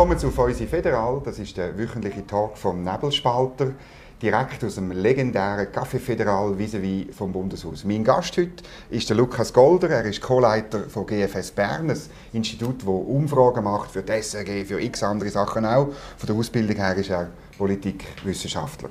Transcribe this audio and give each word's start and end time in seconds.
Willkommen 0.00 0.18
zu 0.18 0.30
Feusi 0.30 0.66
Federal. 0.66 1.20
Das 1.22 1.38
ist 1.38 1.58
der 1.58 1.76
wöchentliche 1.76 2.26
Talk 2.26 2.56
vom 2.56 2.82
Nebelspalter, 2.82 3.72
direkt 4.22 4.64
aus 4.64 4.76
dem 4.76 4.92
legendären 4.92 5.66
Café 5.66 5.98
Federal 5.98 6.54
vis-à-vis 6.56 7.14
vom 7.14 7.32
Bundeshaus. 7.32 7.84
Mein 7.84 8.02
Gast 8.02 8.34
heute 8.38 8.64
ist 8.88 9.10
der 9.10 9.18
Lukas 9.18 9.52
Golder. 9.52 9.90
Er 9.90 10.06
ist 10.06 10.22
Co-Leiter 10.22 10.84
von 10.88 11.04
GFS 11.04 11.50
Bern, 11.50 11.90
ein 11.90 12.00
Institut, 12.32 12.80
das 12.80 12.88
Umfragen 12.88 13.62
macht 13.62 13.90
für 13.90 14.00
die 14.00 14.22
SRG, 14.22 14.64
für 14.64 14.80
x 14.80 15.02
andere 15.02 15.28
Sachen 15.28 15.66
auch. 15.66 15.88
Von 16.16 16.26
der 16.26 16.34
Ausbildung 16.34 16.76
her 16.76 16.96
ist 16.96 17.10
er 17.10 17.28
Politikwissenschaftler. 17.58 18.88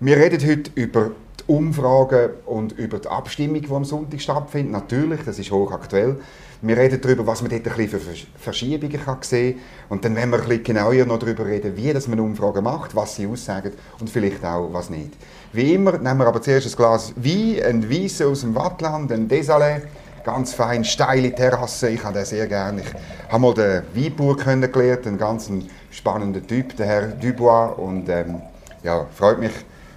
Wir 0.00 0.16
reden 0.16 0.44
heute 0.44 0.72
über 0.74 1.12
die 1.38 1.44
Umfragen 1.46 2.30
und 2.46 2.72
über 2.72 2.98
die 2.98 3.06
Abstimmung, 3.06 3.62
die 3.62 3.70
am 3.70 3.84
Sonntag 3.84 4.20
stattfindet. 4.20 4.72
Natürlich, 4.72 5.20
das 5.24 5.38
ist 5.38 5.52
hochaktuell. 5.52 6.18
Wir 6.62 6.76
reden 6.76 7.00
darüber, 7.00 7.26
was 7.26 7.40
man 7.40 7.50
dort 7.50 7.66
ein 7.66 7.74
bisschen 7.74 8.00
für 8.00 8.26
Verschiebungen 8.38 9.02
kann 9.02 9.18
sehen 9.22 9.54
kann. 9.54 9.62
Und 9.88 10.04
dann 10.04 10.14
werden 10.14 10.30
wir 10.30 10.42
ein 10.42 10.48
bisschen 10.48 10.64
genauer 10.64 11.06
noch 11.06 11.18
darüber 11.18 11.46
reden, 11.46 11.74
wie 11.76 11.92
das 11.92 12.06
man 12.06 12.20
Umfragen 12.20 12.62
macht, 12.62 12.94
was 12.94 13.16
sie 13.16 13.26
aussagen 13.26 13.72
und 13.98 14.10
vielleicht 14.10 14.44
auch 14.44 14.68
was 14.72 14.90
nicht. 14.90 15.12
Wie 15.52 15.74
immer 15.74 15.92
nehmen 15.92 16.18
wir 16.18 16.26
aber 16.26 16.42
zuerst 16.42 16.66
ein 16.66 16.76
Glas 16.76 17.14
Wein, 17.16 17.62
ein 17.64 17.90
Weisse 17.90 18.26
aus 18.26 18.42
dem 18.42 18.54
Wattland, 18.54 19.10
ein 19.10 19.26
Desalé, 19.26 19.82
ganz 20.22 20.52
fein, 20.52 20.84
steile 20.84 21.34
Terrasse. 21.34 21.88
Ich 21.88 22.04
habe 22.04 22.14
den 22.14 22.24
sehr 22.26 22.46
gerne. 22.46 22.82
Ich 22.82 23.32
habe 23.32 23.40
mal 23.40 23.54
den 23.54 23.82
Weinbauer 23.94 24.36
kennengelernt, 24.36 25.06
einen 25.06 25.18
ganz 25.18 25.50
spannenden 25.90 26.46
Typ, 26.46 26.76
der 26.76 26.86
Herr 26.86 27.06
Dubois. 27.08 27.72
Und 27.78 28.08
ähm, 28.10 28.42
ja, 28.82 29.06
freut 29.14 29.38
mich, 29.38 29.52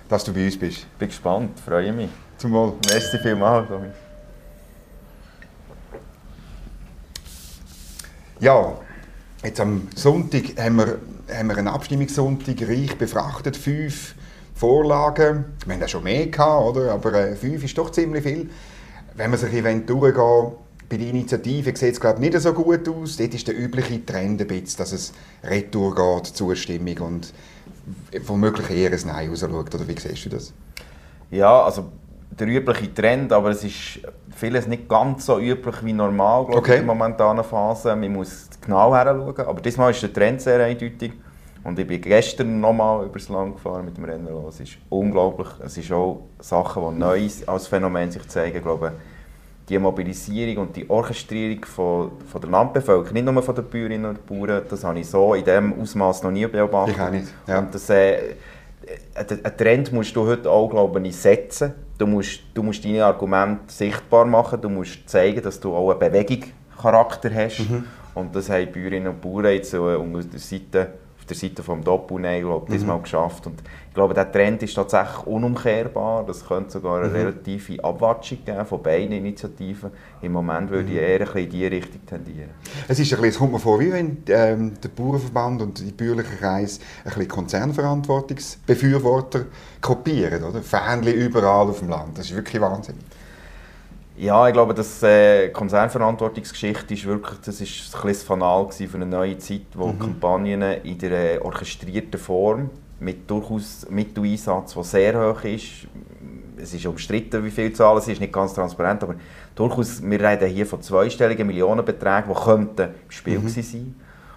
dass 0.07 0.23
du 0.23 0.33
bei 0.33 0.45
uns 0.45 0.57
bist. 0.57 0.85
Bin 0.97 1.09
gespannt, 1.09 1.59
freue 1.59 1.91
mich. 1.91 2.09
Zum 2.37 2.53
Wohl. 2.53 2.73
Merci 2.89 3.17
vielmals, 3.19 3.67
Tommy. 3.67 3.87
Ja, 8.43 8.77
jetzt 9.41 9.61
am 9.61 9.87
Sonntag 9.95 10.59
haben 10.59 10.75
wir, 10.75 10.99
haben 11.33 11.47
wir 11.47 11.57
einen 11.57 11.69
Abstimmungssonntag 11.69 12.67
reich 12.67 12.97
befrachtet, 12.97 13.55
fünf 13.55 14.15
Vorlagen. 14.53 15.45
Wir 15.65 15.75
haben 15.75 15.79
ja 15.79 15.87
schon 15.87 16.03
mehr 16.03 16.27
gehabt, 16.27 16.75
oder? 16.75 16.91
aber 16.91 17.13
äh, 17.13 17.35
fünf 17.37 17.63
ist 17.63 17.77
doch 17.77 17.89
ziemlich 17.89 18.21
viel. 18.21 18.49
Wenn 19.15 19.29
man 19.29 19.39
sich 19.39 19.53
Event 19.53 19.89
durchgehen, 19.89 20.57
bei 20.89 20.97
der 20.97 21.07
Initiative 21.07 21.73
sieht 21.73 21.93
es 21.93 22.01
glaube 22.01 22.15
ich, 22.21 22.33
nicht 22.33 22.41
so 22.41 22.51
gut 22.51 22.85
aus. 22.89 23.15
Dort 23.15 23.33
ist 23.33 23.47
der 23.47 23.57
übliche 23.57 24.05
Trend 24.05 24.41
ein 24.41 24.47
bisschen, 24.47 24.77
dass 24.77 24.91
es 24.91 25.13
retour 25.41 25.95
geht, 25.95 26.25
Zustimmung 26.35 26.97
und 26.97 27.33
womöglich 28.27 28.69
eher 28.71 28.91
ein 28.91 28.99
Nein 29.05 29.29
rausschaut. 29.29 29.73
Oder 29.73 29.87
wie 29.87 29.97
siehst 29.97 30.25
du 30.25 30.29
das? 30.31 30.51
Ja, 31.31 31.63
also 31.63 31.85
der 32.39 32.47
übliche 32.47 32.93
Trend, 32.93 33.31
aber 33.31 33.51
es 33.51 33.63
ist 33.63 33.99
vieles 34.35 34.67
nicht 34.67 34.89
ganz 34.89 35.25
so 35.25 35.39
üblich 35.39 35.75
wie 35.83 35.93
normal 35.93 36.45
glaube 36.45 36.59
okay. 36.59 36.79
in 36.79 36.85
der 36.85 36.95
momentanen 36.95 37.43
Phase. 37.43 37.95
Man 37.95 38.13
muss 38.13 38.49
genau 38.61 38.95
hinschauen, 38.95 39.47
aber 39.47 39.61
diesmal 39.61 39.91
ist 39.91 40.01
der 40.01 40.13
Trend 40.13 40.41
sehr 40.41 40.63
eindeutig. 40.63 41.13
Und 41.63 41.79
ich 41.79 41.87
bin 41.87 42.01
gestern 42.01 42.59
nochmal 42.59 43.05
übers 43.05 43.29
Land 43.29 43.55
gefahren 43.55 43.85
mit 43.85 43.95
dem 43.95 44.03
Rennen. 44.03 44.27
Es 44.49 44.59
ist 44.59 44.77
unglaublich. 44.89 45.47
Es 45.63 45.77
ist 45.77 45.91
auch 45.93 46.23
Sachen, 46.39 46.93
die 46.93 46.99
neu 46.99 47.29
als 47.47 47.67
Phänomen 47.67 48.11
sich 48.11 48.27
zeigen. 48.27 48.57
Ich 48.57 48.63
glaube, 48.63 48.91
die 49.69 49.79
Mobilisierung 49.79 50.67
und 50.67 50.75
die 50.75 50.89
Orchestrierung 50.89 51.63
von, 51.63 52.11
von 52.29 52.41
der 52.41 52.49
Landbevölkerung, 52.49 53.13
nicht 53.13 53.25
nur 53.25 53.41
von 53.41 53.55
den 53.55 53.63
Bäuerinnen 53.65 54.05
und 54.09 54.25
Bauern, 54.25 54.63
das 54.69 54.83
habe 54.83 54.99
ich 54.99 55.07
so 55.07 55.35
in 55.35 55.45
diesem 55.45 55.79
Ausmaß 55.79 56.23
noch 56.23 56.31
nie 56.31 56.45
beobachtet. 56.47 56.95
Ich 56.95 57.01
auch 57.01 57.11
nicht. 57.11 57.27
Ja. 57.47 57.59
Und 57.59 57.73
das, 57.73 57.89
äh, 57.89 58.35
einen 59.15 59.57
Trend 59.57 59.91
musst 59.93 60.15
du 60.15 60.25
heute 60.25 60.49
auch, 60.49 60.69
glaube 60.69 61.05
ich, 61.05 61.15
setzen. 61.15 61.73
Du 61.97 62.07
musst, 62.07 62.41
du 62.53 62.63
musst 62.63 62.83
deine 62.83 63.05
Argumente 63.05 63.61
sichtbar 63.67 64.25
machen, 64.25 64.61
du 64.61 64.69
musst 64.69 65.07
zeigen, 65.07 65.41
dass 65.41 65.59
du 65.59 65.73
auch 65.75 65.91
einen 65.91 65.99
Bewegungscharakter 65.99 67.33
hast. 67.33 67.59
Mhm. 67.59 67.85
Und 68.15 68.35
das 68.35 68.49
haben 68.49 68.71
Bäuerinnen 68.71 69.07
und 69.09 69.21
Bauern 69.21 69.45
jetzt 69.45 69.73
der 69.73 70.39
Seite 70.39 70.93
auf 71.17 71.25
der 71.25 71.37
Seite 71.37 71.61
des 71.61 71.83
Doppelneil 71.85 72.41
glaube 72.41 72.65
ich, 72.67 72.73
diesmal 72.73 72.97
mhm. 72.97 73.03
geschafft. 73.03 73.47
Und 73.47 73.63
ich 73.93 73.95
glaube, 73.95 74.15
der 74.15 74.31
Trend 74.31 74.63
ist 74.63 74.73
tatsächlich 74.73 75.27
unumkehrbar. 75.27 76.25
Das 76.25 76.43
könnte 76.43 76.71
sogar 76.71 76.97
eine 76.97 77.09
mhm. 77.09 77.15
relative 77.15 77.83
Abwatschung 77.83 78.39
geben 78.43 78.65
von 78.65 78.81
beiden 78.81 79.11
Initiativen. 79.11 79.91
Im 80.19 80.31
Moment 80.31 80.71
würde 80.71 80.89
ich 80.89 80.95
mhm. 80.95 80.99
eher 80.99 81.19
ein 81.19 81.27
bisschen 81.27 81.43
in 81.43 81.49
diese 81.51 81.69
Richtung 81.69 82.03
tendieren. 82.07 82.49
Es, 82.87 82.97
ist 82.97 83.13
ein 83.13 83.17
bisschen, 83.17 83.29
es 83.29 83.37
kommt 83.37 83.53
mir 83.53 83.59
vor, 83.59 83.79
wie 83.79 83.91
wenn 83.91 84.23
ähm, 84.29 84.73
der 84.81 84.89
Bauernverband 84.89 85.61
und 85.61 85.79
die 85.79 85.91
bäuerlichen 85.91 86.39
Kreise 86.39 86.79
ein 87.03 87.03
bisschen 87.03 87.27
Konzernverantwortungsbefürworter 87.27 89.45
kopieren. 89.79 90.43
Oder? 90.43 90.63
Fähnchen 90.63 91.13
überall 91.13 91.69
auf 91.69 91.77
dem 91.77 91.89
Land. 91.89 92.17
Das 92.17 92.25
ist 92.25 92.35
wirklich 92.35 92.59
Wahnsinn. 92.59 92.95
Ja, 94.17 94.47
ich 94.47 94.53
glaube, 94.53 94.73
das 94.73 95.03
äh, 95.03 95.49
Konzernverantwortungsgeschichte 95.49 96.95
ist 96.95 97.05
wirklich, 97.05 97.37
das 97.45 97.61
ist 97.61 97.95
ein 97.95 98.07
bisschen 98.07 98.25
Fanal 98.25 98.71
für 98.71 98.95
eine 98.95 99.05
neue 99.05 99.37
Zeit, 99.37 99.67
wo 99.75 99.89
mhm. 99.89 99.99
Kampagnen 99.99 100.83
in 100.83 100.97
der 100.97 101.45
orchestrierten 101.45 102.19
Form 102.19 102.71
mit 103.03 103.29
durchaus 103.29 103.87
Mitteleinsatz, 103.89 104.73
der 104.73 104.83
sehr 104.83 105.29
hoch 105.29 105.43
ist, 105.43 105.87
es 106.57 106.73
ist 106.73 106.85
umstritten, 106.85 107.43
wie 107.43 107.51
viel 107.51 107.73
Zahlen 107.73 107.97
es 107.97 108.07
ist, 108.07 108.21
nicht 108.21 108.31
ganz 108.31 108.53
transparent, 108.53 109.03
aber 109.03 109.15
durchaus, 109.55 110.01
wir 110.01 110.19
reden 110.19 110.49
hier 110.49 110.65
von 110.65 110.81
zweistelligen 110.81 111.45
Millionenbeträgen, 111.45 112.33
die 112.33 112.41
könnten 112.41 112.81
im 112.81 113.11
Spiel 113.11 113.39
mhm. 113.39 113.49
sein 113.49 113.95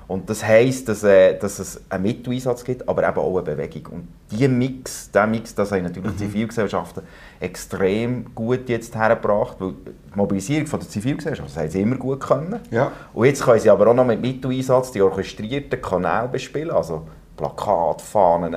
und 0.09 0.31
das 0.31 0.45
heisst, 0.45 0.89
dass, 0.89 1.03
äh, 1.03 1.37
dass 1.37 1.59
es 1.59 1.81
einen 1.89 2.05
Mitteleinsatz 2.05 2.63
gibt, 2.63 2.89
aber 2.89 3.09
eben 3.09 3.19
auch 3.19 3.39
eine 3.39 3.57
Bewegung. 3.57 3.87
Und 3.93 4.09
dieser 4.31 4.49
Mix, 4.49 5.11
der 5.11 5.27
Mix, 5.27 5.55
das 5.55 5.73
haben 5.73 5.83
natürlich 5.83 6.13
mhm. 6.13 6.19
Zivilgesellschaften 6.19 7.03
extrem 7.41 8.33
gut 8.35 8.69
jetzt 8.69 8.95
hergebracht, 8.95 9.57
weil 9.59 9.73
die 9.73 10.17
Mobilisierung 10.17 10.67
von 10.69 10.79
der 10.79 10.89
Zivilgesellschaft, 10.89 11.49
das 11.49 11.57
haben 11.57 11.71
sie 11.71 11.81
immer 11.81 11.97
gut 11.97 12.21
können. 12.21 12.61
Ja. 12.71 12.93
Und 13.15 13.27
jetzt 13.27 13.43
können 13.43 13.59
sie 13.59 13.69
aber 13.69 13.89
auch 13.89 13.95
noch 13.95 14.07
mit 14.07 14.21
Mitteleinsatz 14.21 14.93
die 14.93 15.03
orchestrierten 15.03 15.83
Kanäle 15.83 16.29
bespielen, 16.29 16.71
also 16.71 17.09
Plakate, 17.37 18.05
Fahnen, 18.05 18.55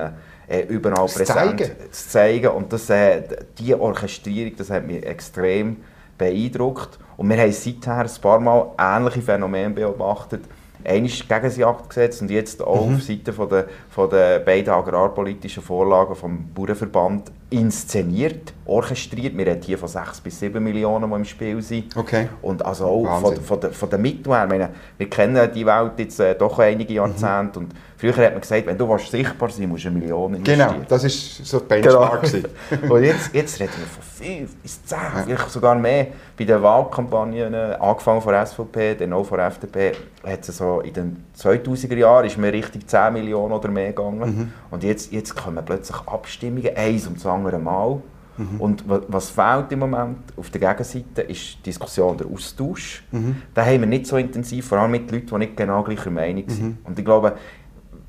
äh, 0.48 0.62
überall 0.62 1.06
das 1.06 1.14
präsent 1.14 1.38
zeigen. 1.38 1.70
zu 1.90 2.08
zeigen. 2.08 2.48
Und 2.48 2.72
das, 2.72 2.90
äh, 2.90 3.22
die 3.58 3.74
Orchestrierung, 3.74 4.56
das 4.56 4.70
hat 4.70 4.86
mich 4.86 5.04
extrem 5.04 5.78
beeindruckt. 6.18 6.98
Und 7.16 7.28
wir 7.28 7.38
haben 7.38 7.52
seither 7.52 7.98
ein 7.98 8.10
paar 8.20 8.40
Mal 8.40 8.70
ähnliche 8.78 9.22
Phänomene 9.22 9.70
beobachtet, 9.70 10.44
einmal 10.84 11.10
gegen 11.10 11.50
sie 11.50 11.64
Akt 11.64 11.88
gesetzt 11.90 12.22
und 12.22 12.30
jetzt 12.30 12.62
auch 12.62 12.86
mhm. 12.86 12.96
auf 12.96 13.02
Seite 13.02 13.32
von 13.32 13.48
der, 13.48 13.66
von 13.90 14.08
der 14.08 14.38
beiden 14.40 14.72
agrarpolitischen 14.72 15.62
Vorlagen 15.62 16.14
vom 16.14 16.52
Bauernverband 16.54 17.30
inszeniert, 17.50 18.52
orchestriert. 18.64 19.36
Wir 19.36 19.46
reden 19.46 19.62
hier 19.62 19.76
von 19.76 19.88
6 19.88 20.20
bis 20.20 20.38
7 20.38 20.62
Millionen, 20.62 21.10
die 21.10 21.16
im 21.16 21.24
Spiel 21.24 21.60
sind. 21.60 21.96
Okay. 21.96 22.28
Und 22.42 22.64
also 22.64 22.86
auch 22.86 23.20
von, 23.20 23.36
von, 23.36 23.60
der, 23.60 23.70
von 23.72 23.90
der 23.90 23.98
Mittelwehr. 23.98 24.46
Meine, 24.46 24.70
wir 24.96 25.10
kennen 25.10 25.50
die 25.52 25.66
Welt 25.66 25.92
jetzt 25.98 26.20
äh, 26.20 26.36
doch 26.36 26.58
einige 26.60 26.94
Jahrzehnte 26.94 27.58
mhm. 27.58 27.66
und 27.66 27.74
früher 27.96 28.16
hat 28.16 28.32
man 28.32 28.40
gesagt, 28.40 28.66
wenn 28.66 28.78
du 28.78 28.98
sichtbar 28.98 29.50
sein 29.50 29.68
musst 29.68 29.84
du 29.84 29.88
eine 29.88 29.98
Million 29.98 30.34
investieren. 30.34 30.74
Genau, 30.74 30.84
das 30.88 31.02
war 31.02 31.10
so 31.10 31.60
die 31.60 31.66
Benchmark. 31.66 32.22
Genau. 32.22 32.94
und 32.94 33.02
jetzt, 33.02 33.34
jetzt 33.34 33.60
reden 33.60 33.72
wir 33.76 33.86
von 33.86 34.02
5 34.20 34.56
bis 34.56 34.84
10, 34.84 34.98
ja. 34.98 35.22
vielleicht 35.24 35.50
sogar 35.50 35.74
mehr. 35.74 36.06
Bei 36.38 36.44
den 36.44 36.62
Wahlkampagnen, 36.62 37.54
angefangen 37.54 38.22
von 38.22 38.32
der 38.32 38.46
SVP, 38.46 38.94
dann 38.94 39.12
auch 39.12 39.24
von 39.24 39.38
der 39.38 39.48
FDP, 39.48 39.92
hat 40.24 40.48
es 40.48 40.56
so 40.56 40.80
in 40.80 40.92
den 40.92 41.24
2000er 41.36 41.96
Jahren 41.96 42.26
ist 42.26 42.38
mir 42.38 42.52
richtig 42.52 42.86
10 42.86 43.12
Millionen 43.12 43.52
oder 43.52 43.68
mehr 43.68 43.88
gegangen. 43.88 44.18
Mhm. 44.20 44.52
Und 44.70 44.84
jetzt, 44.84 45.12
jetzt 45.12 45.34
kommen 45.34 45.64
plötzlich 45.64 45.96
Abstimmungen, 46.06 46.76
eins 46.76 47.06
um 47.06 47.14
das 47.14 47.26
andere 47.40 47.58
Mal. 47.58 48.00
Mhm. 48.36 48.60
Und 48.60 48.84
was 48.86 49.30
fehlt 49.30 49.70
im 49.72 49.80
Moment 49.80 50.18
auf 50.36 50.50
der 50.50 50.60
Gegenseite, 50.60 51.22
ist 51.22 51.58
die 51.58 51.62
Diskussion, 51.64 52.16
der 52.16 52.26
Austausch. 52.26 53.04
Mhm. 53.12 53.36
Den 53.54 53.64
haben 53.64 53.80
wir 53.80 53.86
nicht 53.86 54.06
so 54.06 54.16
intensiv, 54.16 54.68
vor 54.68 54.78
allem 54.78 54.92
mit 54.92 55.10
Leuten, 55.10 55.26
die 55.26 55.38
nicht 55.38 55.56
genau 55.56 55.82
gleicher 55.82 56.10
Meinung 56.10 56.44
sind. 56.48 56.62
Mhm. 56.62 56.78
Und 56.84 56.98
ich 56.98 57.04
glaube, 57.04 57.34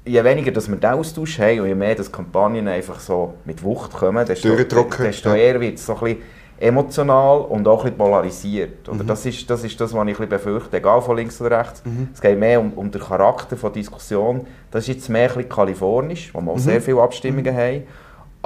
je 0.05 0.23
weniger 0.23 0.51
dass 0.51 0.69
wir 0.69 0.77
den 0.77 0.91
Austausch 0.91 1.39
haben 1.39 1.61
und 1.61 1.67
je 1.67 1.75
mehr 1.75 1.95
dass 1.95 2.11
Kampagnen 2.11 2.67
einfach 2.67 2.99
so 2.99 3.35
mit 3.45 3.61
Wucht 3.63 3.93
kommen, 3.93 4.25
desto, 4.25 4.55
desto 4.55 5.33
eher 5.33 5.59
wird 5.59 5.75
es 5.75 5.85
so 5.85 5.95
ein 5.95 5.99
bisschen 5.99 6.21
emotional 6.61 7.39
und 7.41 7.67
auch 7.67 7.83
ein 7.85 7.97
polarisiert. 7.97 8.87
Oder? 8.87 9.03
Mhm. 9.03 9.07
Das, 9.07 9.25
ist, 9.25 9.49
das 9.49 9.63
ist 9.63 9.81
das, 9.81 9.93
was 9.93 10.07
ich 10.07 10.19
ein 10.19 10.29
befürchte, 10.29 10.77
egal 10.77 11.01
von 11.01 11.17
links 11.17 11.41
oder 11.41 11.59
rechts. 11.59 11.83
Mhm. 11.83 12.09
Es 12.13 12.21
geht 12.21 12.37
mehr 12.37 12.59
um, 12.59 12.71
um 12.73 12.91
den 12.91 13.01
Charakter 13.01 13.55
der 13.55 13.69
Diskussion. 13.71 14.45
Das 14.69 14.83
ist 14.83 14.95
jetzt 14.95 15.09
mehr 15.09 15.35
ein 15.35 15.49
kalifornisch, 15.49 16.33
wo 16.33 16.41
wir 16.41 16.51
auch 16.51 16.55
mhm. 16.55 16.59
sehr 16.59 16.81
viele 16.81 17.01
Abstimmungen 17.01 17.53
mhm. 17.53 17.57
haben, 17.57 17.83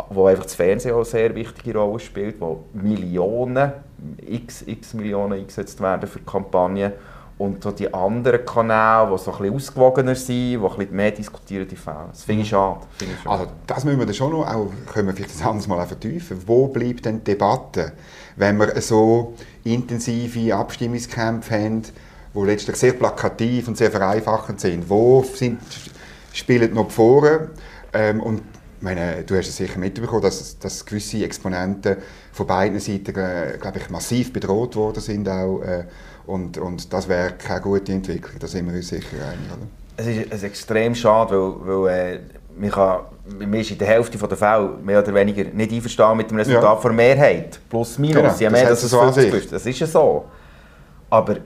wo 0.10 0.28
einfach 0.28 0.44
das 0.44 0.56
Fernsehen 0.56 0.94
auch 0.94 0.98
eine 0.98 1.06
sehr 1.06 1.36
wichtige 1.36 1.78
Rolle 1.78 2.00
spielt, 2.00 2.40
wo 2.42 2.66
Millionen, 2.74 3.72
x, 4.18 4.64
x 4.66 4.94
Millionen 4.94 5.34
eingesetzt 5.34 5.80
werden 5.80 6.08
für 6.08 6.20
Kampagnen 6.20 6.92
und 7.38 7.64
so 7.64 7.72
die 7.72 7.94
anderen 7.94 8.46
Kanäle, 8.46 9.10
die 9.12 9.18
so 9.18 9.32
ein 9.32 9.38
bisschen 9.38 9.56
ausgewogener 9.56 10.16
sind, 10.16 10.28
die 10.30 10.58
ein 10.58 10.62
bisschen 10.62 10.96
mehr 10.96 11.12
diskutieren, 11.12 11.68
die 11.68 11.76
fehlen. 11.76 12.08
Das 12.12 12.24
finde 12.24 12.44
ich 12.44 12.48
mhm. 12.48 12.56
schade. 12.56 12.80
Find 12.98 13.12
ich 13.12 13.24
schade. 13.24 13.40
Also 13.40 13.52
das 13.68 13.84
müssen 13.84 14.00
wir 14.00 14.06
dann 14.06 14.16
schon 14.16 14.32
noch, 14.32 14.48
auch, 14.48 14.70
können 14.92 15.08
wir 15.08 15.14
vielleicht 15.14 15.34
das 15.34 15.42
anderes 15.42 15.68
Mal 15.68 15.86
vertiefen. 15.86 16.42
Wo 16.46 16.68
bleibt 16.68 17.06
denn 17.06 17.20
die 17.20 17.32
Debatte, 17.32 17.94
wenn 18.38 18.58
wir 18.58 18.80
so 18.82 19.34
intensive 19.64 20.56
Abstimmungskämpfe 20.56 21.56
haben, 21.56 21.82
die 22.34 22.40
letztlich 22.40 22.78
sehr 22.78 22.94
plakativ 22.94 23.68
und 23.68 23.78
sehr 23.78 23.92
vereinfachend 23.92 24.62
sind? 24.62 24.90
Wo 24.90 25.24
sind, 25.24 25.60
spielen 26.32 26.74
noch 26.74 26.88
die 26.88 26.94
Foren? 26.94 27.50
Ähm, 27.92 28.22
und 28.22 28.42
meine, 28.86 29.24
du 29.24 29.36
hast 29.36 29.50
es 29.50 29.58
sicher 29.58 29.78
mitbekommen, 29.78 30.22
dass, 30.22 30.58
dass 30.60 30.86
gewisse 30.86 31.26
Exponenten 31.26 31.98
von 32.32 32.48
beiden 32.48 32.80
Seiten, 32.80 33.14
glaube 33.14 33.80
ich, 33.80 33.90
massiv 33.90 34.32
bedroht 34.32 34.78
worden 34.78 35.02
sind 35.02 35.28
auch. 35.28 35.62
Äh, 35.62 35.84
und, 36.26 36.58
und 36.58 36.94
das 36.94 37.10
wäre 37.10 37.34
keine 37.34 37.62
gute 37.62 37.92
Entwicklung, 37.92 38.40
da 38.40 38.48
sind 38.48 38.66
wir 38.68 38.74
uns 38.74 38.88
sicher 38.88 39.18
einig. 39.18 39.52
Oder? 39.52 39.68
es 39.98 40.08
ist, 40.08 40.28
es 40.28 40.38
ist 40.38 40.44
extrem 40.44 40.96
schade, 40.96 41.38
weil, 41.38 41.84
weil 41.84 42.16
äh, 42.16 42.20
man, 42.58 42.72
kann, 42.72 43.00
man 43.40 43.54
ist 43.54 43.72
in 43.72 43.78
der 43.78 43.88
Hälfte 43.88 44.18
der 44.18 44.38
Fälle 44.38 44.78
mehr 44.84 45.00
oder 45.00 45.14
weniger 45.14 45.44
nicht 45.44 45.72
einverstanden 45.72 46.18
mit 46.18 46.32
dem 46.32 46.38
Resultat 46.38 46.78
ja. 46.78 46.82
der 46.82 46.92
Mehrheit. 46.92 47.60
Plus, 47.70 47.98
minus. 47.98 48.16
Genau, 48.16 48.36
ja, 48.40 48.50
mehr, 48.50 48.70
das, 48.70 48.82
das, 48.82 48.92
so 48.92 49.00
50 49.00 49.50
das 49.50 49.66
ist 49.66 49.80
ja 49.80 49.88
so. 49.88 50.26
Aber 51.10 51.38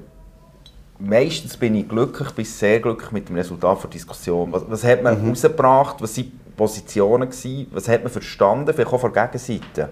meistens 0.97 1.55
bin 1.57 1.75
ich 1.75 1.87
glücklich, 1.87 2.31
bis 2.31 2.57
sehr 2.57 2.79
glücklich 2.79 3.11
mit 3.11 3.29
dem 3.29 3.35
Resultat 3.35 3.83
der 3.83 3.89
Diskussion. 3.89 4.51
Was, 4.51 4.63
was 4.67 4.83
hat 4.83 5.03
man 5.03 5.21
mhm. 5.21 5.29
rausgebracht, 5.29 6.01
was 6.01 6.17
waren 6.17 6.31
Positionen, 6.59 7.29
gewesen, 7.29 7.67
was 7.71 7.87
hat 7.87 8.03
man 8.03 8.11
verstanden, 8.11 8.73
vielleicht 8.73 8.91
auch 8.91 8.99
von 8.99 9.13
der 9.13 9.27
Gegenseite. 9.27 9.89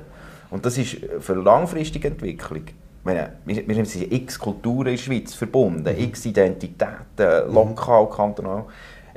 Und 0.50 0.66
das 0.66 0.78
ist 0.78 0.98
für 1.22 1.34
langfristige 1.34 2.10
Entwicklung. 2.10 2.64
Meine, 3.06 3.38
wir, 3.46 3.66
wir 3.66 3.86
sind 3.86 4.12
x 4.12 4.38
Kulturen 4.38 4.88
in 4.88 4.96
der 4.96 5.02
Schweiz 5.02 5.34
verbunden, 5.34 5.96
mhm. 5.96 6.04
x 6.04 6.26
Identitäten, 6.26 7.54
lokal, 7.54 8.10
kantonal, 8.10 8.66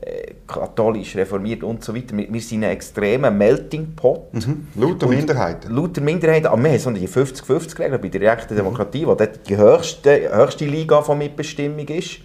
äh, 0.00 0.35
katholisch, 0.47 1.17
reformiert 1.17 1.64
und 1.64 1.82
so 1.82 1.93
weiter. 1.93 2.17
Wir, 2.17 2.32
wir 2.32 2.41
sind 2.41 2.62
ein 2.62 2.70
extremer 2.70 3.32
Melting 3.32 3.97
Pot. 3.97 4.32
Mhm. 4.32 4.69
Lauter 4.76 5.08
Minderheiten. 5.08 5.75
Lauter 5.75 6.02
Minderheiten, 6.02 6.47
aber 6.47 6.62
wir 6.62 6.70
haben 6.70 6.79
so 6.79 6.91
die 6.93 7.08
50-50-Regel 7.08 7.99
bei 7.99 8.08
der 8.11 8.20
direkten 8.20 8.55
mhm. 8.55 8.58
Demokratie, 8.58 9.05
wo 9.08 9.17
die 9.17 9.56
höchste, 9.56 10.37
höchste 10.37 10.67
Liga 10.67 11.02
von 11.02 11.19
Mitbestimmung 11.19 11.88
ist. 11.88 12.20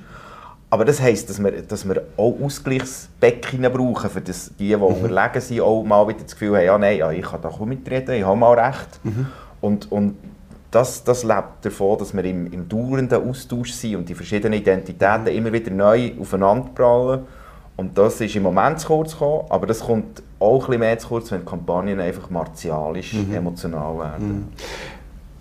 Aber 0.75 0.83
das 0.83 0.99
heisst, 0.99 1.29
dass 1.29 1.41
wir, 1.41 1.61
dass 1.61 1.87
wir 1.87 2.03
auch 2.17 2.35
Ausgleichsbecken 2.43 3.61
brauchen, 3.61 4.09
für 4.09 4.19
das, 4.19 4.51
die, 4.59 4.67
die 4.67 4.75
mhm. 4.75 4.83
unterlegen 4.83 5.39
sind, 5.39 5.61
auch 5.61 5.81
mal 5.83 6.05
wieder 6.05 6.23
das 6.23 6.33
Gefühl 6.33 6.57
haben, 6.57 6.65
ja, 6.65 6.77
nein, 6.77 6.97
ja, 6.97 7.11
ich 7.11 7.21
kann 7.21 7.41
da 7.41 7.47
auch 7.47 7.61
mitreden, 7.61 8.13
ich 8.13 8.25
habe 8.25 8.35
mal 8.35 8.59
recht. 8.59 8.99
Mhm. 9.03 9.27
Und, 9.61 9.89
und 9.89 10.17
das, 10.71 11.01
das 11.05 11.23
lebt 11.23 11.63
davon, 11.63 11.97
dass 11.97 12.13
wir 12.13 12.25
im, 12.25 12.51
im 12.51 12.67
dauernden 12.67 13.25
Austausch 13.25 13.71
sind 13.71 13.95
und 13.95 14.09
die 14.09 14.15
verschiedenen 14.15 14.59
Identitäten 14.59 15.21
mhm. 15.21 15.37
immer 15.37 15.53
wieder 15.53 15.71
neu 15.71 16.11
aufeinanderprallen. 16.19 17.21
Und 17.77 17.97
das 17.97 18.19
ist 18.19 18.35
im 18.35 18.43
Moment 18.43 18.81
zu 18.81 18.87
kurz 18.87 19.13
gekommen, 19.13 19.45
aber 19.47 19.67
das 19.67 19.79
kommt 19.79 20.23
auch 20.41 20.55
ein 20.55 20.59
bisschen 20.59 20.79
mehr 20.81 20.99
zu 20.99 21.07
kurz, 21.07 21.31
wenn 21.31 21.45
Kampagnen 21.45 22.01
einfach 22.01 22.29
martialisch, 22.29 23.13
mhm. 23.13 23.33
emotional 23.33 23.97
werden. 23.97 24.27
Mhm. 24.27 24.47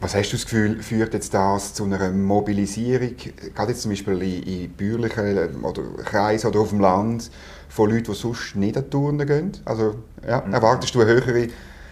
Was 0.05 0.15
hast 0.15 0.33
du 0.33 0.37
das 0.37 0.45
Gefühl, 0.45 0.83
führt 0.83 1.15
jetzt 1.15 1.33
das 1.33 1.73
zu 1.73 1.85
einer 1.85 2.11
Mobilisierung, 2.11 3.15
gerade 3.55 3.71
jetzt 3.71 3.81
zum 3.81 3.91
Beispiel 3.91 4.21
in, 4.21 4.43
in 4.43 4.71
bürgerlichen 4.71 5.65
oder 5.65 5.81
Kreisen 6.05 6.49
oder 6.49 6.61
auf 6.61 6.69
dem 6.69 6.81
Land, 6.81 7.31
von 7.71 7.89
Leuten, 7.89 8.13
die 8.13 8.15
sonst 8.15 8.55
nicht 8.55 8.77
an 8.77 8.91
Touren 8.91 9.27
gehen? 9.27 9.53
Also 9.65 9.95
ja, 10.29 10.43
mhm. 10.47 10.53
erwartest 10.53 10.95
du 10.95 11.01
eine 11.01 11.11
höhere 11.11 11.47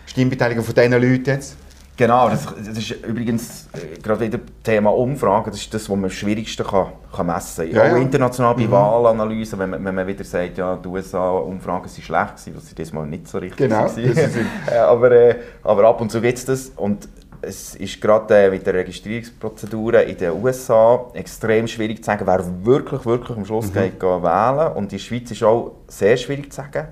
Stimmbeteiligung 0.05 0.63
von 0.63 0.75
diesen 0.75 0.93
Leuten 0.93 1.25
jetzt? 1.25 1.57
Genau, 1.97 2.29
das, 2.29 2.45
das 2.45 2.77
ist 2.77 2.91
übrigens 3.03 3.69
äh, 3.73 3.99
gerade 3.99 4.21
wieder 4.21 4.41
Thema 4.63 4.91
Umfragen, 4.91 5.51
das 5.51 5.61
ist 5.61 5.73
das, 5.73 5.89
was 5.89 5.97
man 5.97 6.05
am 6.05 6.11
schwierigsten 6.11 6.67
kann, 6.67 6.89
kann 7.17 7.27
messen 7.27 7.65
kann. 7.65 7.75
Ja, 7.75 7.95
Auch 7.95 7.99
international 7.99 8.55
bei 8.55 8.65
mhm. 8.65 8.73
Wahlanalysen, 8.73 9.59
wenn 9.59 9.71
man, 9.71 9.83
wenn 9.83 9.95
man 9.95 10.07
wieder 10.07 10.25
sagt, 10.25 10.59
ja, 10.59 10.77
die 10.77 10.87
USA-Umfragen 10.87 11.89
sind 11.89 12.05
schlecht 12.05 12.37
gewesen, 12.37 12.57
was 12.57 12.69
sie 12.69 12.75
diesmal 12.75 13.07
nicht 13.07 13.27
so 13.27 13.39
richtig 13.39 13.57
genau, 13.57 13.85
waren. 13.87 14.47
aber, 14.87 15.13
äh, 15.13 15.37
aber 15.63 15.89
ab 15.89 15.99
und 16.03 16.13
zu 16.13 16.21
gibt 16.21 16.37
es 16.37 16.45
das. 16.45 16.73
Und 16.77 17.09
es 17.43 17.75
ist 17.75 18.01
gerade 18.01 18.35
äh, 18.35 18.51
mit 18.51 18.67
den 18.67 18.77
Registrierungsprozeduren 18.77 20.09
in 20.09 20.17
den 20.17 20.33
USA 20.43 21.11
extrem 21.13 21.67
schwierig 21.67 21.99
zu 21.99 22.05
sagen, 22.05 22.27
wer 22.27 22.45
wirklich, 22.65 23.05
wirklich 23.05 23.37
am 23.37 23.45
Schluss 23.45 23.67
mhm. 23.69 23.75
geht 23.75 24.03
wählen. 24.03 24.73
Und 24.75 24.85
in 24.85 24.89
der 24.91 24.99
Schweiz 24.99 25.31
ist 25.31 25.43
auch 25.43 25.73
sehr 25.89 26.17
schwierig 26.17 26.53
zu 26.53 26.57
sagen, 26.57 26.89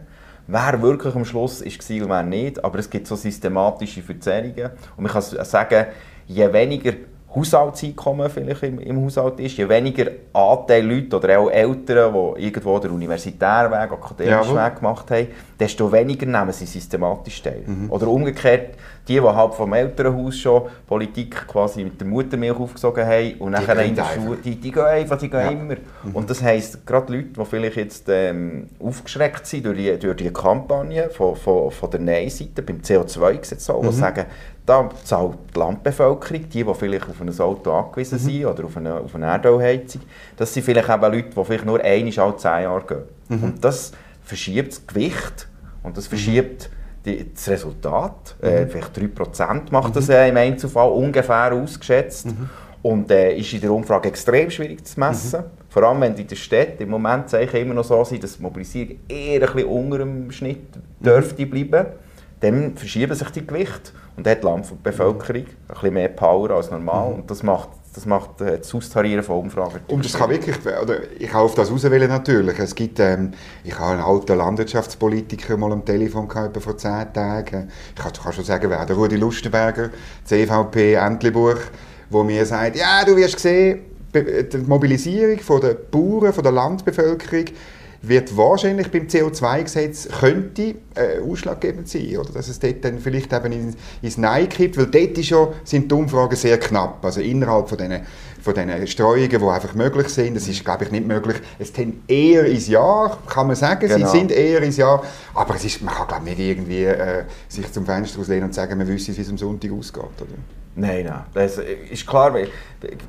wer 0.49 0.83
wirklich 0.83 1.15
am 1.15 1.25
Schluss 1.25 1.61
ist 1.61 1.91
und 1.91 2.09
wer 2.09 2.23
nicht. 2.23 2.63
Aber 2.65 2.79
es 2.81 2.91
gibt 2.91 3.07
so 3.07 3.15
systematische 3.15 4.03
Verzerrungen. 4.03 4.71
Und 4.97 5.05
man 5.05 5.13
kann 5.13 5.23
sagen, 5.23 5.87
je 6.27 6.53
weniger 6.53 6.93
Haushaltseinkommen 7.35 8.29
vielleicht 8.29 8.65
im, 8.65 8.81
im 8.81 9.05
Haushalt 9.05 9.39
ist, 9.39 9.57
je 9.57 9.69
weniger 9.69 10.11
Anteil 10.33 10.85
Leute 10.85 11.17
oder 11.17 11.39
auch 11.39 11.51
Eltern, 11.51 12.13
die 12.13 12.47
irgendwo 12.47 12.79
den 12.81 12.91
universitären 12.91 13.71
Weg, 13.71 13.93
akademischen 13.93 14.57
Weg 14.57 14.77
gemacht 14.77 15.11
haben, 15.13 15.29
desto 15.59 15.93
weniger 15.93 16.27
nehmen 16.27 16.53
sie 16.53 16.67
systematisch 16.67 17.41
teil. 17.41 17.63
Mhm. 17.65 17.91
Oder 17.91 18.09
umgekehrt, 18.09 18.75
die, 19.07 19.15
die 19.15 19.21
halt 19.21 19.55
vom 19.55 19.73
Elternhaus 19.73 20.39
schon 20.39 20.63
Politik 20.89 21.47
quasi 21.47 21.85
mit 21.85 22.01
der 22.01 22.09
Muttermilch 22.09 22.59
aufgesogen 22.59 23.07
haben 23.07 23.35
und 23.39 23.53
die 23.53 23.61
nachher 23.61 23.83
in 23.85 23.95
der 23.95 24.05
Schule, 24.07 24.39
die, 24.45 24.57
die 24.57 24.73
gehen 24.73 24.85
einfach, 24.85 25.19
die 25.19 25.31
gehen 25.31 25.41
ja. 25.41 25.51
immer. 25.51 25.77
Mhm. 26.03 26.15
Und 26.15 26.31
das 26.31 26.43
heisst, 26.43 26.85
gerade 26.85 27.13
Leute, 27.13 27.29
die 27.29 27.45
vielleicht 27.45 27.77
jetzt 27.77 28.09
ähm, 28.09 28.69
aufgeschreckt 28.83 29.47
sind 29.47 29.67
durch 29.67 29.79
die, 29.79 29.99
durch 29.99 30.17
die 30.17 30.33
Kampagne 30.33 31.11
von, 31.11 31.37
von, 31.37 31.71
von 31.71 31.91
der 31.91 32.01
Nein-Seite, 32.01 32.63
beim 32.63 32.79
CO2-Gesetz 32.79 33.69
mhm. 33.69 33.83
die 33.83 33.93
sagen, 33.93 34.27
da 34.71 34.89
zahlt 35.03 35.37
die 35.53 35.59
Landbevölkerung, 35.59 36.49
die, 36.49 36.65
die 36.65 36.75
vielleicht 36.75 37.09
auf 37.09 37.21
ein 37.21 37.41
Auto 37.41 37.73
angewiesen 37.73 38.19
mhm. 38.23 38.31
sind 38.31 38.47
oder 38.47 38.65
auf 38.65 38.77
eine, 38.77 38.95
auf 38.95 39.15
eine 39.17 39.27
Erdölheizung, 39.27 40.03
das 40.37 40.55
sind 40.55 40.63
vielleicht 40.63 40.89
eben 40.89 41.03
Leute, 41.03 41.31
die 41.37 41.45
vielleicht 41.45 41.67
nur 41.67 41.81
einmal 41.83 42.19
alle 42.21 42.37
zehn 42.37 42.63
Jahre 42.63 42.85
gehen. 42.87 43.03
Mhm. 43.29 43.45
Und 43.45 43.65
das 43.65 43.91
verschiebt 44.23 44.73
das 44.73 44.87
Gewicht 44.87 45.49
und 45.83 45.97
das 45.97 46.07
verschiebt 46.07 46.71
die, 47.05 47.33
das 47.35 47.49
Resultat. 47.49 48.37
Mhm. 48.41 48.49
Äh, 48.49 48.67
vielleicht 48.69 48.97
3% 48.97 49.63
macht 49.73 49.97
das 49.97 50.09
äh, 50.09 50.29
im 50.29 50.37
Einzelfall 50.37 50.91
ungefähr 50.91 51.53
ausgeschätzt. 51.53 52.27
Mhm. 52.27 52.49
Und 52.83 53.11
äh, 53.11 53.37
ist 53.37 53.53
in 53.53 53.61
der 53.61 53.73
Umfrage 53.73 54.09
extrem 54.09 54.51
schwierig 54.51 54.87
zu 54.87 54.99
messen. 54.99 55.41
Mhm. 55.41 55.45
Vor 55.69 55.83
allem, 55.83 56.01
wenn 56.01 56.15
in 56.15 56.27
der 56.27 56.37
Stadt 56.37 56.81
im 56.81 56.89
Moment 56.91 57.31
immer 57.33 57.75
noch 57.75 57.85
so 57.85 58.03
sind, 58.05 58.23
dass 58.23 58.37
die 58.37 58.43
Mobilisierung 58.43 58.97
eher 59.07 59.47
ein 59.47 59.53
bisschen 59.55 59.69
unter 59.69 59.99
dem 59.99 60.31
Schnitt 60.31 60.79
dürfte 60.99 61.45
bleiben, 61.45 61.87
dann 62.41 62.77
verschieben 62.77 63.15
sich 63.15 63.29
die 63.31 63.47
Gewichte. 63.47 63.93
Und 64.21 64.27
dann 64.27 64.33
hat 64.33 64.43
die 64.43 64.47
Landbevölkerung 64.47 65.45
ein 65.45 65.47
bisschen 65.67 65.95
mehr 65.95 66.09
Power 66.11 66.51
als 66.51 66.71
normal. 66.71 67.09
Mhm. 67.09 67.15
Und 67.21 67.31
das 67.31 67.43
macht 67.43 67.71
das 67.95 68.05
macht 68.05 68.41
äh, 68.43 68.59
das 68.59 68.73
Austarieren 68.75 69.25
von 69.25 69.39
Umfragen. 69.39 69.81
Und 69.89 70.05
das 70.05 70.13
kann 70.13 70.31
wirklich, 70.31 70.57
oder 70.61 70.99
ich 71.19 71.29
kann 71.29 71.41
auf 71.41 71.55
das 71.55 71.73
auswählen 71.73 72.09
natürlich. 72.09 72.59
Es 72.59 72.75
gibt, 72.75 73.01
ähm, 73.01 73.33
ich 73.65 73.77
habe 73.77 73.93
einen 73.93 74.03
alten 74.03 74.37
Landwirtschaftspolitiker 74.37 75.57
mal 75.57 75.73
am 75.73 75.85
Telefon 75.85 76.29
gehabt, 76.29 76.63
vor 76.63 76.77
zehn 76.77 77.13
Tagen. 77.13 77.71
Ich 77.97 78.01
kann, 78.01 78.13
kann 78.13 78.33
schon 78.33 78.45
sagen, 78.45 78.71
wer 78.71 78.85
der 78.85 78.95
Rudi 78.95 79.17
Lustenberger, 79.17 79.89
CVP 80.25 80.95
Entlebuch, 80.95 81.59
wo 82.11 82.23
mir 82.23 82.45
sagt, 82.45 82.77
ja, 82.77 83.03
du 83.05 83.17
wirst 83.17 83.41
sehen, 83.41 83.81
die 84.15 84.59
Mobilisierung 84.59 85.61
der 85.61 85.75
Bauern, 85.75 86.33
von 86.33 86.45
der 86.45 86.53
Landbevölkerung 86.53 87.47
wird 88.03 88.37
wahrscheinlich 88.37 88.91
beim 88.91 89.07
CO2-Gesetz 89.07 90.09
könnte 90.21 90.75
äh, 90.95 91.21
ausschlaggebend 91.21 91.89
sein, 91.89 92.17
oder? 92.17 92.33
dass 92.33 92.49
es 92.49 92.59
dort 92.59 92.85
dann 92.85 92.99
vielleicht 92.99 93.33
eben 93.33 93.53
ins, 93.53 93.77
ins 94.01 94.17
Nein 94.17 94.49
kippt, 94.49 94.79
weil 94.79 94.87
dort 94.87 95.19
ist 95.19 95.31
ja, 95.31 95.49
sind 95.65 95.91
die 95.91 95.95
Umfragen 95.95 96.37
sehr 96.37 96.59
knapp, 96.59 97.05
also 97.05 97.21
innerhalb 97.21 97.69
von 97.69 97.79
diesen 97.79 98.01
von 98.41 98.55
diesen 98.55 98.87
Streuungen, 98.87 99.29
die 99.29 99.37
einfach 99.37 99.75
möglich 99.75 100.09
sind. 100.09 100.35
Das 100.35 100.49
ist, 100.49 100.65
glaube 100.65 100.85
ich, 100.85 100.91
nicht 100.91 101.07
möglich. 101.07 101.37
Es 101.59 101.75
sind 101.75 102.09
eher 102.09 102.45
ins 102.47 102.69
Jahr, 102.69 103.19
kann 103.29 103.47
man 103.47 103.57
sagen. 103.57 103.87
Genau. 103.87 104.11
Sie 104.11 104.19
sind 104.19 104.33
eher 104.33 104.63
ins 104.63 104.79
Jahr. 104.79 105.05
Aber 105.35 105.55
es 105.57 105.65
ist, 105.65 105.83
man 105.83 105.95
kann, 105.95 106.09
glaube 106.09 106.31
ich, 106.31 106.39
nicht 106.39 106.49
irgendwie 106.49 106.85
äh, 106.85 107.25
sich 107.49 107.71
zum 107.71 107.85
Fenster 107.85 108.19
auslehnen 108.21 108.45
und 108.45 108.55
sagen, 108.55 108.79
man 108.79 108.89
wüsste, 108.89 109.17
wie 109.17 109.21
es 109.21 109.29
am 109.29 109.39
Sonntag 109.39 109.71
ausgeht. 109.73 110.03
Oder? 110.03 110.39
Nein, 110.75 111.05
nein. 111.05 111.25
Das 111.35 111.59
ist 111.59 112.07
klar, 112.07 112.35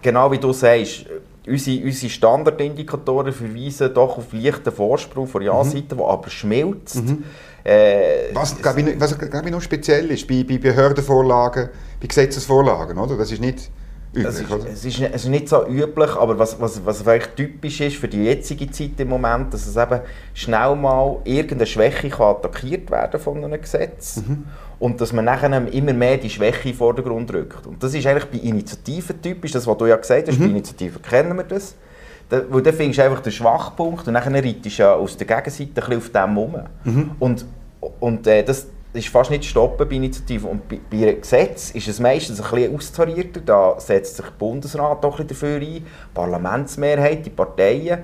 genau 0.01 0.31
wie 0.31 0.37
du 0.37 0.51
sagst, 0.51 1.05
Unsere, 1.47 1.83
unsere 1.85 2.09
Standardindikatoren 2.11 3.33
verweisen 3.33 3.91
doch 3.93 4.17
auf 4.17 4.31
leichten 4.31 4.71
Vorsprung 4.71 5.27
von 5.27 5.41
Ja-Seite, 5.41 5.95
mhm. 5.95 5.97
der 5.97 6.07
aber 6.07 6.29
schmilzt. 6.29 7.03
Mhm. 7.03 7.23
Äh, 7.63 8.33
was, 8.33 8.59
glaube 8.61 8.81
ich, 8.81 8.99
was 8.99 9.17
glaube 9.17 9.45
ich 9.45 9.51
noch 9.51 9.61
speziell 9.61 10.09
ist 10.11 10.27
bei, 10.27 10.43
bei 10.43 10.57
Behördenvorlagen, 10.57 11.69
bei 11.99 12.07
Gesetzesvorlagen, 12.07 12.97
oder? 12.97 13.17
Das 13.17 13.31
ist 13.31 13.41
nicht 13.41 13.69
es 14.13 14.41
ist, 14.41 14.51
oder? 14.51 14.65
Es 14.69 14.83
ist, 14.83 14.99
es 14.99 15.23
ist 15.23 15.29
nicht 15.29 15.47
so 15.47 15.65
üblich, 15.67 16.15
aber 16.15 16.37
was, 16.37 16.59
was, 16.59 16.85
was 16.85 17.01
vielleicht 17.01 17.35
typisch 17.35 17.79
ist 17.81 17.95
für 17.95 18.07
die 18.07 18.23
jetzige 18.23 18.69
Zeit 18.69 18.99
im 18.99 19.09
Moment, 19.09 19.53
dass 19.53 19.65
es 19.65 19.77
eben 19.77 20.01
schnell 20.33 20.75
mal 20.75 21.17
irgendeine 21.23 21.65
Schwäche 21.65 22.09
kann 22.09 22.35
attackiert 22.35 22.91
werden 22.91 23.19
von 23.19 23.43
einem 23.43 23.61
Gesetz. 23.61 24.17
Mhm 24.17 24.45
und 24.81 24.99
dass 24.99 25.13
man 25.13 25.25
nachher 25.25 25.67
immer 25.71 25.93
mehr 25.93 26.17
die 26.17 26.29
Schwäche 26.29 26.69
in 26.69 26.71
den 26.71 26.77
Vordergrund 26.77 27.31
rückt. 27.31 27.67
Und 27.67 27.81
das 27.83 27.93
ist 27.93 28.05
eigentlich 28.07 28.25
bei 28.25 28.39
Initiativen 28.39 29.21
typisch, 29.21 29.51
das 29.51 29.67
was 29.67 29.77
du 29.77 29.85
ja 29.85 29.95
gesagt 29.95 30.27
hast, 30.27 30.39
mhm. 30.39 30.45
bei 30.45 30.49
Initiativen 30.49 31.01
kennen 31.03 31.37
wir 31.37 31.43
das. 31.43 31.75
Da, 32.27 32.41
weil 32.49 32.63
dann 32.63 32.73
findest 32.73 32.97
du 32.97 33.03
einfach 33.03 33.21
den 33.21 33.31
Schwachpunkt 33.31 34.07
und 34.07 34.13
dann 34.15 34.23
reitest 34.35 34.79
du 34.79 34.81
ja 34.81 34.95
aus 34.95 35.15
der 35.15 35.27
Gegenseite 35.27 35.69
ein 35.69 35.73
bisschen 35.73 35.97
auf 35.97 36.09
dem 36.09 36.37
rum. 36.37 36.55
Mhm. 36.83 37.11
Und, 37.19 37.45
und 37.99 38.25
äh, 38.25 38.41
das 38.41 38.67
ist 38.93 39.07
fast 39.07 39.31
nicht 39.31 39.43
zu 39.43 39.49
stoppen 39.49 39.87
bei 39.87 39.95
Initiativen. 39.95 40.49
Und 40.49 40.67
bei, 40.67 40.79
bei 40.89 40.97
einem 41.07 41.21
Gesetz 41.21 41.71
ist 41.71 41.87
es 41.87 41.99
meistens 41.99 42.41
ein 42.41 42.49
bisschen 42.51 42.75
austarierter. 42.75 43.39
Da 43.41 43.79
setzt 43.79 44.17
sich 44.17 44.25
der 44.25 44.33
Bundesrat 44.33 45.03
doch 45.03 45.19
ein 45.19 45.27
dafür 45.27 45.55
ein, 45.55 45.61
die 45.61 45.83
Parlamentsmehrheit, 46.13 47.25
die 47.25 47.29
Parteien. 47.29 47.99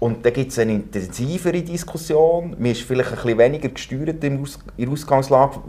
Und 0.00 0.24
dann 0.24 0.32
gibt 0.32 0.50
es 0.50 0.58
eine 0.58 0.72
intensivere 0.72 1.62
Diskussion. 1.62 2.56
Man 2.58 2.72
ist 2.72 2.82
vielleicht 2.82 3.10
ein 3.10 3.16
bisschen 3.16 3.38
weniger 3.38 3.68
gesteuert 3.68 4.24
in 4.24 4.44
der 4.78 4.88
Ausgangslage, 4.88 5.60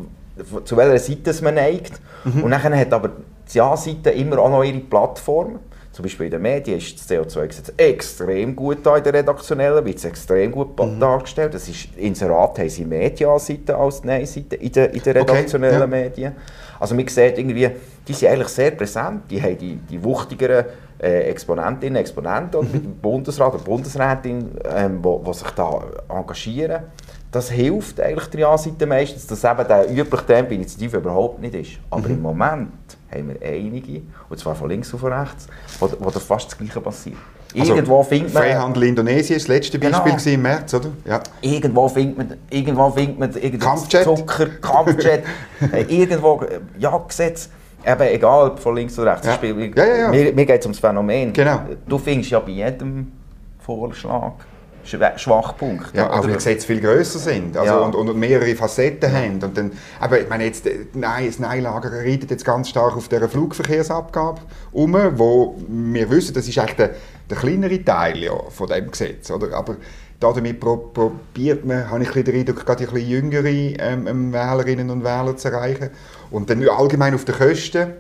zu 0.64 0.78
welcher 0.78 0.98
Seite 0.98 1.44
man 1.44 1.56
neigt. 1.56 2.02
Mhm. 2.24 2.44
Und 2.44 2.52
dann 2.52 2.76
hat 2.76 2.94
aber 2.94 3.12
die 3.52 3.58
Ja-Seite 3.58 4.10
immer 4.12 4.40
auch 4.40 4.50
noch 4.50 4.64
ihre 4.64 4.80
Plattform. 4.80 5.60
Zum 5.94 6.04
Beispiel 6.04 6.26
in 6.26 6.32
den 6.32 6.42
Medien 6.42 6.80
ist 6.80 7.00
das 7.00 7.08
CO2-Gesetz 7.08 7.72
extrem 7.78 8.56
gut 8.56 8.80
da 8.84 8.98
in 8.98 9.04
der 9.04 9.14
redaktionellen, 9.14 9.86
wird 9.86 9.98
es 9.98 10.06
extrem 10.06 10.52
gut 10.52 10.78
mhm. 10.80 11.00
dargestellt. 11.00 11.54
Das 11.54 11.70
ist, 11.70 11.96
Inserat 11.96 12.58
haben 12.58 12.70
sie 12.70 12.84
mehr 12.84 13.12
als 13.22 14.04
Nein-Seiten 14.04 14.56
in 14.56 14.72
den, 14.72 14.90
in 14.90 15.04
den 15.04 15.18
redaktionellen 15.18 15.84
okay, 15.84 15.96
ja. 15.96 16.04
Medien. 16.04 16.36
Also 16.80 16.96
man 16.96 17.08
sieht 17.08 17.38
irgendwie, 17.38 17.70
die 18.08 18.14
sind 18.14 18.30
eigentlich 18.30 18.48
sehr 18.48 18.72
präsent, 18.72 19.30
die 19.30 19.40
haben 19.40 19.56
die, 19.56 19.76
die 19.76 20.04
wuchtigeren 20.04 20.66
äh, 21.00 21.30
Exponentinnen, 21.30 21.98
Exponenten 21.98 22.62
mhm. 22.62 22.72
mit 22.72 22.84
dem 22.86 22.96
Bundesrat 22.96 23.54
oder 23.54 23.64
Bundesrätin, 23.64 24.50
ähm, 24.76 24.98
wo, 25.00 25.24
wo 25.24 25.32
sich 25.32 25.52
da 25.52 25.80
engagieren. 26.10 26.86
Das 27.34 27.50
hilft 27.50 28.00
eigentlich 28.00 28.28
der 28.28 28.42
Ja-Seite 28.42 28.86
meistens, 28.86 29.26
dass 29.26 29.44
eben 29.44 29.68
der 29.68 29.90
übliche 29.90 30.26
Tempo 30.26 30.54
Initiative 30.54 30.98
überhaupt 30.98 31.42
nicht 31.42 31.56
ist. 31.56 31.72
Aber 31.90 32.08
mhm. 32.08 32.14
im 32.14 32.22
Moment 32.22 32.70
haben 33.12 33.30
wir 33.30 33.48
einige, 33.48 34.04
und 34.30 34.40
zwar 34.40 34.54
von 34.54 34.70
links 34.70 34.94
auf 34.94 35.04
rechts, 35.04 35.48
wo, 35.80 35.90
wo 36.00 36.12
da 36.12 36.20
fast 36.20 36.52
das 36.52 36.58
Gleiche 36.58 36.80
passiert. 36.80 37.18
Also, 37.58 37.74
irgendwo 37.74 37.98
also, 37.98 38.10
findet 38.10 38.34
man... 38.36 38.44
Freihandel 38.44 38.84
Indonesien 38.84 39.38
ist 39.38 39.44
das 39.44 39.48
letzte 39.48 39.80
Beispiel 39.80 40.12
genau. 40.12 40.30
im 40.30 40.42
März, 40.44 40.74
oder? 40.76 40.90
Ja. 41.06 41.22
Irgendwo 41.42 41.90
findet 41.90 42.18
man, 42.18 42.38
irgendwo 42.52 42.90
findet 42.92 43.20
man 43.20 43.60
Kampfjet. 43.60 44.04
Zucker, 44.04 44.48
Kampfjet, 44.62 45.24
irgendwo, 45.88 46.40
ja, 46.78 46.96
Gesetz, 47.00 47.50
eben 47.84 48.02
egal, 48.02 48.58
von 48.58 48.76
links 48.76 48.98
oder 49.00 49.14
rechts. 49.14 49.26
Ja. 49.26 49.34
Spiel, 49.34 49.74
ja, 49.76 49.86
ja, 49.86 49.96
ja. 49.96 50.10
Mir, 50.10 50.34
mir 50.34 50.46
geht 50.46 50.60
es 50.60 50.66
ums 50.68 50.78
Phänomen. 50.78 51.34
Genau. 51.34 51.62
Du 51.88 51.98
findest 51.98 52.30
ja 52.30 52.40
bei 52.40 52.52
jedem 52.52 53.12
Vorschlag 53.60 54.34
Schwachpunkte. 54.86 55.98
Ja, 55.98 56.12
auch 56.12 56.24
weil 56.24 56.34
Gesetze 56.34 56.68
viel 56.68 56.82
grösser 56.82 57.20
sind 57.20 57.56
also, 57.58 57.74
ja. 57.74 57.80
und, 57.80 57.96
und, 57.96 58.18
mehrere 58.18 58.56
Facetten 58.56 59.12
ja. 59.12 59.20
haben. 59.20 59.40
Und 59.42 59.58
dann, 59.58 59.72
aber 60.00 60.20
ich 60.20 60.30
meine, 60.30 60.46
jetzt, 60.46 60.68
nein, 60.94 61.28
das 61.28 61.40
Nein-Lager 61.40 61.92
reitet 61.92 62.32
jetzt 62.32 62.46
ganz 62.46 62.70
stark 62.70 62.96
auf 62.96 63.08
dieser 63.08 63.30
Flugverkehrsabgabe 63.30 64.42
um, 64.72 64.94
wo 65.18 65.56
wir 65.68 66.10
wissen, 66.10 66.34
das 66.34 66.48
ist 66.48 66.58
eigentlich 66.58 66.76
der, 66.76 66.92
der 67.30 67.38
kleinere 67.38 67.84
Teil 67.84 68.18
ja, 68.18 68.34
von 68.50 68.68
dem 68.68 68.92
Gesetz. 68.92 69.32
Oder? 69.32 69.56
Aber 69.56 69.78
damit 70.20 70.60
probiert 70.60 71.66
man, 71.66 71.90
habe 71.90 72.04
ich 72.04 72.12
den 72.12 72.36
Eindruck, 72.36 72.66
gerade 72.66 72.88
die 72.88 73.00
jüngere 73.00 73.46
ähm, 73.46 74.08
ähm, 74.08 74.34
Wählerinnen 74.34 74.90
und 74.90 75.04
Wähler 75.04 75.36
zu 75.36 75.50
erreichen. 75.50 75.90
Und 76.32 76.50
dann 76.50 76.68
allgemein 76.68 77.14
auf 77.14 77.26
den 77.26 77.36
Kosten 77.36 77.94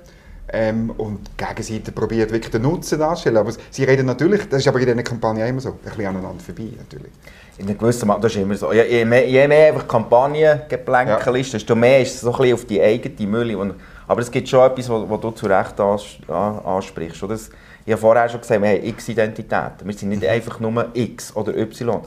ähm, 0.53 0.91
und 0.91 1.27
die 1.27 1.45
Gegenseite 1.45 1.91
probiert 1.91 2.31
wirklich 2.31 2.51
den 2.51 2.62
Nutzen 2.62 3.00
darzustellen. 3.00 3.38
Aber 3.38 3.51
sie 3.72 3.83
reden 3.83 4.05
natürlich, 4.05 4.48
das 4.48 4.62
ist 4.62 4.67
aber 4.67 4.79
in 4.79 4.86
dieser 4.86 5.03
Kampagne 5.03 5.48
immer 5.48 5.60
so, 5.60 5.69
ein 5.69 5.77
bisschen 5.77 6.05
aneinander 6.05 6.43
vorbei 6.43 6.69
natürlich. 6.77 7.12
In 7.57 7.67
einem 7.67 7.77
gewissen 7.77 8.07
Maße, 8.07 8.22
das 8.22 8.36
ist 8.36 8.41
immer 8.41 8.55
so. 8.55 8.72
Je, 8.72 9.03
mehr, 9.03 9.27
je 9.27 9.48
mehr 9.48 9.69
einfach 9.69 9.88
Kampagnengeplänkel 9.88 11.33
ja. 11.33 11.41
ist, 11.41 11.53
desto 11.53 11.75
mehr 11.75 12.01
ist 12.01 12.15
es 12.15 12.22
so 12.22 12.31
ein 12.31 12.38
bisschen 12.38 12.53
auf 12.53 12.65
die 12.65 12.81
eigene 12.81 13.27
Mülle. 13.27 13.75
Aber 14.07 14.22
es 14.22 14.29
gibt 14.29 14.48
schon 14.48 14.69
etwas, 14.69 14.89
was 14.89 15.19
du 15.19 15.31
zu 15.31 15.48
Recht 15.48 15.79
ansprichst. 15.79 17.24
Das, 17.24 17.50
ich 17.86 17.91
habe 17.91 18.01
vorher 18.01 18.29
schon 18.29 18.41
gesagt, 18.41 18.62
wir 18.62 18.69
haben 18.69 18.83
X-Identitäten. 18.83 19.86
Wir 19.86 19.93
sind 19.93 20.10
nicht 20.10 20.22
mhm. 20.22 20.29
einfach 20.29 20.60
nur 20.60 20.88
X 20.93 21.36
oder 21.36 21.55
Y. 21.57 22.01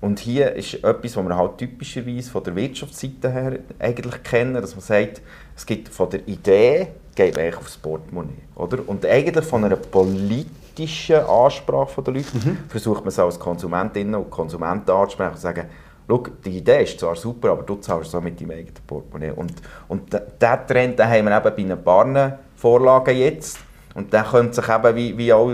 Und 0.00 0.18
hier 0.18 0.52
ist 0.56 0.74
etwas, 0.74 1.16
was 1.16 1.24
wir 1.24 1.36
halt 1.36 1.58
typischerweise 1.58 2.28
von 2.28 2.42
der 2.42 2.56
Wirtschaftsseite 2.56 3.30
her 3.30 3.58
eigentlich 3.78 4.22
kennen, 4.24 4.54
dass 4.54 4.74
man 4.74 4.82
sagt, 4.82 5.22
es 5.56 5.66
gibt 5.66 5.88
von 5.88 6.10
der 6.10 6.26
Idee 6.26 6.88
geht 7.14 7.36
man 7.36 7.54
aufs 7.54 7.76
Portemonnaie. 7.76 8.42
Oder? 8.54 8.78
Und 8.86 9.04
eigentlich 9.04 9.44
von 9.44 9.64
einer 9.64 9.76
politischen 9.76 11.16
Ansprache 11.16 12.02
der 12.02 12.14
Leute 12.14 12.36
mhm. 12.36 12.58
versucht 12.68 13.00
man 13.00 13.08
es 13.08 13.18
als 13.18 13.38
Konsumentinnen 13.38 14.14
und 14.14 14.30
Konsumenten 14.30 14.90
anzusprechen 14.90 15.30
und 15.30 15.36
zu 15.36 15.42
sagen, 15.42 15.66
die 16.44 16.58
Idee 16.58 16.82
ist 16.82 16.98
zwar 16.98 17.16
super, 17.16 17.50
aber 17.52 17.62
du 17.62 17.76
zahlst 17.76 18.10
so 18.10 18.20
mit 18.20 18.40
deinem 18.40 18.50
eigenen 18.50 18.74
Portemonnaie. 18.86 19.32
Und, 19.32 19.54
und 19.88 20.12
diesen 20.12 20.66
Trend 20.66 20.98
den 20.98 21.08
haben 21.08 21.26
wir 21.26 21.36
eben 21.36 21.68
bei 21.68 21.74
ein 21.74 21.84
paar 21.84 22.38
Vorlagen 22.56 23.16
jetzt. 23.16 23.58
Und 23.94 24.12
der 24.12 24.24
könnte 24.24 24.54
sich 24.54 24.68
eben, 24.68 24.96
wie, 24.96 25.18
wie 25.18 25.32
auch 25.32 25.50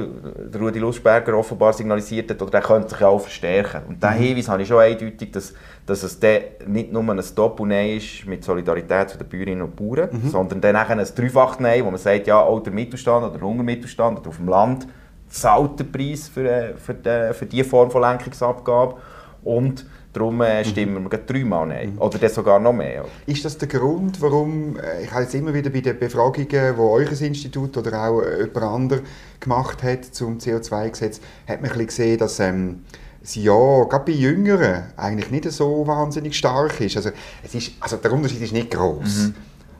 Rudi 0.59 0.79
Lustberger 0.79 1.37
offenbar 1.37 1.73
signalisiert 1.73 2.31
hat, 2.31 2.41
oder 2.41 2.53
der 2.53 2.61
könnte 2.61 2.91
sich 2.91 3.03
auch 3.03 3.19
verstärken. 3.19 3.83
Und 3.89 4.03
diesen 4.03 4.17
mhm. 4.17 4.23
Hinweis 4.23 4.49
habe 4.49 4.63
ich 4.63 4.69
schon 4.69 4.79
eindeutig, 4.79 5.33
dass, 5.33 5.53
dass 5.89 6.03
es 6.03 6.21
dann 6.21 6.43
nicht 6.67 6.93
nur 6.93 7.03
ein 7.03 7.23
Stop 7.23 7.61
und 7.61 7.71
Nein 7.71 7.97
ist 7.97 8.27
mit 8.27 8.45
Solidarität 8.45 9.09
zu 9.09 9.19
den 9.19 9.27
Bäuerinnen 9.27 9.63
und 9.63 9.75
Bauern, 9.75 10.11
mhm. 10.13 10.29
sondern 10.29 10.61
dann 10.61 10.77
ein 10.77 11.07
dreifach 11.17 11.59
Nein, 11.59 11.85
wo 11.85 11.91
man 11.91 11.99
sagt, 11.99 12.27
ja, 12.27 12.39
auch 12.41 12.61
der 12.61 12.75
Mittelstand 12.75 13.25
oder 13.25 13.39
der 13.39 13.49
Hungermittelstand 13.49 14.19
oder 14.19 14.29
auf 14.29 14.37
dem 14.37 14.49
Land 14.49 14.87
zahlt 15.31 15.81
den 15.81 15.91
Preis 15.91 16.29
für, 16.29 16.47
äh, 16.47 16.75
für, 16.77 16.93
die, 16.93 17.35
für 17.35 17.47
diese 17.47 17.65
Form 17.65 17.91
von 17.91 18.03
Lenkungsabgabe. 18.03 18.97
Und 19.43 19.87
Darum 20.13 20.41
äh, 20.41 20.65
stimmen 20.65 21.05
mhm. 21.05 21.13
wir 21.13 21.19
dreimal 21.19 21.67
Nein. 21.67 21.93
Mhm. 21.95 22.03
Oder 22.03 22.29
sogar 22.29 22.59
noch 22.59 22.73
mehr. 22.73 23.05
Ist 23.27 23.45
das 23.45 23.59
der 23.59 23.69
Grund, 23.69 24.21
warum, 24.21 24.77
äh, 24.77 25.05
ich 25.05 25.13
habe 25.13 25.23
jetzt 25.23 25.35
immer 25.35 25.53
wieder 25.53 25.71
bei 25.71 25.81
den 25.81 25.99
Befragungen, 25.99 26.49
die 26.49 26.81
euer 26.81 27.21
Institut 27.21 27.77
oder 27.77 28.09
auch 28.09 28.23
jemand 28.23 28.57
anderes 28.57 29.03
gemacht 29.39 29.83
hat 29.83 30.07
zum 30.07 30.39
CO2-Gesetz, 30.39 31.21
hat 31.47 31.61
man 31.61 31.71
ein 31.71 31.87
gesehen, 31.87 32.19
dass 32.19 32.41
ähm, 32.41 32.85
das 33.29 33.35
Ja, 33.37 33.85
gerade 33.85 34.05
bei 34.07 34.13
Jüngeren, 34.13 34.85
eigentlich 34.97 35.31
nicht 35.31 35.51
so 35.53 35.87
wahnsinnig 35.87 36.37
stark 36.37 36.81
ist. 36.81 36.97
Also, 36.97 37.11
es 37.43 37.55
ist, 37.55 37.73
also 37.81 37.97
der 37.97 38.13
Unterschied 38.13 38.41
ist 38.41 38.53
nicht 38.53 38.71
groß. 38.71 39.19
Mhm. 39.19 39.35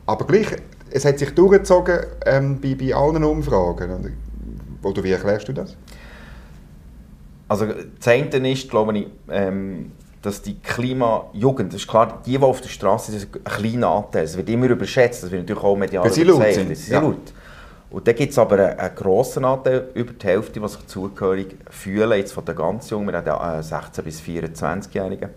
Aber 0.05 0.25
gleich, 0.25 0.47
es 0.91 1.05
hat 1.05 1.19
sich 1.19 1.33
durchgezogen 1.33 1.99
ähm, 2.25 2.59
bei, 2.61 2.75
bei 2.75 2.93
allen 2.93 3.23
Umfragen. 3.23 4.15
Oder 4.83 5.03
wie 5.03 5.11
erklärst 5.11 5.47
du 5.47 5.53
das? 5.53 5.75
Also 7.47 7.65
das 7.65 8.07
eine 8.07 8.51
ist, 8.51 8.69
glaube 8.69 8.97
ich, 8.97 9.07
ähm, 9.29 9.91
dass 10.21 10.41
die 10.41 10.59
Klimajugend, 10.59 11.73
das 11.73 11.81
ist 11.81 11.87
klar, 11.87 12.21
die, 12.25 12.37
die 12.37 12.43
auf 12.43 12.61
der 12.61 12.69
Straße 12.69 13.11
sind, 13.11 13.35
ein 13.35 13.43
kleiner 13.43 13.87
Anteil. 13.89 14.25
Es 14.25 14.37
wird 14.37 14.49
immer 14.49 14.67
überschätzt, 14.67 15.23
das 15.23 15.31
wird 15.31 15.41
natürlich 15.43 15.63
auch 15.63 15.75
medial 15.75 16.03
sie 16.11 16.23
sind. 16.53 16.87
Ja. 16.87 16.99
laut. 17.01 17.33
Und 17.91 18.07
dann 18.07 18.15
gibt 18.15 18.31
es 18.31 18.37
aber 18.37 18.55
einen, 18.59 18.79
einen 18.79 18.95
grossen 18.95 19.45
Anteil, 19.45 19.89
über 19.93 20.13
die 20.13 20.27
Hälfte, 20.27 20.59
die 20.59 20.67
sich 20.67 20.85
zugehörig 20.87 21.55
fühlen, 21.69 22.17
jetzt 22.17 22.33
von 22.33 22.45
den 22.45 22.55
ganz 22.55 22.89
Jungen, 22.89 23.07
wir 23.07 23.17
haben 23.17 23.25
ja 23.25 23.59
16- 23.59 24.01
bis 24.03 24.21
24-Jährigen, 24.21 25.29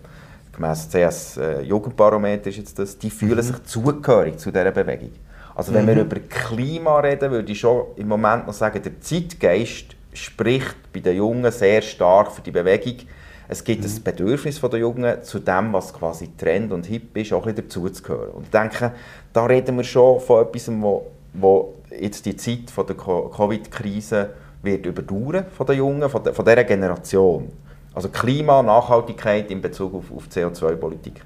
gemäss 0.51 0.87
CS 0.89 1.37
äh, 1.37 1.61
Jugendbarometer 1.61 2.49
ist 2.49 2.57
jetzt 2.57 2.77
das, 2.77 2.97
die 2.97 3.09
fühlen 3.09 3.37
mhm. 3.37 3.41
sich 3.41 3.63
zugehörig 3.63 4.37
zu 4.37 4.51
dieser 4.51 4.71
Bewegung. 4.71 5.11
Also 5.55 5.73
wenn 5.73 5.85
mhm. 5.85 5.89
wir 5.89 6.01
über 6.01 6.19
Klima 6.19 6.99
reden, 6.99 7.31
würde 7.31 7.51
ich 7.51 7.59
schon 7.59 7.85
im 7.95 8.07
Moment 8.07 8.45
noch 8.45 8.53
sagen, 8.53 8.81
der 8.81 9.01
Zeitgeist 9.01 9.95
spricht 10.13 10.93
bei 10.93 10.99
den 10.99 11.17
Jungen 11.17 11.51
sehr 11.51 11.81
stark 11.81 12.31
für 12.31 12.41
die 12.41 12.51
Bewegung 12.51 12.97
es 13.47 13.63
gibt 13.63 13.83
mhm. 13.83 13.89
ein 13.89 14.03
Bedürfnis 14.03 14.61
der 14.61 14.79
Jungen, 14.79 15.23
zu 15.23 15.39
dem, 15.39 15.73
was 15.73 15.93
quasi 15.93 16.29
Trend 16.37 16.71
und 16.71 16.85
hip 16.85 17.15
ist, 17.17 17.33
auch 17.33 17.45
ein 17.45 17.53
bisschen 17.53 17.67
dazuzugehören. 17.67 18.31
Und 18.31 18.43
ich 18.45 18.49
denke, 18.49 18.93
da 19.31 19.45
reden 19.45 19.77
wir 19.77 19.83
schon 19.83 20.19
von 20.19 20.45
etwas, 20.45 20.71
wo, 20.71 21.07
wo 21.33 21.73
jetzt 21.99 22.25
die 22.25 22.35
Zeit 22.35 22.71
von 22.71 22.85
der 22.87 22.95
Covid-Krise 22.95 24.29
wird 24.61 24.85
überdauern 24.85 25.45
von 25.55 25.67
den 25.67 25.77
Jungen, 25.77 26.09
von, 26.09 26.23
der, 26.23 26.33
von 26.33 26.45
dieser 26.45 26.63
Generation. 26.63 27.51
Also 27.93 28.09
Klima, 28.09 28.63
Nachhaltigkeit 28.63 29.51
in 29.51 29.61
Bezug 29.61 29.93
auf, 29.93 30.05
auf 30.15 30.27
CO2-Politik. 30.27 31.21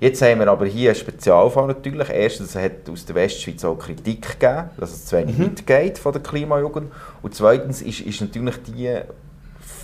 Jetzt 0.00 0.22
haben 0.22 0.40
wir 0.40 0.48
aber 0.48 0.64
hier 0.64 0.90
einen 0.90 0.98
Spezialfall 0.98 1.66
natürlich. 1.66 2.08
Erstens 2.08 2.54
hat 2.54 2.72
es 2.84 2.90
aus 2.90 3.04
der 3.04 3.16
Westschweiz 3.16 3.62
auch 3.64 3.78
Kritik 3.78 4.40
gegeben, 4.40 4.70
dass 4.78 4.92
es 4.92 5.04
zu 5.04 5.18
wenig 5.18 5.36
mhm. 5.36 5.44
mitgeht 5.44 5.98
von 5.98 6.12
der 6.12 6.22
Klimajugend. 6.22 6.90
Und 7.20 7.34
zweitens 7.34 7.82
ist, 7.82 8.00
ist 8.00 8.20
natürlich 8.22 8.56
die 8.62 8.98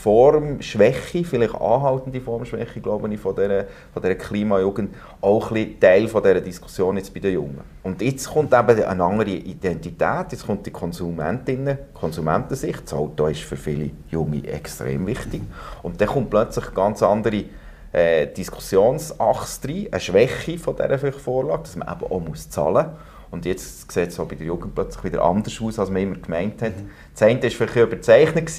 Formschwäche, 0.03 1.25
vielleicht 1.25 1.55
anhaltende 1.55 2.21
Formschwäche, 2.21 2.81
glaube 2.81 3.13
ich, 3.13 3.19
von 3.21 3.35
dieser, 3.35 3.65
von 3.93 4.03
dieser 4.03 4.15
Klimajugend, 4.15 4.95
auch 5.21 5.51
ein 5.51 5.81
Teil 5.81 6.09
von 6.09 6.23
dieser 6.23 6.41
Diskussion 6.41 6.97
jetzt 6.97 7.13
bei 7.13 7.21
den 7.21 7.35
Jungen. 7.35 7.61
Und 7.83 8.01
jetzt 8.03 8.31
kommt 8.31 8.53
eben 8.53 8.85
eine 8.85 9.05
andere 9.05 9.31
Identität, 9.31 10.27
jetzt 10.31 10.47
kommt 10.47 10.67
die 10.67 10.71
Konsumentinnen, 10.71 11.79
Konsumentensicht. 11.95 12.83
Das 12.85 12.95
Auto 12.95 13.27
ist 13.27 13.41
für 13.41 13.57
viele 13.57 13.91
Junge 14.11 14.47
extrem 14.47 15.07
wichtig. 15.07 15.43
Und 15.83 16.01
dann 16.01 16.09
kommt 16.09 16.31
plötzlich 16.31 16.73
ganz 16.75 17.03
andere 17.03 17.45
äh, 17.93 18.27
Diskussionsachse 18.27 19.69
rein, 19.69 19.87
eine 19.91 20.01
Schwäche 20.01 20.59
von 20.59 20.77
dieser 20.77 21.13
Vorlage, 21.13 21.63
dass 21.63 21.77
man 21.77 21.89
eben 21.89 22.11
auch 22.11 22.21
muss 22.21 22.49
zahlen 22.51 22.87
muss. 22.87 22.97
Und 23.31 23.45
jetzt 23.45 23.91
sieht 23.91 24.09
es 24.09 24.21
auch 24.21 24.27
bei 24.27 24.37
der 24.37 24.47
Jugend 24.47 24.75
plötzlich 24.75 25.05
wieder 25.05 25.23
anders 25.23 25.61
aus, 25.61 25.79
als 25.79 25.91
man 25.91 26.03
immer 26.03 26.17
gemeint 26.17 26.63
hat. 26.63 26.77
Mhm. 26.77 26.91
Das 27.13 27.23
eine 27.23 27.43
war 27.43 27.51
vielleicht 27.51 27.77
überzeichnet, 27.77 28.51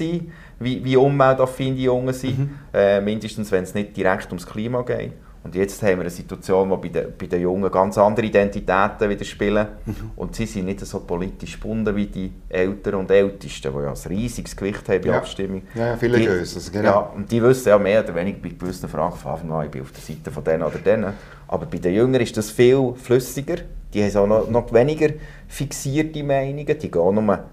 wie, 0.60 0.84
wie 0.84 0.96
umweltaffin 0.96 1.76
die 1.76 1.84
Jungen 1.84 2.12
sind, 2.12 2.38
mhm. 2.38 2.50
äh, 2.72 3.00
mindestens 3.00 3.50
wenn 3.52 3.64
es 3.64 3.74
nicht 3.74 3.96
direkt 3.96 4.26
ums 4.28 4.46
Klima 4.46 4.82
geht. 4.82 5.12
Und 5.44 5.54
jetzt 5.54 5.82
haben 5.82 5.96
wir 5.96 6.00
eine 6.00 6.10
Situation, 6.10 6.68
wo 6.68 6.76
bei 6.76 6.88
den, 6.88 7.06
bei 7.16 7.26
den 7.26 7.40
Jungen 7.40 7.70
ganz 7.70 7.96
andere 7.96 8.26
Identitäten 8.26 9.08
wieder 9.08 9.24
spielen. 9.24 9.66
Mhm. 9.86 9.94
Und 10.16 10.34
sie 10.34 10.46
sind 10.46 10.66
nicht 10.66 10.80
so 10.80 11.00
politisch 11.00 11.58
gebunden 11.58 11.94
wie 11.94 12.06
die 12.06 12.32
Älteren 12.48 13.00
und 13.00 13.10
Ältesten, 13.10 13.72
die 13.72 13.82
ja 13.82 13.88
ein 13.88 14.10
riesiges 14.10 14.56
Gewicht 14.56 14.86
haben 14.88 15.00
bei 15.00 15.08
ja. 15.08 15.16
Abstimmung. 15.18 15.62
Ja, 15.74 15.96
viele 15.96 16.22
größer, 16.22 16.70
genau. 16.70 16.88
Ja, 16.88 16.98
und 17.14 17.30
die 17.30 17.42
wissen 17.42 17.68
ja 17.68 17.78
mehr 17.78 18.04
oder 18.04 18.14
weniger 18.14 18.38
bei 18.42 18.48
gewissen 18.50 18.88
Fragen 18.88 19.16
von 19.16 19.32
Anfang 19.32 19.52
an, 19.52 19.64
ich 19.64 19.70
bin 19.70 19.82
auf 19.82 19.92
der 19.92 20.02
Seite 20.02 20.30
von 20.30 20.44
denen 20.44 20.62
oder 20.64 20.78
denen. 20.78 21.14
Aber 21.46 21.66
bei 21.66 21.78
den 21.78 21.94
Jüngeren 21.94 22.22
ist 22.22 22.36
das 22.36 22.50
viel 22.50 22.92
flüssiger. 22.96 23.56
Die 23.94 24.04
haben 24.04 24.16
auch 24.16 24.26
noch, 24.26 24.50
noch 24.50 24.72
weniger 24.72 25.14
fixierte 25.46 26.22
Meinungen. 26.22 26.66
Die 26.78 26.90
gehen, 26.90 27.14
nur, 27.14 27.44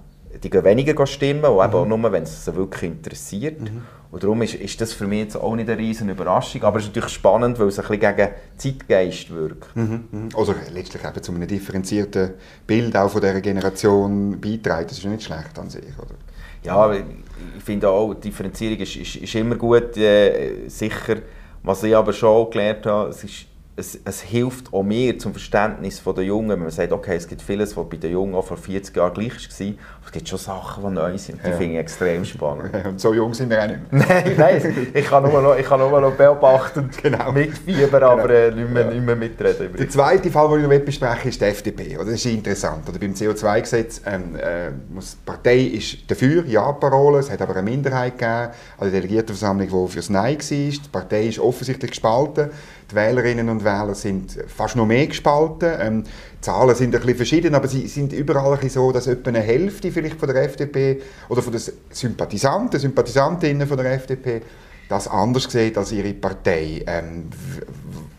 die 0.44 0.50
gehen 0.50 0.63
weniger 0.63 1.06
stimmen, 1.08 1.46
und 1.46 1.56
mhm. 1.56 1.75
auch 1.75 1.86
nur, 1.86 2.12
wenn 2.12 2.24
es 2.24 2.46
sie 2.46 2.56
wirklich 2.56 2.92
interessiert. 2.92 3.62
Mhm. 3.62 3.82
Und 4.12 4.24
darum 4.24 4.42
ist, 4.44 4.56
ist 4.56 4.80
das 4.80 4.94
für 4.94 5.08
mich 5.08 5.20
jetzt 5.20 5.36
auch 5.36 5.56
nicht 5.56 5.70
eine 5.70 5.77
riesen 5.77 6.08
Überraschung, 6.10 6.63
aber 6.63 6.77
es 6.77 6.86
ist 6.86 6.89
natürlich 6.89 7.13
spannend, 7.13 7.60
weil 7.60 7.68
es 7.68 7.80
ein 7.80 7.88
bisschen 7.88 8.15
gegen 8.15 8.30
Zeitgeist 8.58 9.30
wirkt. 9.34 9.75
Mhm, 9.75 10.06
mhm. 10.12 10.30
Oder 10.36 10.56
letztlich 10.74 11.04
eben 11.04 11.22
zu 11.22 11.34
einem 11.34 11.48
differenzierten 11.48 12.34
Bild 12.65 12.96
auch 12.96 13.10
von 13.10 13.22
dieser 13.22 13.42
Generation 13.42 14.39
beiträgt. 14.39 14.92
Das 14.92 15.00
ist 15.00 15.06
nicht 15.06 15.24
schlecht 15.24 15.60
an 15.60 15.70
sich, 15.70 15.84
oder? 15.98 16.15
Ja, 16.63 16.94
ich 16.94 17.63
finde 17.63 17.89
auch, 17.89 18.13
Differenzierung 18.13 18.77
ist, 18.77 18.96
ist, 18.96 19.18
ist 19.18 19.36
immer 19.36 19.56
gut, 19.56 19.98
äh, 19.98 20.68
sicher. 20.68 21.18
Was 21.62 21.84
ich 21.84 21.96
aber 21.96 22.13
schon 22.13 22.50
gelernt 22.50 22.86
habe, 22.86 23.10
es 23.10 23.24
ist 23.24 23.48
es, 23.77 24.00
es, 24.05 24.22
hilft 24.22 24.74
auch 24.74 24.84
mir 24.84 25.20
zum 25.20 25.34
Verständnis 25.34 26.01
der 26.01 26.24
Jungen, 26.24 26.50
wenn 26.50 26.60
man 26.60 26.72
sagt, 26.72 26.94
okay, 26.94 27.17
es 27.17 27.27
gibt 27.27 27.41
vieles, 27.41 27.75
was 27.75 27.89
bei 27.89 27.98
den 27.98 28.13
Jungen 28.13 28.34
auch 28.34 28.46
vor 28.46 28.55
40 28.55 28.96
Jahren 28.96 29.13
gleich 29.13 29.34
war, 29.34 29.67
aber 29.67 30.05
es 30.05 30.12
gibt 30.13 30.29
schon 30.29 30.39
Sachen, 30.39 30.84
die 30.86 30.91
neu 30.91 31.17
sind, 31.17 31.41
die 31.44 31.50
ja. 31.50 31.58
finde 31.58 31.74
ich 31.74 31.79
extrem 31.79 32.24
spannend. 32.24 32.74
Und 32.86 33.01
so 33.01 33.13
jung 33.13 33.34
sind 33.34 33.50
wir 33.50 33.62
auch 33.62 33.67
nicht 33.67 33.91
mehr. 33.91 34.05
nein, 34.08 34.36
nein, 34.38 34.88
ich 34.94 35.05
kann 35.05 35.24
nur 35.24 35.41
noch, 35.41 35.58
ich 35.58 35.65
kann 35.65 35.79
nur 35.82 36.00
noch 36.00 36.13
beobachtend 36.13 36.98
genau. 37.03 37.34
mitfiebern, 37.34 37.89
genau. 37.89 38.12
aber 38.12 38.29
äh, 38.29 38.51
nicht, 38.51 38.70
mehr, 38.70 38.86
ja. 38.86 38.91
nicht 38.91 39.05
mehr 39.05 39.15
mitreden. 39.15 39.75
Der 39.77 39.89
zweite 39.89 40.32
Fall, 40.32 40.50
den 40.58 40.72
ich 40.72 40.79
noch 40.79 40.86
besprechen 40.86 41.29
ist 41.29 41.41
die 41.41 41.46
FDP. 41.46 41.98
Das 41.98 42.08
ist 42.08 42.25
interessant. 42.27 42.88
Oder 42.88 43.00
beim 43.00 43.12
CO2-Gesetz 43.12 44.01
ähm, 44.05 44.38
äh, 44.38 44.72
die 44.72 45.05
Partei 45.25 45.60
ist 45.60 46.10
dafür, 46.10 46.46
Ja-Parole, 46.46 47.20
es 47.20 47.29
hat 47.29 47.41
aber 47.41 47.58
eine 47.58 47.70
Minderheit 47.70 48.17
gegeben, 48.17 48.53
also 48.77 48.86
die 48.86 49.01
Delegiertenversammlung, 49.01 49.67
die 49.67 49.91
für 49.91 50.00
das 50.00 50.10
Nein 50.10 50.38
war. 50.38 50.39
Die 50.39 50.89
Partei 50.91 51.27
ist 51.27 51.39
offensichtlich 51.39 51.91
gespalten. 51.91 52.51
Die 52.92 52.96
Wählerinnen 52.96 53.50
und 53.50 53.63
Wähler 53.63 53.96
sind 53.96 54.38
fast 54.48 54.75
noch 54.75 54.86
mehr 54.86 55.08
gespalten. 55.08 55.74
Ähm, 55.80 56.04
die 56.04 56.42
Zahlen 56.42 56.75
sind 56.75 56.94
ein 56.94 57.01
bisschen 57.01 57.18
verschieden, 57.18 57.56
aber 57.56 57.68
sie 57.68 57.88
sind 57.88 58.13
überall 58.13 58.60
ein 58.60 58.70
so, 58.70 58.92
dass 58.92 59.08
etwa 59.08 59.30
eine 59.30 59.42
Hälfte 59.42 59.92
vielleicht 59.92 60.20
von 60.20 60.27
der 60.30 60.44
FDP 60.44 61.01
oder 61.30 61.42
von 61.42 61.51
den 61.51 61.62
Sympathisanten, 61.89 62.80
Sympathisantinnen 62.80 63.68
von 63.68 63.77
der 63.77 63.94
FDP 63.94 64.42
das 64.88 65.08
anders 65.08 65.51
sieht 65.51 65.77
als 65.77 65.92
ihre 65.92 66.13
Partei. 66.13 66.84
Ähm, 66.86 67.30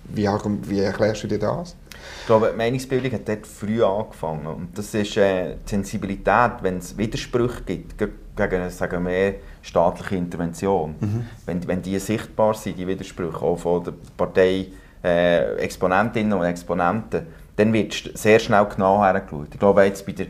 wie, 0.09 0.29
wie, 0.69 0.81
erklärst 0.81 1.25
du 1.25 1.29
dir 1.29 1.39
das? 1.39 1.77
Ich 2.21 2.27
glaube, 2.27 2.51
die 2.53 2.57
Meinungsbildung 2.57 3.13
hat 3.13 3.29
dort 3.29 3.47
früh 3.47 3.83
angefangen. 3.83 4.47
Und 4.47 4.79
das 4.79 4.95
ist 4.95 5.17
äh, 5.17 5.57
die 5.65 5.71
Sensibilität, 5.71 6.53
wenn 6.63 6.79
es 6.79 6.97
Widersprüche 6.97 7.63
gibt 7.63 7.99
gegen 7.99 8.71
sagen 8.71 9.07
wir, 9.07 9.35
staatliche 9.67 10.17
Intervention. 10.17 10.95
Mhm. 11.01 11.27
Wenn, 11.45 11.67
wenn 11.67 11.83
die 11.83 11.99
sichtbar 11.99 12.55
sind, 12.55 12.79
die 12.79 12.87
Widersprüche 12.87 13.43
auch 13.43 13.57
von 13.57 13.83
der 13.83 13.95
Partei 14.17 14.67
äh, 15.03 15.57
Exponentinnen 15.57 16.33
und 16.33 16.45
Exponenten, 16.45 17.27
dann 17.57 17.73
wird 17.73 17.95
sehr 18.15 18.39
schnell 18.39 18.67
genau 18.67 19.03
hergeschaut. 19.03 19.49
Ich 19.53 19.59
glaube, 19.59 19.85
jetzt 19.85 20.07
bei 20.07 20.13
der 20.13 20.27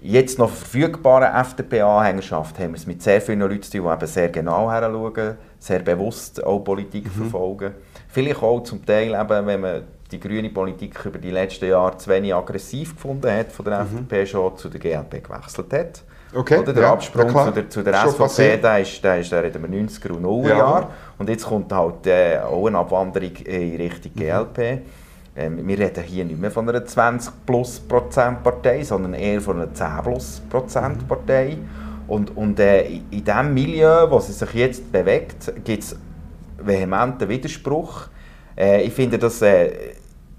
jetzt 0.00 0.38
noch 0.38 0.50
verfügbaren 0.50 1.34
FDP-Anhängerschaft 1.34 2.58
haben 2.58 2.72
wir 2.72 2.76
es 2.76 2.86
mit 2.86 3.02
sehr 3.02 3.22
vielen 3.22 3.40
Leuten 3.40 3.62
zu 3.62 3.78
tun, 3.78 3.86
die 3.86 3.94
eben 3.94 4.06
sehr 4.06 4.28
genau 4.28 4.70
heranschauen, 4.70 5.36
sehr 5.58 5.78
bewusst 5.80 6.44
auch 6.44 6.58
Politik 6.60 7.06
mhm. 7.06 7.22
verfolgen. 7.22 7.72
Vielleicht 8.08 8.42
auch 8.42 8.60
zum 8.62 8.84
Teil, 8.84 9.14
eben, 9.14 9.46
wenn 9.46 9.60
man 9.60 9.82
die 10.10 10.20
grüne 10.20 10.50
Politik 10.50 11.04
über 11.06 11.18
die 11.18 11.30
letzten 11.30 11.70
Jahre 11.70 11.96
zu 11.96 12.10
wenig 12.10 12.34
aggressiv 12.34 12.94
gefunden 12.94 13.30
hat, 13.30 13.50
von 13.50 13.64
der 13.64 13.84
mhm. 13.84 13.96
FDP 13.96 14.26
schon 14.26 14.56
zu 14.56 14.68
der 14.68 14.80
GLP 14.80 15.24
gewechselt 15.24 15.72
hat. 15.72 16.02
Okay, 16.34 16.58
Oder 16.58 16.72
der 16.72 16.82
ja, 16.82 16.92
Absprung 16.92 17.32
ja, 17.32 17.44
zu 17.44 17.50
der, 17.52 17.70
zu 17.70 17.82
der 17.82 18.08
SVP, 18.08 18.56
der 18.56 18.80
ist, 18.80 19.04
der 19.04 19.20
ist 19.20 19.30
der 19.30 19.42
reden 19.42 19.62
wir 19.62 19.86
90er 19.86 20.10
und 20.10 20.24
0er 20.24 20.48
ja. 20.48 20.58
Jahre. 20.58 20.88
Und 21.18 21.28
jetzt 21.28 21.46
kommt 21.46 21.72
halt 21.72 22.06
äh, 22.06 22.38
auch 22.38 22.66
eine 22.66 22.78
Abwanderung 22.78 23.36
in 23.36 23.76
Richtung 23.76 24.12
GLP. 24.14 24.58
Mhm. 24.58 24.82
Ähm, 25.36 25.66
wir 25.66 25.78
reden 25.78 26.02
hier 26.04 26.24
nicht 26.24 26.40
mehr 26.40 26.50
von 26.50 26.68
einer 26.68 26.84
20 26.84 27.46
plus 27.46 27.80
Prozent 27.80 28.42
Partei, 28.42 28.82
sondern 28.82 29.14
eher 29.14 29.40
von 29.40 29.60
einer 29.60 29.72
10 29.72 29.86
plus 30.02 30.42
Prozent 30.50 31.02
mhm. 31.02 31.08
Partei. 31.08 31.58
Und, 32.06 32.36
und 32.36 32.58
äh, 32.60 32.84
in 32.86 33.24
diesem 33.24 33.54
Milieu, 33.54 34.10
wo 34.10 34.18
sie 34.20 34.32
sich 34.32 34.52
jetzt 34.54 34.92
bewegt, 34.92 35.52
gibt 35.64 35.82
es 35.84 35.96
vehementen 36.58 37.28
Widerspruch. 37.28 38.08
Äh, 38.56 38.82
ich 38.82 38.92
finde 38.92 39.18
das 39.18 39.40
äh, 39.42 39.70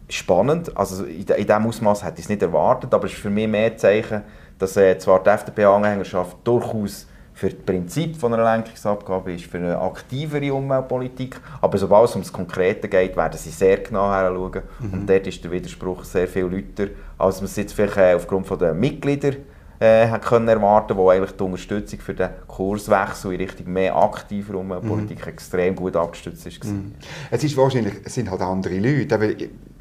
spannend. 0.10 0.76
Also 0.78 1.06
in, 1.06 1.22
in 1.22 1.26
diesem 1.26 1.66
Ausmaß 1.66 2.04
hätte 2.04 2.20
ich 2.20 2.26
es 2.26 2.30
nicht 2.30 2.42
erwartet, 2.42 2.94
aber 2.94 3.06
es 3.06 3.14
ist 3.14 3.22
für 3.22 3.30
mich 3.30 3.48
mehr 3.48 3.76
Zeichen, 3.78 4.22
dass 4.60 4.78
äh, 4.78 4.98
zwar 4.98 5.24
die 5.24 5.30
FDP-Anhängerschaft 5.30 6.38
durchaus 6.44 7.08
für 7.34 7.50
das 7.50 7.60
Prinzip 7.66 8.16
von 8.16 8.34
einer 8.34 8.50
Lenkungsabgabe 8.50 9.34
ist, 9.34 9.46
für 9.46 9.58
eine 9.58 9.78
aktivere 9.78 10.54
Umweltpolitik, 10.54 11.40
aber 11.62 11.78
sobald 11.78 12.10
es 12.10 12.16
um 12.16 12.22
das 12.22 12.32
Konkrete 12.32 12.88
geht, 12.88 13.18
werden 13.18 13.38
sie 13.38 13.50
sehr 13.50 13.78
genau 13.78 14.10
heranschauen 14.10 14.64
mhm. 14.80 14.94
und 14.94 15.10
dort 15.10 15.28
ist 15.28 15.44
der 15.44 15.52
Widerspruch 15.52 16.06
sehr 16.06 16.30
viel 16.30 16.46
lauter, 16.46 16.92
als 17.18 17.38
man 17.38 17.46
es 17.46 17.58
jetzt 17.58 17.74
vielleicht 17.74 17.98
äh, 17.98 18.14
aufgrund 18.16 18.50
der 18.62 18.74
Mitglieder 18.74 19.34
äh, 19.80 20.08
können 20.20 20.48
erwarten, 20.48 20.96
wo 20.96 21.10
eigentlich 21.10 21.32
die 21.32 21.44
Unterstützung 21.44 22.00
für 22.00 22.14
den 22.14 22.30
Kurswechsel 22.48 23.34
in 23.34 23.42
Richtung 23.42 23.72
mehr 23.74 23.96
aktiver 23.96 24.56
Umweltpolitik 24.56 25.22
mhm. 25.22 25.32
extrem 25.32 25.76
gut 25.76 25.96
abgestützt 25.96 26.46
ist. 26.46 26.64
Mhm. 26.64 26.94
Es 27.32 27.44
ist 27.44 27.58
wahrscheinlich, 27.58 27.96
es 28.04 28.14
sind 28.14 28.32
halt 28.32 28.42
andere 28.42 28.78
Leute, 28.78 29.16
aber 29.16 29.28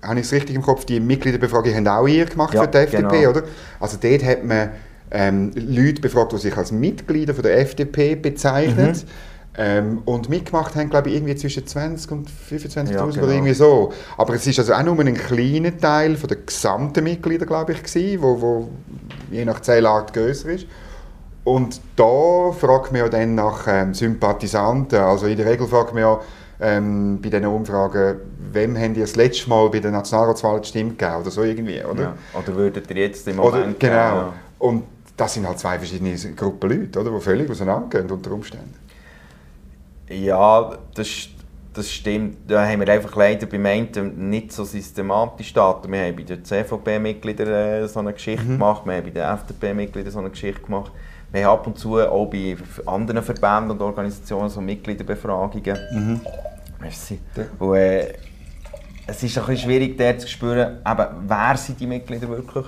habe 0.02 0.20
ich 0.20 0.26
es 0.26 0.32
richtig 0.32 0.56
im 0.56 0.62
Kopf, 0.62 0.84
die 0.84 1.00
Mitgliederbefragung 1.00 1.74
haben 1.74 1.88
auch 1.88 2.06
ihr 2.06 2.26
gemacht 2.26 2.54
ja, 2.54 2.62
für 2.62 2.68
die 2.68 2.78
FDP, 2.78 3.20
genau. 3.20 3.30
oder? 3.30 3.42
Also 3.80 3.96
dort 4.00 4.24
hat 4.24 4.44
man 4.44 4.70
ähm, 5.10 5.52
Leute 5.54 6.00
befragt, 6.00 6.32
die 6.32 6.38
sich 6.38 6.56
als 6.56 6.72
Mitglieder 6.72 7.34
von 7.34 7.42
der 7.42 7.58
FDP 7.58 8.16
bezeichnen. 8.16 8.92
Mhm. 8.92 9.33
Ähm, 9.56 10.02
und 10.04 10.28
mitgemacht 10.28 10.74
haben, 10.74 10.90
glaube 10.90 11.10
ich, 11.10 11.14
irgendwie 11.14 11.36
zwischen 11.36 11.64
20 11.64 12.10
und 12.10 12.28
25.000 12.28 12.92
ja, 12.92 13.04
genau. 13.04 13.22
oder 13.22 13.32
irgendwie 13.32 13.54
so. 13.54 13.92
Aber 14.16 14.34
es 14.34 14.46
ist 14.46 14.58
also 14.58 14.72
auch 14.72 14.82
nur 14.82 14.98
ein 14.98 15.14
kleiner 15.14 15.76
Teil 15.76 16.16
von 16.16 16.28
der 16.28 16.38
gesamten 16.38 17.04
Mitglieder, 17.04 17.46
glaube 17.46 17.72
ich, 17.72 17.82
gewesen, 17.84 18.20
wo, 18.20 18.40
wo 18.40 18.68
je 19.30 19.44
nach 19.44 19.60
Zählart 19.60 20.12
größer 20.12 20.48
ist. 20.50 20.66
Und 21.44 21.80
da 21.94 22.52
fragt 22.52 22.90
man 22.90 23.02
ja 23.02 23.08
dann 23.08 23.36
nach 23.36 23.66
ähm, 23.68 23.94
Sympathisanten. 23.94 24.98
Also 24.98 25.26
in 25.26 25.36
der 25.36 25.46
Regel 25.46 25.68
fragt 25.68 25.94
man 25.94 26.02
ja 26.02 26.20
ähm, 26.60 27.20
bei 27.22 27.28
diesen 27.28 27.46
Umfragen, 27.46 28.16
wem 28.52 28.76
haben 28.76 28.94
die 28.94 29.00
das 29.00 29.14
letzte 29.14 29.50
Mal 29.50 29.68
bei 29.68 29.80
der 29.80 29.90
Nationalratswahl 29.90 30.60
die 30.60 30.68
Stimme 30.68 30.90
gegeben 30.90 31.16
oder 31.20 31.30
so 31.30 31.42
irgendwie, 31.42 31.84
oder? 31.84 32.02
Ja. 32.02 32.14
Oder 32.38 32.56
würdet 32.56 32.90
ihr 32.90 32.96
jetzt 32.96 33.28
im 33.28 33.36
Moment... 33.36 33.54
Oder, 33.54 33.64
genau. 33.64 33.74
Geben, 33.78 33.90
ja. 33.90 34.32
Und 34.58 34.84
das 35.16 35.34
sind 35.34 35.46
halt 35.46 35.58
zwei 35.58 35.78
verschiedene 35.78 36.16
Gruppen 36.34 36.70
Leute, 36.70 37.00
oder, 37.00 37.10
die 37.10 37.20
völlig 37.20 37.50
auseinandergehen 37.50 38.10
unter 38.10 38.32
Umständen. 38.32 38.83
Ja, 40.08 40.76
das, 40.94 41.28
das 41.72 41.90
stimmt. 41.90 42.38
Da 42.48 42.66
haben 42.66 42.80
wir 42.80 42.88
einfach 42.88 43.14
leider 43.16 43.46
beim 43.46 43.66
einen 43.66 44.30
nicht 44.30 44.52
so 44.52 44.64
systematisch 44.64 45.52
Daten. 45.52 45.90
Wir 45.90 46.06
haben 46.06 46.16
bei 46.16 46.22
den 46.22 46.44
CVP-Mitgliedern 46.44 47.48
äh, 47.48 47.88
so 47.88 48.00
eine 48.00 48.12
Geschichte 48.12 48.44
mhm. 48.44 48.58
gemacht, 48.58 48.82
wir 48.84 48.94
haben 48.94 49.04
bei 49.04 49.10
den 49.10 49.22
FDP-Mitgliedern 49.22 50.12
so 50.12 50.18
eine 50.18 50.30
Geschichte 50.30 50.62
gemacht. 50.62 50.92
Wir 51.32 51.46
haben 51.46 51.58
ab 51.58 51.66
und 51.66 51.78
zu 51.78 51.98
auch 51.98 52.26
bei 52.26 52.56
anderen 52.86 53.22
Verbänden 53.22 53.72
und 53.72 53.82
Organisationen 53.82 54.48
so 54.48 54.60
Mitgliederbefragungen. 54.60 55.78
Mhm. 55.92 56.20
Merci. 56.80 57.18
Und, 57.58 57.74
äh, 57.76 58.14
es 59.06 59.22
ist 59.22 59.36
ein 59.36 59.44
bisschen 59.44 59.68
schwierig, 59.68 59.98
dort 59.98 60.20
zu 60.20 60.28
spüren, 60.28 60.78
eben, 60.86 61.06
wer 61.26 61.56
sind 61.56 61.80
die 61.80 61.86
Mitglieder 61.86 62.28
wirklich? 62.28 62.66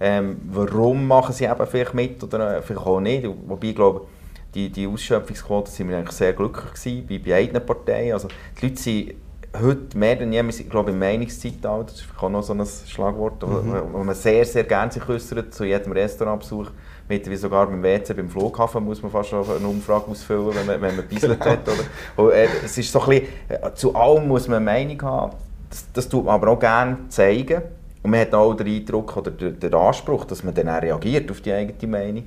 Ähm, 0.00 0.40
warum 0.50 1.06
machen 1.06 1.32
sie 1.32 1.44
eben 1.44 1.66
vielleicht 1.66 1.94
mit 1.94 2.22
oder 2.22 2.62
vielleicht 2.62 2.86
auch 2.86 3.00
nicht? 3.00 3.26
Wobei 3.26 3.68
ich 3.68 3.74
glaube, 3.74 4.06
die, 4.54 4.70
die 4.70 4.86
Ausschöpfungsquote 4.86 5.70
sind 5.70 5.88
wir 5.88 5.98
eigentlich 5.98 6.16
sehr 6.16 6.32
glücklich 6.32 6.72
gewesen, 6.72 7.06
bei 7.06 7.18
beiden 7.18 7.64
Parteien. 7.64 8.12
Also 8.14 8.28
die 8.60 8.66
Leute 8.66 8.80
sind 8.80 9.14
heute 9.60 9.96
mehr 9.96 10.16
denn 10.16 10.32
je, 10.32 10.42
ich 10.46 10.68
glaube 10.68 10.90
im 10.90 10.98
Meinungszeitalter, 10.98 11.92
das 11.92 12.00
ist 12.00 12.06
auch 12.18 12.28
noch 12.28 12.42
so 12.42 12.52
ein 12.52 12.64
Schlagwort, 12.86 13.42
mhm. 13.42 13.72
wo, 13.92 14.04
man 14.04 14.14
sehr, 14.14 14.44
sehr 14.44 14.64
gerne 14.64 14.92
sich 14.92 15.08
äußert 15.08 15.54
zu 15.54 15.64
jedem 15.64 15.92
Restaurantbesuch. 15.92 16.70
Mittlerweile 17.08 17.38
sogar 17.38 17.66
beim 17.66 17.82
WC, 17.82 18.12
beim 18.14 18.28
Flughafen 18.28 18.84
muss 18.84 19.02
man 19.02 19.10
fast 19.10 19.32
eine 19.32 19.66
Umfrage 19.66 20.10
ausfüllen, 20.10 20.50
wenn 20.54 20.66
man, 20.66 20.80
wenn 20.80 20.96
man 20.96 21.08
bisselt 21.08 21.40
hat. 21.44 21.66
Oder? 21.66 22.22
Und, 22.22 22.32
äh, 22.32 22.48
es 22.64 22.76
ist 22.76 22.92
so 22.92 23.00
ein 23.00 23.08
bisschen, 23.08 23.26
äh, 23.48 23.74
zu 23.74 23.94
allem 23.94 24.28
muss 24.28 24.46
man 24.46 24.56
eine 24.56 24.64
Meinung 24.64 25.02
haben. 25.02 25.36
Das, 25.70 25.86
das 25.92 26.08
tut 26.08 26.26
man 26.26 26.34
aber 26.34 26.48
auch 26.48 26.60
gerne 26.60 26.98
zeigen. 27.08 27.62
Und 28.02 28.10
man 28.10 28.20
hat 28.20 28.34
auch 28.34 28.54
den 28.54 28.66
Eindruck 28.66 29.16
oder 29.16 29.30
den, 29.30 29.58
den 29.58 29.74
Anspruch, 29.74 30.26
dass 30.26 30.44
man 30.44 30.54
dann 30.54 30.68
auch 30.68 30.82
reagiert 30.82 31.30
auf 31.30 31.40
die 31.40 31.52
eigene 31.52 31.90
Meinung. 31.90 32.24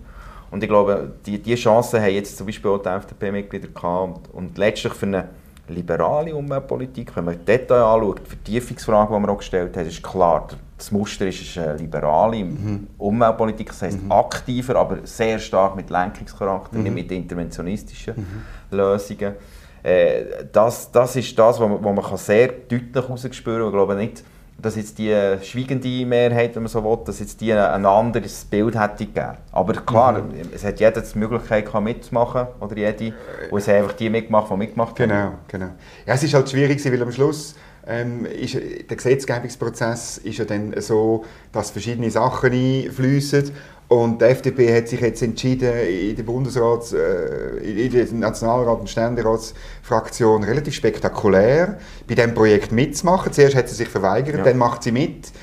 Und 0.52 0.62
ich 0.62 0.70
glaube, 0.70 1.14
die, 1.26 1.42
die 1.42 1.56
Chance 1.56 2.02
haben 2.02 2.14
jetzt 2.14 2.38
zum 2.38 2.46
Beispiel 2.46 2.70
auch 2.72 2.82
die 2.82 2.90
FDP-Mitglieder 2.90 3.70
gehabt. 3.70 4.28
Und, 4.34 4.34
und 4.34 4.58
letztlich 4.58 4.94
für 4.94 5.06
eine 5.06 5.30
liberale 5.70 6.36
Umweltpolitik, 6.36 7.16
wenn 7.16 7.26
man 7.26 7.40
die 7.40 7.46
Detail 7.46 7.84
anschaut, 7.84 8.20
die 8.26 8.30
Vertiefungsfrage, 8.30 9.16
die 9.16 9.22
wir 9.22 9.30
auch 9.30 9.38
gestellt 9.38 9.78
haben, 9.78 9.88
ist 9.88 10.04
klar, 10.04 10.48
das 10.78 10.92
Muster 10.92 11.28
ist 11.28 11.58
eine 11.58 11.78
liberale 11.78 12.44
mhm. 12.44 12.88
Umweltpolitik, 12.98 13.68
das 13.68 13.82
heisst 13.82 14.04
mhm. 14.04 14.12
aktiver, 14.12 14.76
aber 14.76 14.98
sehr 15.06 15.40
stark 15.40 15.76
mit 15.76 15.90
Lenkungscharakter, 15.90 16.78
mhm. 16.78 16.84
nicht 16.84 16.96
mit 16.96 17.12
interventionistischen 17.12 18.16
mhm. 18.18 18.78
Lösungen. 18.78 19.36
Äh, 19.84 20.46
das, 20.52 20.92
das 20.92 21.16
ist 21.16 21.38
das, 21.38 21.60
was 21.60 21.70
man, 21.70 21.84
was 21.84 22.10
man 22.10 22.18
sehr 22.18 22.48
deutlich 22.48 22.94
herausspüren 22.94 23.60
kann. 23.60 23.68
Ich 23.68 23.74
glaube 23.74 23.96
nicht, 23.96 24.24
dass 24.62 24.76
jetzt 24.76 24.97
die 24.97 25.15
schweigende 25.41 26.06
Mehrheit, 26.06 26.56
wenn 26.56 26.63
man 26.63 26.69
so 26.69 26.84
will, 26.84 27.00
dass 27.06 27.19
jetzt 27.19 27.41
die 27.41 27.54
ein 27.54 27.86
anderes 27.86 28.45
Bild 28.45 28.80
hätte 28.80 29.06
gegeben. 29.06 29.38
Aber 29.52 29.74
klar, 29.74 30.21
mhm. 30.21 30.34
es 30.54 30.63
hat 30.63 30.80
jeder 30.80 31.02
die 31.02 31.17
Möglichkeit 31.17 31.65
gehabt, 31.65 31.84
mitzumachen, 31.84 32.47
oder 32.60 32.78
jede, 32.78 33.13
und 33.50 33.60
es 33.60 33.67
haben 33.67 33.76
einfach 33.76 33.93
die 33.93 34.10
mitgemacht, 34.10 34.52
die 34.52 34.58
mitgemacht 34.58 34.95
genau, 34.95 35.15
haben. 35.15 35.38
Genau, 35.47 35.69
Ja, 36.06 36.13
es 36.13 36.24
ist 36.24 36.34
halt 36.34 36.50
schwierig, 36.50 36.84
weil 36.86 37.02
am 37.02 37.12
Schluss 37.12 37.56
ähm, 37.88 38.26
ist, 38.26 38.56
der 38.56 38.97
Gesetzgebungsprozess 38.97 40.19
ist 40.19 40.38
ja 40.38 40.45
dann 40.45 40.74
so, 40.82 41.26
dass 41.52 41.71
verschiedene 41.71 42.12
Sachen 42.12 42.52
einfließen 42.54 43.52
und 43.92 44.22
die 44.22 44.26
FDP 44.26 44.74
hat 44.74 44.88
sich 44.88 45.02
jetzt 45.02 45.22
entschieden, 45.22 45.70
in 45.70 46.16
der 46.16 46.24
Bundesrats-, 46.24 46.94
äh, 46.94 47.58
in 47.58 47.92
der 47.92 48.06
Nationalrat- 48.14 48.80
und 48.80 48.90
Ständeratsfraktion 48.90 50.46
relativ 50.46 50.76
spektakulär 50.76 51.78
bei 52.08 52.16
diesem 52.16 52.34
Projekt 52.34 52.72
mitzumachen. 52.72 53.34
Zuerst 53.34 53.54
hat 53.54 53.68
sie 53.68 53.76
sich 53.76 53.90
verweigert, 53.90 54.38
ja. 54.38 54.44
dann 54.46 54.58
macht 54.58 54.84
sie 54.84 54.94
mit. 54.94 55.34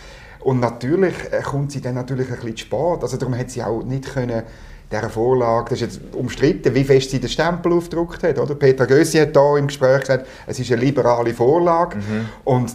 Und 0.41 0.61
natürlich 0.61 1.13
äh, 1.31 1.43
kommt 1.43 1.73
sie 1.73 1.83
dann 1.83 1.97
natürlich 1.97 2.29
ein 2.29 2.37
bisschen 2.37 2.57
zu 2.57 2.65
spät. 2.65 3.03
Also 3.03 3.19
darum 3.19 3.37
hat 3.37 3.51
sie 3.51 3.63
auch 3.63 3.83
nicht 3.83 4.15
können 4.15 4.45
dieser 4.91 5.11
Vorlage, 5.11 5.69
das 5.69 5.83
ist 5.83 6.01
jetzt 6.01 6.15
umstritten, 6.15 6.75
wie 6.75 6.85
fest 6.85 7.11
sie 7.11 7.21
den 7.21 7.29
Stempel 7.29 7.71
aufgedruckt 7.75 8.23
hat. 8.23 8.39
Oder? 8.39 8.55
Peter 8.55 8.87
Gössi 8.87 9.19
hat 9.19 9.37
da 9.37 9.59
im 9.59 9.67
Gespräch 9.67 10.01
gesagt, 10.01 10.27
es 10.47 10.59
ist 10.59 10.73
eine 10.73 10.81
liberale 10.81 11.35
Vorlage. 11.35 11.99
Mhm. 11.99 12.29
Und 12.45 12.75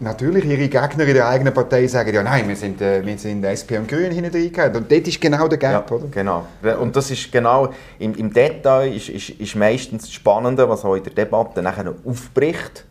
natürlich 0.00 0.44
ihre 0.46 0.68
Gegner 0.68 1.04
in 1.04 1.14
der 1.14 1.28
eigenen 1.28 1.54
Partei 1.54 1.86
sagen, 1.86 2.12
ja 2.12 2.22
nein, 2.22 2.48
wir 2.48 2.56
sind, 2.56 2.80
äh, 2.80 3.04
wir 3.04 3.18
sind 3.18 3.44
SP 3.44 3.78
und 3.78 3.86
Grün 3.86 4.10
hinten. 4.10 4.34
Und 4.76 4.90
dort 4.90 5.06
ist 5.06 5.20
genau 5.20 5.46
der 5.46 5.58
Gap, 5.58 5.90
ja, 5.90 5.96
oder? 5.96 6.06
genau. 6.10 6.46
Und 6.80 6.96
das 6.96 7.10
ist 7.10 7.30
genau, 7.30 7.68
im, 7.98 8.14
im 8.14 8.32
Detail 8.32 8.94
ist, 8.94 9.08
ist, 9.10 9.30
ist 9.30 9.54
meistens 9.56 10.04
das 10.04 10.12
Spannende, 10.12 10.68
was 10.68 10.84
auch 10.84 10.94
in 10.94 11.04
der 11.04 11.12
Debatte 11.12 11.62
nachher 11.62 11.94
aufbricht. 12.04 12.86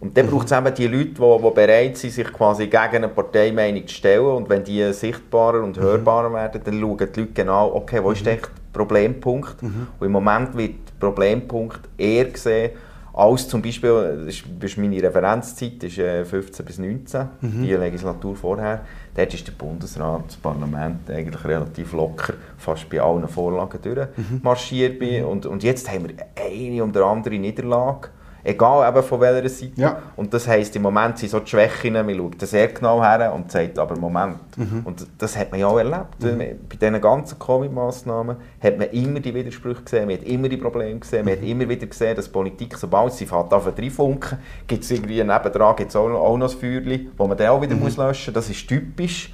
Und 0.00 0.16
dann 0.16 0.26
mhm. 0.26 0.30
braucht 0.30 0.50
es 0.50 0.56
eben 0.56 0.74
die 0.74 0.86
Leute, 0.86 1.10
die, 1.10 1.42
die 1.42 1.50
bereit 1.54 1.96
sind, 1.96 2.12
sich 2.12 2.32
quasi 2.32 2.66
gegen 2.66 2.76
eine 2.76 3.08
Parteimeinung 3.08 3.86
zu 3.86 3.94
stellen. 3.94 4.26
Und 4.26 4.48
wenn 4.48 4.64
die 4.64 4.92
sichtbarer 4.92 5.62
und 5.62 5.76
mhm. 5.76 5.82
hörbarer 5.82 6.32
werden, 6.32 6.60
dann 6.64 6.80
schauen 6.80 6.96
die 6.98 7.20
Leute 7.20 7.32
genau, 7.32 7.74
okay, 7.74 8.02
wo 8.02 8.12
ist 8.12 8.22
mhm. 8.22 8.26
der 8.26 8.38
Problempunkt? 8.72 9.56
Und 9.62 10.06
im 10.06 10.12
Moment 10.12 10.56
wird 10.56 10.74
der 11.00 11.06
Problempunkt 11.06 11.80
eher 11.98 12.26
gesehen, 12.26 12.70
als 13.12 13.48
zum 13.48 13.62
Beispiel, 13.62 14.26
das 14.26 14.70
ist 14.70 14.78
meine 14.78 15.02
Referenzzeit, 15.02 15.82
ist 15.82 15.96
15 15.96 16.64
äh, 16.64 16.66
bis 16.66 16.78
19, 16.78 17.28
mhm. 17.40 17.62
die 17.62 17.72
Legislatur 17.72 18.36
vorher. 18.36 18.82
Dort 19.14 19.34
ist 19.34 19.46
der 19.46 19.52
Bundesrat, 19.52 20.26
das 20.28 20.36
Parlament 20.36 21.10
eigentlich 21.10 21.44
relativ 21.44 21.92
locker 21.92 22.34
fast 22.56 22.88
bei 22.88 23.00
allen 23.00 23.26
Vorlagen 23.26 23.80
durchmarschiert. 23.82 25.00
Mhm. 25.00 25.24
Und, 25.24 25.46
und 25.46 25.62
jetzt 25.62 25.90
haben 25.92 26.08
wir 26.08 26.14
eine 26.36 26.84
oder 26.84 27.06
andere 27.06 27.38
Niederlage 27.38 28.10
Egal 28.44 28.88
eben 28.88 29.02
von 29.02 29.20
welcher 29.20 29.48
Seite. 29.48 29.72
Ja. 29.76 30.02
Und 30.16 30.32
das 30.32 30.46
heisst, 30.46 30.74
im 30.76 30.82
Moment 30.82 31.18
sind 31.18 31.30
so 31.30 31.40
die 31.40 31.50
Schwächen, 31.50 31.92
man 31.92 32.14
schaut 32.14 32.40
sehr 32.40 32.68
genau 32.68 33.02
her 33.02 33.32
und 33.34 33.50
sagt 33.50 33.78
aber 33.78 33.96
Moment. 33.96 34.38
Mhm. 34.56 34.82
Und 34.84 35.06
das 35.18 35.36
hat 35.36 35.50
man 35.50 35.60
ja 35.60 35.66
auch 35.66 35.78
erlebt. 35.78 36.20
Mhm. 36.22 36.38
Bei 36.38 36.76
diesen 36.80 37.00
ganzen 37.00 37.38
Covid-Massnahmen 37.38 38.36
hat 38.62 38.78
man 38.78 38.88
immer 38.90 39.20
die 39.20 39.34
Widersprüche 39.34 39.82
gesehen, 39.82 40.06
man 40.06 40.18
hat 40.18 40.24
immer 40.24 40.48
die 40.48 40.56
Probleme 40.56 40.98
gesehen, 40.98 41.24
man 41.24 41.34
hat 41.34 41.42
mhm. 41.42 41.48
immer 41.48 41.68
wieder 41.68 41.86
gesehen, 41.86 42.16
dass 42.16 42.28
Politik, 42.28 42.76
sobald 42.76 43.12
sie 43.12 43.26
fährt, 43.26 43.52
auf 43.52 43.68
funken, 43.90 44.38
gibt 44.66 44.84
es 44.84 44.90
irgendwie 44.90 45.22
nebendran 45.22 45.76
gibt's 45.76 45.96
auch, 45.96 46.08
auch 46.08 46.36
noch 46.36 46.52
ein 46.52 46.58
Feuerchen, 46.58 47.10
das 47.16 47.28
man 47.28 47.36
dann 47.36 47.48
auch 47.48 47.60
wieder 47.60 47.74
mhm. 47.74 47.82
muss 47.82 47.96
löschen 47.96 48.32
muss. 48.32 48.46
Das 48.46 48.50
ist 48.50 48.68
typisch 48.68 49.32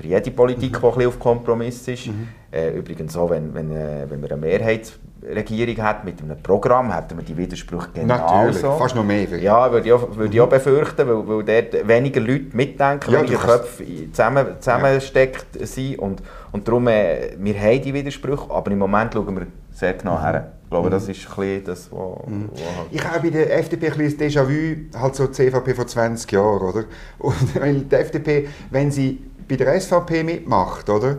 für 0.00 0.06
jede 0.06 0.30
Politik, 0.30 0.72
mhm. 0.72 0.80
die 0.80 0.86
ein 0.86 0.94
bisschen 0.94 1.08
auf 1.08 1.18
Kompromiss 1.18 1.88
ist. 1.88 2.06
Mhm. 2.06 2.28
Äh, 2.50 2.70
übrigens 2.70 3.16
auch, 3.16 3.30
wenn, 3.30 3.54
wenn, 3.54 3.70
äh, 3.70 4.06
wenn 4.08 4.22
wir 4.22 4.32
eine 4.32 4.40
Mehrheit 4.40 4.92
Regierung 5.22 5.84
hat 5.84 6.04
mit 6.04 6.20
einem 6.22 6.42
Programm, 6.42 6.94
hätten 6.94 7.18
wir 7.18 7.24
die 7.24 7.36
Widersprüche 7.36 7.88
genauso. 7.92 8.22
Natürlich, 8.22 8.60
fast 8.60 8.96
noch 8.96 9.04
mehr. 9.04 9.26
Ja, 9.38 9.70
würde 9.70 9.86
ich 9.86 9.92
auch, 9.92 10.16
würde 10.16 10.34
ich 10.34 10.40
auch 10.40 10.48
befürchten, 10.48 11.06
weil, 11.06 11.28
weil 11.28 11.44
dort 11.44 11.86
weniger 11.88 12.20
Leute 12.20 12.56
mitdenken, 12.56 13.12
ja, 13.12 13.20
weniger 13.20 13.38
Köpfe 13.38 13.84
zusammen, 14.10 14.46
zusammensteckt 14.58 15.60
ja. 15.60 15.66
sind 15.66 15.98
und, 15.98 16.22
und 16.52 16.66
darum, 16.66 16.88
äh, 16.88 17.32
wir 17.38 17.60
haben 17.60 17.82
die 17.82 17.92
Widersprüche, 17.92 18.50
aber 18.50 18.70
im 18.70 18.78
Moment 18.78 19.12
schauen 19.12 19.36
wir 19.36 19.46
sehr 19.72 19.94
genau 19.94 20.16
mhm. 20.16 20.22
her. 20.22 20.52
Ich 20.64 20.70
glaube, 20.70 20.88
das 20.88 21.08
ist 21.08 21.26
ein 21.36 21.64
das, 21.64 21.90
was... 21.90 22.26
Mhm. 22.26 22.48
Halt 22.52 22.88
ich 22.92 23.04
habe 23.04 23.20
bei 23.20 23.30
der 23.30 23.58
FDP 23.58 23.90
ein 23.90 23.98
bisschen 23.98 24.20
Déjà-vu, 24.20 24.98
halt 24.98 25.16
so 25.16 25.26
die 25.26 25.32
CVP 25.32 25.74
vor 25.74 25.86
20 25.86 26.30
Jahren, 26.30 26.62
oder? 26.62 26.84
Und 27.18 27.60
weil 27.60 27.80
die 27.80 27.94
FDP, 27.94 28.48
wenn 28.70 28.90
sie 28.90 29.18
bei 29.50 29.56
der 29.56 29.78
SVP 29.78 30.22
mitmacht, 30.22 30.88
oder? 30.88 31.18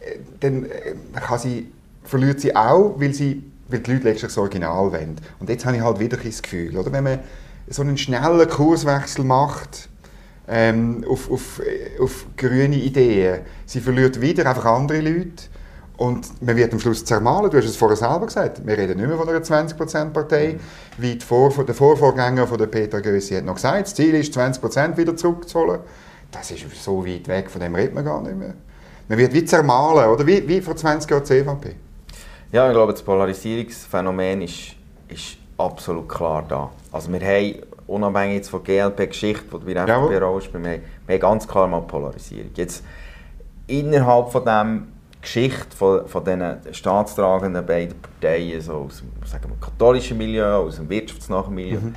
Äh, 0.00 0.18
dann 0.40 0.64
äh, 0.64 0.94
kann 1.14 1.38
sie 1.38 1.72
verliert 2.04 2.40
sie 2.40 2.54
auch, 2.54 2.94
weil, 2.98 3.14
sie, 3.14 3.42
weil 3.68 3.80
die 3.80 3.92
Leute 3.92 4.04
letztlich 4.04 4.32
das 4.32 4.38
Original 4.38 4.92
wollen. 4.92 5.16
Und 5.38 5.48
jetzt 5.48 5.64
habe 5.64 5.76
ich 5.76 5.82
halt 5.82 5.98
wieder 6.00 6.16
das 6.16 6.42
Gefühl, 6.42 6.76
oder? 6.76 6.92
wenn 6.92 7.04
man 7.04 7.20
so 7.68 7.82
einen 7.82 7.96
schnellen 7.96 8.48
Kurswechsel 8.48 9.24
macht 9.24 9.88
ähm, 10.48 11.04
auf, 11.08 11.30
auf, 11.30 11.62
auf 12.00 12.26
grüne 12.36 12.76
Ideen, 12.76 13.42
sie 13.64 13.80
verliert 13.80 14.20
wieder 14.20 14.46
einfach 14.46 14.64
andere 14.64 15.00
Leute 15.00 15.44
und 15.96 16.42
man 16.42 16.56
wird 16.56 16.72
am 16.72 16.80
Schluss 16.80 17.04
zermahlen. 17.04 17.50
Du 17.50 17.56
hast 17.56 17.66
es 17.66 17.76
vorher 17.76 17.96
selber 17.96 18.26
gesagt, 18.26 18.66
wir 18.66 18.76
reden 18.76 18.98
nicht 18.98 19.06
mehr 19.06 19.16
von 19.16 19.28
einer 19.28 19.38
20%-Partei, 19.38 20.54
mhm. 20.54 20.58
wie 20.98 21.18
Vor 21.20 21.50
der 21.64 21.74
Vorvorgänger 21.74 22.46
von 22.46 22.58
der 22.58 22.66
Peter 22.66 23.00
Gössi 23.00 23.34
hat 23.34 23.44
noch 23.44 23.54
gesagt, 23.54 23.82
das 23.82 23.94
Ziel 23.94 24.14
ist, 24.14 24.36
20% 24.36 24.96
wieder 24.96 25.16
zurückzuholen. 25.16 25.80
Das 26.32 26.50
ist 26.50 26.82
so 26.82 27.06
weit 27.06 27.28
weg, 27.28 27.50
von 27.50 27.60
dem 27.60 27.74
redet 27.74 27.94
man 27.94 28.04
gar 28.04 28.20
nicht 28.22 28.36
mehr. 28.36 28.54
Man 29.08 29.18
wird 29.18 29.32
wie 29.32 29.44
zermahlen, 29.44 30.08
oder? 30.08 30.26
Wie, 30.26 30.46
wie 30.48 30.60
vor 30.60 30.74
20 30.74 31.10
Jahren 31.10 31.22
die 31.22 31.28
CVP. 31.28 31.74
Ja, 32.50 32.68
ich 32.68 32.74
glaube, 32.74 32.92
das 32.92 33.02
Polarisierungsphänomen 33.02 34.42
ist, 34.42 34.74
ist 35.08 35.36
absolut 35.58 36.08
klar 36.08 36.44
da. 36.48 36.70
Also 36.90 37.12
wir 37.12 37.20
haben, 37.20 37.62
unabhängig 37.86 38.36
jetzt 38.36 38.48
von 38.48 38.64
GLP-Geschichte, 38.64 39.44
die 39.58 39.64
bei 39.64 39.74
der 39.74 39.88
FDP 39.88 40.18
rausspielt, 40.18 40.64
wir, 40.64 40.80
wir 41.06 41.14
haben 41.14 41.20
ganz 41.20 41.46
klar 41.46 41.66
mal 41.68 41.82
Polarisierung. 41.82 42.50
Jetzt, 42.54 42.82
innerhalb 43.66 44.30
von 44.30 44.44
dem 44.44 44.88
Geschichte 45.20 45.76
von, 45.76 46.06
von 46.08 46.24
diesen 46.24 46.74
staatstragenden 46.74 47.64
beiden 47.64 47.94
Parteien, 48.00 48.60
so 48.60 48.72
aus 48.72 48.98
dem 48.98 49.26
sagen 49.26 49.48
wir, 49.48 49.56
katholischen 49.60 50.18
Milieu, 50.18 50.44
aus 50.44 50.76
dem 50.76 50.88
wirtschaftsnahen 50.88 51.54
Milieu, 51.54 51.78
mhm. 51.80 51.94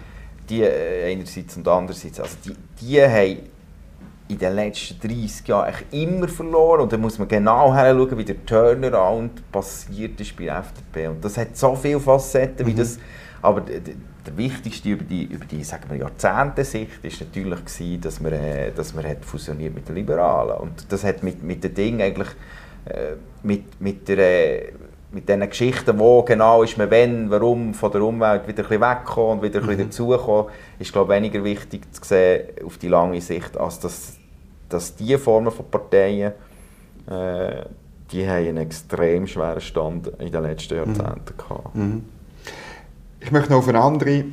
die 0.48 0.62
äh, 0.62 1.12
einerseits 1.12 1.58
und 1.58 1.68
andererseits, 1.68 2.20
also 2.20 2.38
die, 2.46 2.56
die 2.80 3.02
haben 3.02 3.38
in 4.28 4.40
den 4.40 4.56
letzten 4.56 5.00
30 5.00 5.48
Jahren 5.48 5.74
immer 5.92 6.28
verloren. 6.28 6.82
Und 6.82 6.94
da 6.94 6.98
muss 6.98 7.20
man 7.20 7.28
genau 7.28 7.76
hinschauen, 7.76 8.18
wie 8.18 8.26
der 8.26 8.46
Turnaround 8.46 9.52
passiert 9.52 10.20
ist 10.20 10.36
bei 10.36 10.46
der 10.46 10.58
FDP. 10.60 11.08
Und 11.08 11.24
das 11.24 11.38
hat 11.38 11.56
so 11.56 11.76
viele 11.76 12.00
Facetten, 12.00 12.66
wie 12.66 12.74
mhm. 12.74 12.78
das. 12.78 13.00
Aber 13.42 13.62
der, 13.62 13.82
wichtigste 14.36 14.90
über 14.90 15.04
die, 15.04 15.26
über 15.26 15.46
die 15.46 15.64
sagen 15.64 15.84
wir, 15.90 15.98
Jahrzehnte-Sicht 15.98 17.04
war 17.04 17.12
natürlich, 17.20 17.66
gewesen, 17.66 18.02
dass 18.02 18.20
man, 18.20 18.34
äh, 18.34 18.72
dass 18.72 18.96
man 18.96 19.06
hat 19.06 19.24
fusioniert 19.24 19.76
mit 19.76 19.88
den 19.88 19.96
Liberalen. 19.96 20.58
Und 20.58 20.92
das 20.92 21.04
hat 21.04 21.22
mit, 21.22 21.44
mit 21.44 21.64
den 21.64 21.76
Dingen 21.76 22.02
eigentlich, 22.02 22.30
äh, 22.86 23.14
mit, 23.44 23.80
mit 23.80 24.08
der, 24.08 24.18
äh, 24.18 24.72
mit 25.16 25.30
diesen 25.30 25.50
Geschichten, 25.50 25.98
wo 25.98 26.22
genau 26.24 26.62
ist 26.62 26.78
man 26.78 26.92
wenn, 26.92 27.32
warum 27.32 27.74
von 27.74 27.92
der 27.92 28.02
Umwelt 28.02 28.48
wieder 28.48 28.64
ein 28.64 28.70
bisschen 28.70 28.82
wegkommen 28.82 29.40
und 29.40 29.44
wieder 29.44 29.62
ein 29.62 29.66
bisschen 29.66 29.86
mhm. 29.86 29.90
dazukommen, 29.90 30.52
ist 30.78 30.92
glaube 30.92 31.16
ich, 31.16 31.22
weniger 31.22 31.44
wichtig 31.44 31.82
zu 31.94 32.04
sehen 32.04 32.50
auf 32.66 32.78
die 32.78 32.90
lange 32.90 33.22
Sicht, 33.22 33.58
als 33.58 33.80
dass, 33.80 34.18
dass 34.68 34.96
diese 34.96 35.18
Formen 35.18 35.52
von 35.52 35.66
Parteien 35.72 36.34
äh, 37.08 37.64
die 38.12 38.28
haben 38.28 38.48
einen 38.48 38.58
extrem 38.58 39.26
schweren 39.26 39.62
Stand 39.62 40.08
in 40.20 40.32
den 40.32 40.44
letzten 40.44 40.76
mhm. 40.76 40.96
Jahrzehnten 40.96 41.38
gehabt. 41.38 41.76
Mhm. 41.76 42.04
Ich 43.20 43.32
möchte 43.32 43.52
noch 43.52 43.60
auf 43.60 43.68
eine 43.68 43.80
andere 43.80 44.26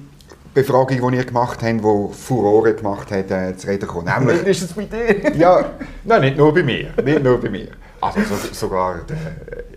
Befragung, 0.52 1.10
die 1.10 1.16
ihr 1.16 1.24
gemacht 1.24 1.62
habt, 1.62 1.80
die 1.80 2.14
Furore 2.14 2.74
gemacht 2.74 3.10
hat, 3.10 3.30
äh, 3.30 3.56
zu 3.56 3.68
reden 3.68 3.88
kommen. 3.88 4.12
Nämlich, 4.18 4.46
ist 4.46 4.62
es 4.62 4.72
bei 4.74 4.84
dir? 4.84 5.34
ja, 5.36 5.64
nein, 6.04 6.20
nicht 6.20 6.36
nur 6.36 6.52
bei 6.52 6.62
mir. 6.62 6.90
Nicht 7.02 7.22
nur 7.22 7.40
bei 7.40 7.48
mir. 7.48 7.68
Also 8.02 8.18
so, 8.24 8.52
sogar, 8.52 9.02
der, 9.08 9.16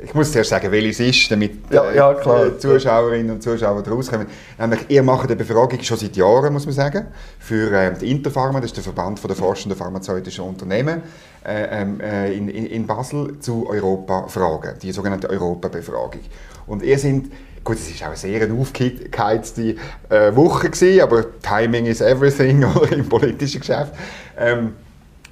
ich 0.03 0.11
muss 0.15 0.31
zuerst 0.31 0.49
sagen, 0.49 0.71
welches 0.71 0.99
es 0.99 1.15
ist, 1.15 1.31
damit 1.31 1.71
ja, 1.71 1.91
ja, 1.91 2.13
klar. 2.15 2.47
die 2.47 2.57
Zuschauerinnen 2.57 3.29
und 3.29 3.43
Zuschauer 3.43 3.83
daraus 3.83 4.09
kommen. 4.09 4.25
Nämlich, 4.57 4.79
ihr 4.87 5.03
macht 5.03 5.27
eine 5.27 5.35
Befragung 5.35 5.79
schon 5.83 5.97
seit 5.97 6.15
Jahren, 6.15 6.51
muss 6.51 6.65
man 6.65 6.73
sagen, 6.73 7.05
für 7.37 7.71
äh, 7.71 7.93
die 7.93 8.09
Interpharma, 8.09 8.59
das 8.59 8.71
ist 8.71 8.77
der 8.77 8.83
Verband 8.83 9.23
der 9.23 9.35
forschenden 9.35 9.77
pharmazeutischen 9.77 10.43
Unternehmen 10.43 11.03
äh, 11.45 11.81
ähm, 11.83 11.99
äh, 12.01 12.33
in, 12.33 12.49
in, 12.49 12.87
Basel, 12.87 13.39
zu 13.41 13.69
Europa-Fragen, 13.69 14.79
die 14.81 14.91
sogenannte 14.91 15.29
Europa-Befragung. 15.29 16.21
Und 16.65 16.81
ihr 16.81 16.97
sind 16.97 17.31
Gut, 17.63 17.77
es 17.77 17.99
war 17.99 18.09
auch 18.09 18.11
eine 18.11 18.17
sehr 18.17 18.53
aufgeheizte 18.53 19.75
äh, 20.09 20.35
Woche, 20.35 20.69
gewesen, 20.69 21.01
aber 21.01 21.25
Timing 21.41 21.87
is 21.87 21.99
everything 21.99 22.63
im 22.91 23.09
politischen 23.09 23.61
Geschäft. 23.61 23.91
Ähm, 24.37 24.73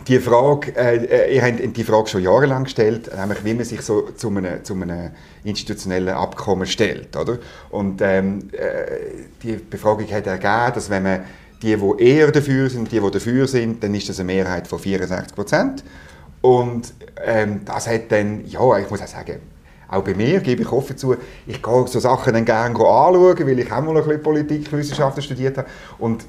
die 0.07 0.19
Frage, 0.19 0.73
äh, 0.75 1.35
ihr 1.35 1.41
habt 1.41 1.77
die 1.77 1.83
Frage 1.83 2.07
schon 2.07 2.23
jahrelang 2.23 2.65
gestellt, 2.65 3.09
nämlich 3.15 3.45
wie 3.45 3.53
man 3.53 3.63
sich 3.63 3.81
so 3.81 4.09
zu 4.15 4.29
einem, 4.29 4.63
zu 4.63 4.73
einem 4.73 5.11
institutionellen 5.43 6.15
Abkommen 6.15 6.65
stellt. 6.65 7.15
Oder? 7.15 7.37
Und 7.69 8.01
ähm, 8.01 8.49
äh, 8.51 9.25
die 9.41 9.53
Befragung 9.53 10.09
hat 10.11 10.27
ergeben, 10.27 10.73
dass 10.73 10.89
wenn 10.89 11.03
man 11.03 11.21
die, 11.61 11.77
die 11.77 12.03
eher 12.03 12.31
dafür 12.31 12.69
sind, 12.69 12.91
die, 12.91 12.99
die 12.99 13.11
dafür 13.11 13.47
sind, 13.47 13.83
dann 13.83 13.95
ist 13.95 14.09
das 14.09 14.19
eine 14.19 14.33
Mehrheit 14.33 14.67
von 14.67 14.79
64 14.79 15.35
Prozent. 15.35 15.83
Und 16.41 16.93
ähm, 17.23 17.61
das 17.63 17.87
hat 17.87 18.11
dann, 18.11 18.45
ja, 18.45 18.77
ich 18.79 18.89
muss 18.89 19.01
auch 19.01 19.07
sagen, 19.07 19.39
auch 19.87 20.03
bei 20.03 20.15
mir, 20.15 20.39
gebe 20.39 20.63
ich 20.63 20.71
offen 20.71 20.97
zu, 20.97 21.15
ich 21.45 21.61
gehe 21.61 21.87
so 21.87 21.99
Sachen 21.99 22.33
dann 22.33 22.45
gerne 22.45 22.69
anschauen, 22.69 23.47
weil 23.47 23.59
ich 23.59 23.71
auch 23.71 23.81
mal 23.81 23.95
ein 23.95 24.03
bisschen 24.03 24.23
Politikwissenschaften 24.23 25.21
studiert 25.21 25.57
habe. 25.57 25.67
Und 25.99 26.25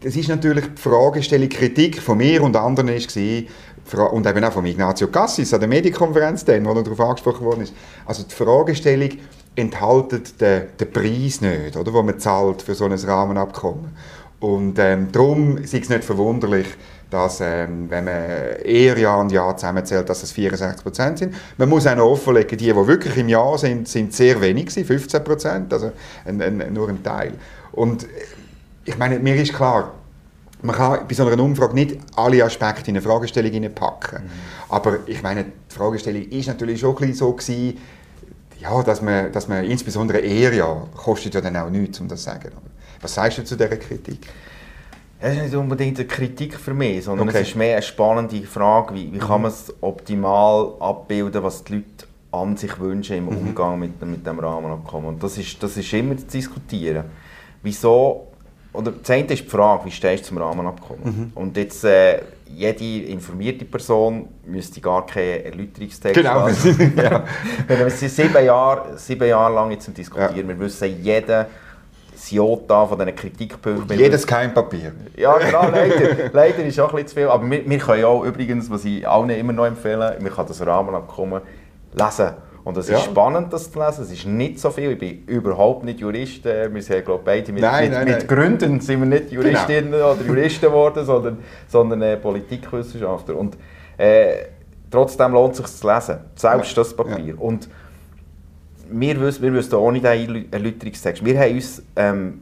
das 0.00 0.16
ist 0.16 0.28
natürlich 0.28 0.64
die 0.64 0.80
Fragestellung, 0.80 1.48
Kritik 1.48 2.00
von 2.00 2.18
mir 2.18 2.42
und 2.42 2.56
anderen 2.56 2.88
war, 2.88 4.12
und 4.12 4.26
eben 4.26 4.44
auch 4.44 4.52
von 4.52 4.66
Ignazio 4.66 5.08
Cassis 5.08 5.54
an 5.54 5.60
der 5.60 5.68
Medienkonferenz, 5.68 6.44
dann, 6.44 6.64
wo 6.64 6.72
er 6.72 6.82
darauf 6.82 7.00
angesprochen 7.00 7.44
worden 7.44 7.62
ist. 7.62 7.74
Also 8.04 8.24
die 8.24 8.34
Fragestellung 8.34 9.10
enthaltet 9.54 10.40
den, 10.40 10.64
den 10.78 10.90
Preis 10.90 11.40
nicht, 11.40 11.76
oder, 11.76 11.92
wo 11.92 12.02
man 12.02 12.18
zahlt 12.18 12.62
für 12.62 12.74
so 12.74 12.84
ein 12.84 12.92
Rahmenabkommen. 12.92 13.96
Und 14.40 14.78
ähm, 14.78 15.08
darum 15.12 15.56
ist 15.58 15.72
es 15.72 15.88
nicht 15.88 16.04
verwunderlich, 16.04 16.66
dass, 17.08 17.40
ähm, 17.40 17.88
wenn 17.88 18.04
man 18.04 18.14
eher 18.64 18.98
Jahr 18.98 19.20
und 19.20 19.32
Jahr 19.32 19.56
zusammenzählt, 19.56 20.08
dass 20.08 20.22
es 20.22 20.32
64 20.32 20.82
Prozent 20.82 21.18
sind. 21.18 21.34
Man 21.56 21.68
muss 21.68 21.86
auch 21.86 21.96
noch 21.96 22.10
offenlegen, 22.10 22.58
die, 22.58 22.66
die 22.66 22.74
wirklich 22.74 23.16
im 23.16 23.28
Jahr 23.28 23.56
sind, 23.56 23.88
sind 23.88 24.12
sehr 24.12 24.40
wenig, 24.40 24.70
15 24.70 25.24
Prozent, 25.24 25.72
also 25.72 25.92
ein, 26.24 26.42
ein, 26.42 26.72
nur 26.72 26.88
ein 26.88 27.02
Teil. 27.02 27.32
Und 27.72 28.06
ich 28.86 28.96
meine, 28.96 29.18
mir 29.18 29.34
ist 29.36 29.52
klar, 29.52 29.92
man 30.62 30.74
kann 30.74 31.06
bei 31.06 31.14
so 31.14 31.26
einer 31.26 31.42
Umfrage 31.42 31.74
nicht 31.74 31.98
alle 32.16 32.42
Aspekte 32.44 32.90
in 32.90 32.96
eine 32.96 33.02
Fragestellung 33.02 33.70
packen. 33.74 34.24
Mhm. 34.24 34.30
Aber 34.70 34.98
ich 35.06 35.22
meine, 35.22 35.44
die 35.44 35.74
Fragestellung 35.74 36.22
ist 36.22 36.46
natürlich 36.46 36.80
schon 36.80 36.96
ein 37.02 37.12
so 37.12 37.32
gewesen, 37.32 37.76
ja, 38.58 38.82
dass 38.82 39.02
man, 39.02 39.30
dass 39.32 39.48
man 39.48 39.64
insbesondere 39.64 40.20
Ehejahr 40.20 40.88
kostet 40.96 41.34
ja 41.34 41.40
dann 41.40 41.56
auch 41.56 41.68
nichts, 41.68 42.00
um 42.00 42.08
das 42.08 42.22
zu 42.22 42.30
sagen. 42.30 42.52
Was 43.02 43.14
sagst 43.14 43.38
du 43.38 43.44
zu 43.44 43.56
dieser 43.56 43.76
Kritik? 43.76 44.26
Es 45.18 45.34
ist 45.34 45.42
nicht 45.42 45.54
unbedingt 45.54 45.98
eine 45.98 46.06
Kritik 46.06 46.58
für 46.58 46.74
mich, 46.74 47.04
sondern 47.04 47.28
okay. 47.28 47.40
es 47.40 47.48
ist 47.48 47.56
mehr 47.56 47.76
eine 47.76 47.82
spannende 47.82 48.42
Frage, 48.42 48.94
wie, 48.94 49.12
wie 49.12 49.18
kann 49.18 49.38
mhm. 49.38 49.42
man 49.42 49.50
es 49.50 49.72
optimal 49.80 50.74
abbilden, 50.80 51.42
was 51.42 51.64
die 51.64 51.74
Leute 51.74 52.06
an 52.32 52.56
sich 52.56 52.78
wünschen 52.78 53.16
im 53.16 53.24
mhm. 53.24 53.48
Umgang 53.48 53.78
mit, 53.78 54.00
mit 54.04 54.26
dem 54.26 54.38
Rahmenabkommen. 54.38 55.08
Und 55.08 55.22
das 55.22 55.38
ist, 55.38 55.62
das 55.62 55.76
ist 55.76 55.92
immer 55.92 56.16
zu 56.16 56.26
diskutieren. 56.26 57.04
Wieso, 57.62 58.28
oder 58.76 58.92
das 58.92 59.10
eine 59.10 59.24
ist 59.24 59.44
die 59.44 59.48
Frage, 59.48 59.86
wie 59.86 59.90
stehst 59.90 60.24
du 60.24 60.28
zum 60.28 60.38
Rahmenabkommen? 60.38 61.02
Mhm. 61.04 61.32
Und 61.34 61.56
jetzt, 61.56 61.84
äh, 61.84 62.20
jede 62.48 63.06
informierte 63.06 63.64
Person 63.64 64.28
müsste 64.44 64.80
gar 64.80 65.04
keinen 65.04 65.44
Erläuterungstext 65.44 66.14
genau. 66.14 66.48
ja. 66.96 67.24
Wir 67.66 67.90
sind 67.90 68.10
sieben 68.10 68.44
Jahre, 68.44 68.96
sieben 68.96 69.28
Jahre 69.28 69.54
lang 69.54 69.70
jetzt 69.72 69.96
Diskutieren. 69.96 70.36
Ja. 70.36 70.48
Wir 70.48 70.60
wissen, 70.60 71.02
jeder 71.02 71.48
das 72.12 72.30
Jota 72.30 72.86
von 72.86 72.98
diesen 72.98 73.14
Kritikpunkten. 73.14 73.98
Jedes 73.98 74.26
Keimpapier. 74.26 74.92
Ja, 75.16 75.36
genau, 75.38 75.68
leider. 75.68 76.30
leider 76.32 76.64
ist 76.64 76.80
auch 76.80 76.88
ein 76.90 76.96
bisschen 76.96 77.08
zu 77.08 77.14
viel. 77.14 77.28
Aber 77.28 77.48
wir, 77.48 77.68
wir 77.68 77.78
können 77.78 78.04
auch 78.04 78.24
übrigens, 78.24 78.70
was 78.70 78.84
ich 78.84 79.06
allen 79.06 79.30
immer 79.30 79.52
noch 79.52 79.66
empfehle, 79.66 80.16
wir 80.18 80.30
können 80.30 80.48
das 80.48 80.64
Rahmenabkommen 80.64 81.42
lesen. 81.92 82.30
Und 82.66 82.76
es 82.78 82.86
ist 82.86 82.90
ja. 82.90 82.98
spannend, 82.98 83.52
das 83.52 83.70
zu 83.70 83.78
lesen. 83.78 84.02
Es 84.02 84.10
ist 84.10 84.26
nicht 84.26 84.58
so 84.58 84.70
viel. 84.70 84.90
Ich 84.90 84.98
bin 84.98 85.24
überhaupt 85.26 85.84
nicht 85.84 86.00
Jurist. 86.00 86.44
Äh, 86.46 86.68
wir 86.74 86.82
sind 86.82 87.04
glaube 87.04 87.22
beide 87.24 87.52
mit, 87.52 87.62
nein, 87.62 87.84
mit, 87.84 87.92
nein, 87.92 88.04
mit 88.08 88.18
nein. 88.18 88.26
Gründen 88.26 88.80
sind 88.80 88.98
wir 88.98 89.06
nicht 89.06 89.30
Juristinnen 89.30 89.92
genau. 89.92 90.10
oder 90.10 90.22
Juristen 90.22 90.66
geworden, 90.66 91.06
sondern, 91.06 91.38
sondern 91.68 92.02
äh, 92.02 92.16
Politikwissenschaftler. 92.16 93.36
Und 93.36 93.56
äh, 93.96 94.46
trotzdem 94.90 95.30
lohnt 95.30 95.52
es 95.52 95.58
sich 95.58 95.66
zu 95.78 95.86
lesen. 95.86 96.16
Selbst 96.34 96.70
ja. 96.76 96.82
das 96.82 96.92
Papier. 96.92 97.24
Ja. 97.24 97.34
Und 97.38 97.68
wir 98.90 99.20
wüssten, 99.20 99.44
wir 99.44 99.52
wüssten 99.52 99.76
ohne 99.76 100.00
diesen 100.00 100.52
Erläuterungstext. 100.52 101.24
Wir 101.24 101.38
haben 101.38 101.54
uns 101.54 101.84
ähm, 101.94 102.40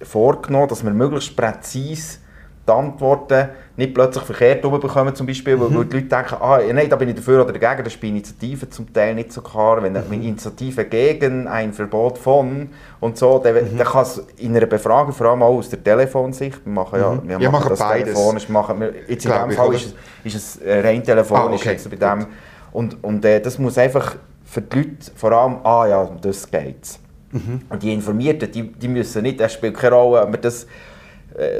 vorgenommen, 0.00 0.68
dass 0.68 0.82
wir 0.82 0.92
möglichst 0.92 1.36
präzise 1.36 2.20
die 2.68 2.72
Antworten 2.72 3.48
nicht 3.76 3.94
plötzlich 3.94 4.24
verkehrt 4.24 4.62
bekommen, 4.62 5.14
zum 5.14 5.26
Beispiel, 5.26 5.56
mhm. 5.56 5.60
weil 5.60 5.84
die 5.84 5.96
Leute 5.96 6.08
denken, 6.08 6.34
ah, 6.40 6.58
nein, 6.72 6.88
da 6.88 6.96
bin 6.96 7.08
ich 7.08 7.14
dafür 7.14 7.44
oder 7.44 7.52
dagegen, 7.52 7.84
das 7.84 7.94
ist 7.94 8.00
bei 8.00 8.08
Initiativen 8.08 8.70
zum 8.70 8.92
Teil 8.92 9.14
nicht 9.14 9.32
so 9.32 9.40
klar. 9.40 9.80
Wenn 9.82 9.96
eine 9.96 10.04
mhm. 10.04 10.14
Initiative 10.14 10.84
gegen 10.84 11.46
ein 11.46 11.72
Verbot 11.72 12.18
von 12.18 12.70
und 12.98 13.16
so, 13.16 13.38
dann, 13.38 13.54
mhm. 13.54 13.78
dann 13.78 13.86
kann 13.86 14.02
es 14.02 14.20
in 14.38 14.56
einer 14.56 14.66
Befragung, 14.66 15.12
vor 15.12 15.28
allem 15.28 15.42
auch 15.42 15.56
aus 15.56 15.70
der 15.70 15.82
Telefonsicht, 15.82 16.64
wir 16.64 16.72
machen 16.72 17.00
ja, 17.00 17.10
mhm. 17.12 17.28
wir 17.28 17.38
ja, 17.38 17.50
machen, 17.50 17.68
das 17.68 17.78
beides. 17.78 18.14
telefonisch, 18.14 18.48
machen 18.48 18.80
wir, 18.80 18.92
jetzt 19.06 19.24
in 19.24 19.32
diesem 19.32 19.50
Fall 19.52 19.74
ist 19.74 19.94
es, 20.24 20.34
ist 20.34 20.58
es 20.58 20.84
rein 20.84 21.02
telefonisch, 21.04 21.66
ah, 21.66 21.70
okay. 21.70 21.96
bei 21.96 22.14
dem, 22.14 22.26
und, 22.72 23.02
und 23.02 23.24
äh, 23.24 23.40
das 23.40 23.58
muss 23.58 23.78
einfach 23.78 24.16
für 24.44 24.60
die 24.60 24.76
Leute 24.76 24.90
vor 25.14 25.32
allem, 25.32 25.58
ah 25.64 25.86
ja, 25.86 26.00
um 26.02 26.20
das 26.20 26.50
geht 26.50 26.98
mhm. 27.30 27.62
Und 27.68 27.82
die 27.82 27.92
Informierten, 27.92 28.50
die, 28.50 28.72
die 28.72 28.88
müssen 28.88 29.22
nicht, 29.22 29.38
das 29.38 29.52
spielt 29.52 29.76
keine 29.76 29.94
Rolle, 29.94 30.22
ob 30.22 30.32
wir 30.32 30.38
das 30.38 30.64
äh, 30.64 30.66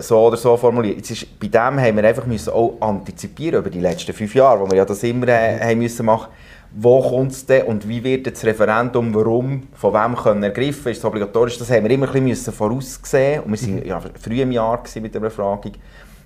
so 0.00 0.18
oder 0.26 0.36
so 0.36 0.56
formulieren. 0.56 0.96
Jetzt 0.96 1.10
ist, 1.10 1.38
bei 1.38 1.48
dem 1.48 1.80
haben 1.80 1.96
wir 1.96 2.04
einfach 2.04 2.26
müssen 2.26 2.50
auch 2.50 2.76
antizipieren 2.80 3.60
über 3.60 3.70
die 3.70 3.80
letzten 3.80 4.12
fünf 4.12 4.34
Jahre, 4.34 4.60
wo 4.60 4.70
wir 4.70 4.76
ja 4.76 4.84
das 4.84 5.02
immer 5.02 5.28
äh, 5.28 5.60
haben 5.60 5.78
müssen 5.78 6.06
machen 6.06 6.28
wo 6.70 7.00
kommt 7.00 7.32
es 7.32 7.46
denn 7.46 7.66
und 7.66 7.88
wie 7.88 8.02
wird 8.04 8.26
das 8.26 8.44
Referendum, 8.44 9.14
warum, 9.14 9.68
von 9.72 9.94
wem 9.94 10.14
können 10.14 10.42
ergriffen, 10.42 10.92
ist 10.92 10.98
es 10.98 11.04
obligatorisch, 11.04 11.58
das 11.58 11.70
haben 11.70 11.84
wir 11.84 11.90
immer 11.90 12.12
ein 12.14 12.24
bisschen 12.24 12.52
voraussehen 12.52 13.42
und 13.42 13.52
wir 13.52 13.68
waren 13.68 13.76
mhm. 13.76 13.86
ja, 13.86 14.00
früh 14.20 14.42
im 14.42 14.52
Jahr 14.52 14.82
mit 15.00 15.14
der 15.14 15.20
Befragung, 15.20 15.72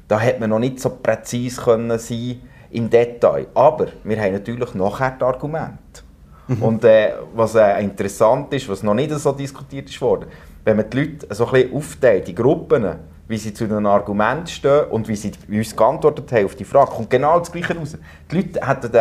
da 0.08 0.18
hätte 0.18 0.40
man 0.40 0.50
noch 0.50 0.58
nicht 0.58 0.80
so 0.80 0.90
präzise 0.90 1.60
können 1.60 1.98
sein 1.98 2.40
im 2.70 2.90
Detail, 2.90 3.46
aber 3.54 3.88
wir 4.02 4.20
haben 4.20 4.32
natürlich 4.32 4.74
nachher 4.74 5.16
die 5.18 5.24
Argumente. 5.24 6.02
Mhm. 6.48 6.62
Und 6.62 6.84
äh, 6.84 7.12
was 7.34 7.54
äh, 7.54 7.80
interessant 7.82 8.52
ist, 8.52 8.68
was 8.68 8.82
noch 8.82 8.94
nicht 8.94 9.12
so 9.12 9.32
diskutiert 9.32 9.88
ist 9.88 10.00
worden, 10.00 10.26
wenn 10.64 10.76
man 10.76 10.90
die 10.90 10.98
Leute 10.98 11.34
so 11.34 11.46
ein 11.46 11.52
bisschen 11.52 11.76
aufteilt, 11.76 12.26
die 12.26 12.34
Gruppen, 12.34 12.84
wie 13.28 13.36
sie 13.38 13.54
zu 13.54 13.64
einem 13.64 13.86
Argument 13.86 14.48
stehen 14.48 14.84
und 14.90 15.08
wie 15.08 15.16
sie 15.16 15.32
uns 15.48 15.74
geantwortet 15.76 16.30
haben 16.32 16.44
auf 16.44 16.54
die 16.54 16.64
Frage, 16.64 16.90
kommt 16.90 17.10
genau 17.10 17.38
das 17.38 17.52
Gleiche 17.52 17.76
raus. 17.76 17.96
Die 18.30 18.36
Leute 18.36 18.66
hätten, 18.66 18.92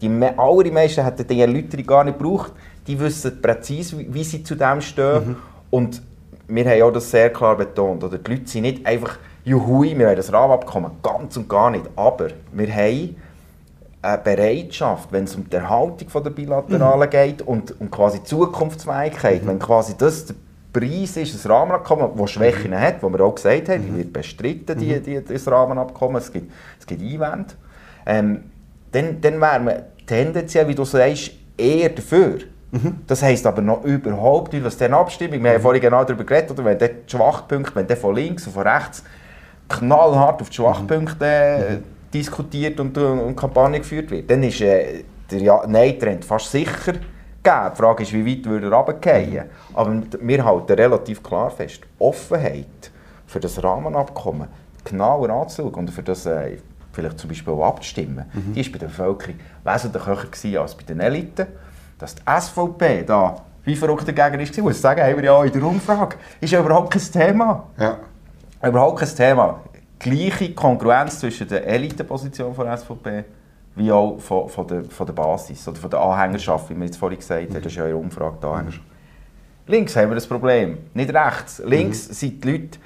die, 0.00 0.08
die 0.08 0.38
allermeisten 0.38 1.04
hätten 1.04 1.26
die 1.26 1.40
Erläuterung 1.40 1.86
gar 1.86 2.04
nicht 2.04 2.18
gebraucht. 2.18 2.52
Die 2.86 2.98
wissen 2.98 3.40
präzise, 3.40 3.96
wie, 3.98 4.24
sie 4.24 4.42
zu 4.42 4.54
dem 4.54 4.80
stehen. 4.80 5.28
Mhm. 5.28 5.36
Und 5.70 6.02
wir 6.48 6.64
haben 6.68 6.82
auch 6.82 6.90
das 6.90 7.10
sehr 7.10 7.30
klar 7.30 7.56
betont. 7.56 8.02
Oder 8.02 8.18
die 8.18 8.30
Leute 8.32 8.48
sind 8.48 8.62
nicht 8.62 8.84
einfach, 8.84 9.18
juhui, 9.44 9.96
wir 9.96 10.08
haben 10.08 10.16
das 10.16 10.32
Rahmenabkommen, 10.32 10.90
ganz 11.02 11.36
und 11.36 11.48
gar 11.48 11.70
nicht. 11.70 11.84
Aber 11.96 12.28
wir 12.52 12.74
haben 12.74 13.16
eine 14.02 14.18
Bereitschaft, 14.18 15.12
wenn 15.12 15.24
es 15.24 15.36
um 15.36 15.48
die 15.48 15.56
Erhaltung 15.56 16.22
der 16.22 16.30
Bilateralen 16.30 17.08
mhm. 17.08 17.10
geht 17.10 17.42
und 17.42 17.80
um 17.80 17.90
quasi 17.90 18.22
Zukunftsfähigkeit, 18.24 19.44
mhm. 19.44 19.48
wenn 19.48 19.58
quasi 19.58 19.94
das 19.96 20.34
Preis 20.72 21.16
ist, 21.16 21.34
das 21.34 21.48
Rahmenabkommen, 21.48 22.10
das 22.16 22.30
Schwächen 22.30 22.70
mhm. 22.70 22.80
hat, 22.80 23.02
wo 23.02 23.08
wir 23.10 23.20
auch 23.20 23.34
gesagt 23.34 23.68
haben, 23.68 23.82
die 23.82 23.90
mhm. 23.90 23.98
wird 23.98 24.12
bestritten, 24.12 24.78
die, 24.78 24.94
mhm. 24.94 25.02
die, 25.02 25.24
das 25.24 25.46
Rahmenabkommen, 25.46 26.16
es 26.16 26.32
gibt, 26.32 26.52
es 26.78 26.86
gibt 26.86 27.02
Einwände, 27.02 27.54
ähm, 28.06 28.44
dann, 28.92 29.20
dann 29.20 29.40
wäre 29.40 29.60
man 29.60 29.82
tendenziell, 30.06 30.68
wie 30.68 30.74
du 30.74 30.84
sagst, 30.84 31.32
eher 31.56 31.88
dafür. 31.88 32.38
Mhm. 32.70 33.00
Das 33.06 33.22
heisst 33.22 33.46
aber 33.46 33.62
noch 33.62 33.84
überhaupt 33.84 34.52
nicht, 34.52 34.64
was 34.64 34.76
dann 34.76 34.94
Abstimmung, 34.94 35.42
wir 35.42 35.54
haben 35.54 35.60
vorhin 35.60 35.82
genau 35.82 36.04
darüber 36.04 36.24
geredet, 36.24 36.52
oder 36.52 36.64
wenn 36.64 36.78
die 36.78 36.90
Schwachpunkte, 37.06 37.74
wenn 37.74 37.86
der 37.86 37.96
von 37.96 38.14
links 38.14 38.46
und 38.46 38.52
von 38.52 38.66
rechts 38.66 39.02
knallhart 39.68 40.40
auf 40.40 40.50
die 40.50 40.56
Schwachpunkte 40.56 41.82
diskutiert 42.12 42.78
und, 42.80 42.96
und 42.96 43.36
Kampagne 43.36 43.78
geführt 43.78 44.10
wird, 44.10 44.30
dann 44.30 44.42
ist 44.42 44.60
äh, 44.60 45.04
der 45.30 45.40
ja 45.40 45.66
Nein-Trend 45.66 46.24
fast 46.24 46.50
sicher 46.50 46.94
gegeben. 47.42 47.70
Die 47.72 47.76
Frage 47.76 48.02
ist, 48.02 48.12
wie 48.12 48.26
weit 48.26 48.46
würde 48.46 48.66
er 48.66 48.72
runterfallen. 48.72 49.44
Aber 49.74 50.02
wir 50.20 50.44
halten 50.44 50.72
relativ 50.72 51.22
klar 51.22 51.50
fest, 51.50 51.82
Offenheit 51.98 52.90
für 53.26 53.40
das 53.40 53.62
Rahmenabkommen 53.62 54.48
genauer 54.84 55.30
anzuschauen 55.30 55.74
und 55.74 55.90
für 55.90 56.02
das 56.02 56.26
äh, 56.26 56.58
vielleicht 56.92 57.18
zum 57.18 57.28
Beispiel 57.28 57.52
auch 57.52 57.68
abzustimmen, 57.68 58.24
mhm. 58.32 58.54
die 58.54 58.60
ist 58.60 58.72
bei 58.72 58.78
der 58.78 58.86
Bevölkerung 58.86 59.36
wesentlich 59.62 60.06
höher 60.06 60.62
als 60.62 60.74
bei 60.74 60.82
den 60.84 61.00
Eliten. 61.00 61.46
Dass 61.98 62.14
die 62.14 62.22
SVP 62.26 63.04
da 63.04 63.36
wie 63.62 63.76
verrückt 63.76 64.08
dagegen 64.08 64.40
ist, 64.40 64.56
muss 64.58 64.76
ich 64.76 64.80
sagen, 64.80 65.02
haben 65.02 65.16
wir 65.16 65.24
ja 65.24 65.44
in 65.44 65.52
der 65.52 65.62
Umfrage, 65.62 66.16
ist 66.40 66.50
ja 66.50 66.60
überhaupt 66.60 66.92
kein 66.92 67.02
Thema. 67.02 67.64
Ja. 67.78 67.98
Überhaupt 68.62 69.00
kein 69.00 69.14
Thema 69.14 69.60
gleiche 70.00 70.54
Kongruenz 70.54 71.20
zwischen 71.20 71.46
der 71.46 71.66
Eliteposition 71.66 72.54
von 72.54 72.66
der 72.66 72.76
SVP 72.76 73.24
wie 73.76 73.92
auch 73.92 74.18
von, 74.18 74.48
von, 74.48 74.66
der, 74.66 74.84
von 74.84 75.06
der 75.06 75.12
Basis 75.12 75.66
oder 75.68 75.78
von 75.78 75.90
der 75.90 76.00
Anhängerschaft, 76.00 76.70
wie 76.70 76.76
wir 76.76 76.84
jetzt 76.84 76.96
vorhin 76.96 77.18
gesagt 77.18 77.42
haben. 77.42 77.54
Das 77.54 77.66
ist 77.66 77.76
ja 77.76 77.84
eine 77.84 77.96
Umfrage 77.96 78.38
die 78.42 78.46
Anhängerschaft. 78.46 78.86
Links 79.66 79.94
haben 79.96 80.08
wir 80.08 80.16
das 80.16 80.26
Problem, 80.26 80.78
nicht 80.94 81.14
rechts. 81.14 81.62
Links 81.64 82.08
mhm. 82.08 82.12
sind 82.12 82.44
die 82.44 82.50
Leute 82.50 82.78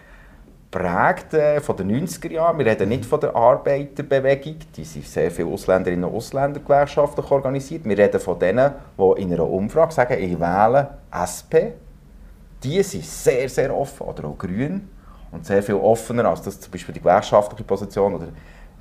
prägt 0.75 1.33
äh, 1.35 1.61
von 1.61 1.77
den 1.77 2.05
90er 2.05 2.33
Jahren. 2.33 2.59
Wir 2.59 2.67
reden 2.67 2.89
nicht 2.89 3.07
von 3.07 3.21
der 3.21 3.35
Arbeiterbewegung, 3.35 4.57
die 4.77 4.85
sind 4.85 5.07
sehr 5.07 5.31
viele 5.31 5.49
Ausländerinnen 5.49 6.05
und 6.05 6.17
Ausländer 6.17 6.59
gewerkschaftlich 6.59 7.31
organisiert. 7.31 7.85
Wir 7.85 7.97
reden 7.97 8.21
von 8.21 8.39
denen, 8.41 8.73
die 8.99 9.23
in 9.23 9.33
einer 9.33 9.49
Umfrage 9.49 9.95
sagen, 9.95 10.21
ich 10.21 10.39
wähle 10.39 10.99
SP. 11.15 11.79
Die 12.65 12.83
sind 12.83 13.05
sehr, 13.05 13.49
sehr 13.49 13.77
offen, 13.77 14.05
oder 14.05 14.25
auch 14.25 14.37
grün 14.37 14.89
und 15.31 15.47
sehr 15.47 15.63
viel 15.63 15.77
offener, 15.77 16.25
als 16.25 16.43
das 16.43 16.61
zum 16.61 16.73
Beispiel 16.73 16.95
die 16.95 17.01
gewerkschaftliche 17.01 17.63
Position 17.63 18.15
oder 18.15 18.29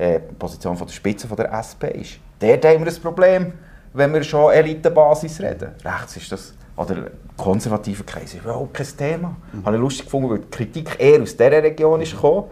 äh, 0.04 0.20
die 0.30 0.36
Position 0.36 0.76
von 0.76 0.88
der 0.88 0.94
Spitze 0.94 1.28
von 1.28 1.38
der 1.38 1.52
SP 1.56 1.88
ist. 1.96 2.20
Dort 2.40 2.66
haben 2.66 2.84
wir 2.84 2.92
ein 2.92 3.02
Problem, 3.02 3.54
wenn 3.94 4.14
wir 4.14 4.24
schon 4.24 4.52
Elitebasis 4.52 5.40
reden. 5.40 5.72
Rechts 5.84 6.18
ist 6.18 6.32
das, 6.32 6.54
oder 6.76 7.12
konservative 7.38 8.04
Kreise, 8.04 8.38
ist 8.38 8.44
überhaupt 8.44 8.74
kein 8.74 8.88
Thema. 8.98 9.36
Mhm. 9.54 9.66
Habe 9.66 9.76
ich 9.78 9.82
lustig 9.82 10.06
gefunden, 10.06 10.30
weil 10.30 10.40
die 10.40 10.50
Kritik 10.50 10.96
eher 11.00 11.22
aus 11.22 11.38
dieser 11.38 11.64
Region 11.64 12.02
ist 12.02 12.12
gekommen, 12.12 12.48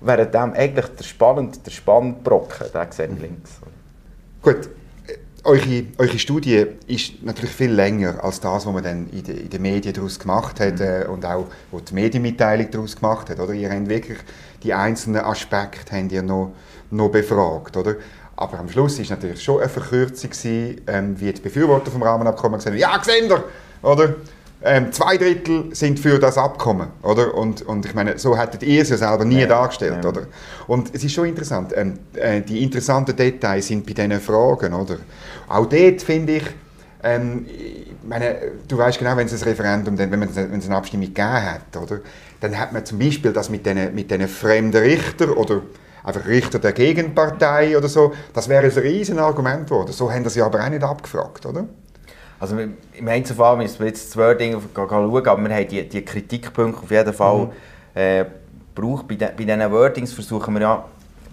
während 0.00 0.32
dem 0.32 0.52
eigentlich 0.54 0.86
der 0.86 1.04
spannende, 1.04 1.58
der 1.58 1.70
spannende 1.70 2.20
Brocken, 2.22 2.66
der 2.72 2.86
sieht 2.90 3.10
mhm. 3.10 3.20
links. 3.20 3.60
Gut, 4.40 4.70
eure, 5.44 5.84
eure 5.98 6.18
Studie 6.18 6.66
ist 6.86 7.22
natürlich 7.22 7.52
viel 7.52 7.70
länger 7.70 8.22
als 8.22 8.40
das, 8.40 8.66
was 8.66 8.72
man 8.72 8.82
dann 8.82 9.08
in, 9.10 9.22
de, 9.22 9.40
in 9.40 9.50
den 9.50 9.62
Medien 9.62 9.94
daraus 9.94 10.18
gemacht 10.18 10.58
hat 10.58 10.78
mhm. 10.78 10.84
äh, 10.84 11.04
und 11.06 11.24
auch 11.24 11.46
wo 11.70 11.80
die 11.80 11.94
Medienmitteilung 11.94 12.70
daraus 12.70 12.96
gemacht 12.96 13.30
hat. 13.30 13.38
Oder? 13.38 13.52
Ihr 13.52 13.70
habt 13.70 13.88
wirklich 13.88 14.18
die 14.62 14.72
einzelnen 14.72 15.22
Aspekte 15.22 15.96
habt 15.96 16.12
ihr 16.12 16.22
noch, 16.22 16.52
noch 16.90 17.10
befragt. 17.10 17.76
Oder? 17.76 17.96
Aber 18.36 18.58
am 18.58 18.68
Schluss 18.68 18.96
war 18.96 19.04
es 19.04 19.10
natürlich 19.10 19.42
schon 19.42 19.60
eine 19.60 19.68
Verkürzung, 19.68 20.30
gewesen, 20.30 20.80
ähm, 20.86 21.20
wie 21.20 21.32
die 21.32 21.40
Befürworter 21.40 21.90
vom 21.90 22.02
Rahmenabkommen 22.02 22.58
gesagt 22.58 22.74
haben, 22.74 22.80
ja, 22.80 22.96
gesehen 22.96 23.30
oder? 23.82 24.16
Ähm, 24.64 24.92
zwei 24.92 25.18
Drittel 25.18 25.74
sind 25.74 26.00
für 26.00 26.18
das 26.18 26.38
Abkommen, 26.38 26.88
oder? 27.02 27.34
Und, 27.34 27.62
und 27.62 27.84
ich 27.84 27.94
meine, 27.94 28.18
so 28.18 28.36
hättet 28.36 28.62
ihr 28.62 28.80
es 28.82 28.88
ja 28.88 28.96
selber 28.96 29.24
nie 29.26 29.40
Nein. 29.40 29.48
dargestellt, 29.50 29.98
Nein. 30.02 30.06
oder? 30.06 30.22
Und 30.66 30.94
es 30.94 31.04
ist 31.04 31.12
schon 31.12 31.26
interessant, 31.26 31.72
ähm, 31.76 31.98
äh, 32.14 32.40
die 32.40 32.62
interessanten 32.62 33.14
Details 33.14 33.66
sind 33.66 33.86
bei 33.86 33.92
diesen 33.92 34.20
Fragen, 34.20 34.72
oder? 34.72 34.96
Auch 35.48 35.66
dort 35.66 36.00
finde 36.00 36.36
ich, 36.36 36.44
ähm, 37.02 37.44
ich 37.46 38.08
meine, 38.08 38.36
du 38.66 38.78
weißt 38.78 38.98
genau, 38.98 39.16
wenn 39.16 39.26
es 39.26 39.34
ein 39.34 39.48
Referendum, 39.48 39.98
wenn, 39.98 40.10
man, 40.10 40.34
wenn 40.34 40.58
es 40.58 40.66
eine 40.66 40.76
Abstimmung 40.76 41.08
gegeben 41.08 41.42
hat, 41.42 41.76
oder? 41.76 42.00
Dann 42.40 42.58
hat 42.58 42.72
man 42.72 42.86
zum 42.86 42.98
Beispiel 42.98 43.32
das 43.32 43.50
mit 43.50 43.66
diesen 43.66 43.94
mit 43.94 44.10
fremden 44.30 44.82
Richtern 44.82 45.30
oder 45.30 45.60
einfach 46.02 46.26
Richter 46.26 46.58
der 46.58 46.72
Gegenpartei 46.72 47.76
oder 47.76 47.88
so, 47.88 48.14
das 48.32 48.48
wäre 48.48 48.64
ein 48.64 48.70
riesen 48.70 49.18
Argument 49.18 49.66
geworden. 49.66 49.92
So 49.92 50.10
haben 50.10 50.24
das 50.24 50.34
ja 50.34 50.46
aber 50.46 50.64
auch 50.64 50.68
nicht 50.70 50.82
abgefragt, 50.82 51.44
oder? 51.44 51.66
Also 52.44 52.58
im 52.58 53.08
Einzelfall 53.08 53.56
müssen 53.56 53.78
wir 53.78 53.86
jetzt 53.86 54.10
zwei 54.10 54.34
Dinge 54.34 54.60
schauen, 54.74 54.90
aber 54.90 55.22
wir 55.22 55.30
haben 55.56 55.66
die, 55.68 55.88
die 55.88 56.04
Kritikpunkte 56.04 56.82
auf 56.82 56.90
jeden 56.90 57.12
Fall 57.14 57.48
äh, 57.94 58.26
gebraucht. 58.74 59.08
Bei, 59.08 59.14
de, 59.14 59.28
bei 59.34 59.44
diesen 59.44 59.72
Wordings 59.72 60.12
versuchen 60.12 60.52
wir 60.52 60.60
ja 60.60 60.84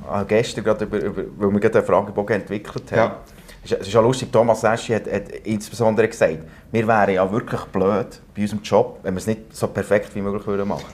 äh, 0.09 0.23
gestern 0.25 0.63
gerade, 0.63 0.85
über, 0.85 0.99
über, 0.99 1.23
weil 1.37 1.51
wir 1.51 1.59
gerade 1.59 1.79
einen 1.79 1.87
Fragebogen 1.87 2.37
entwickelt 2.37 2.89
haben. 2.93 2.97
Ja. 2.97 3.15
Es 3.61 3.71
ist- 3.73 3.91
ja 3.91 3.99
lustig, 3.99 4.31
Thomas 4.31 4.63
Eschi 4.63 4.93
hat, 4.93 5.11
hat 5.11 5.29
insbesondere 5.43 6.07
gesagt, 6.07 6.37
wir 6.71 6.87
wären 6.87 7.13
ja 7.13 7.29
wirklich 7.29 7.61
blöd 7.65 8.21
bei 8.33 8.41
unserem 8.43 8.61
Job, 8.63 8.99
wenn 9.03 9.13
wir 9.13 9.19
es 9.19 9.27
nicht 9.27 9.53
so 9.53 9.67
perfekt 9.67 10.15
wie 10.15 10.21
möglich 10.21 10.47
würden 10.47 10.67
machen 10.69 10.85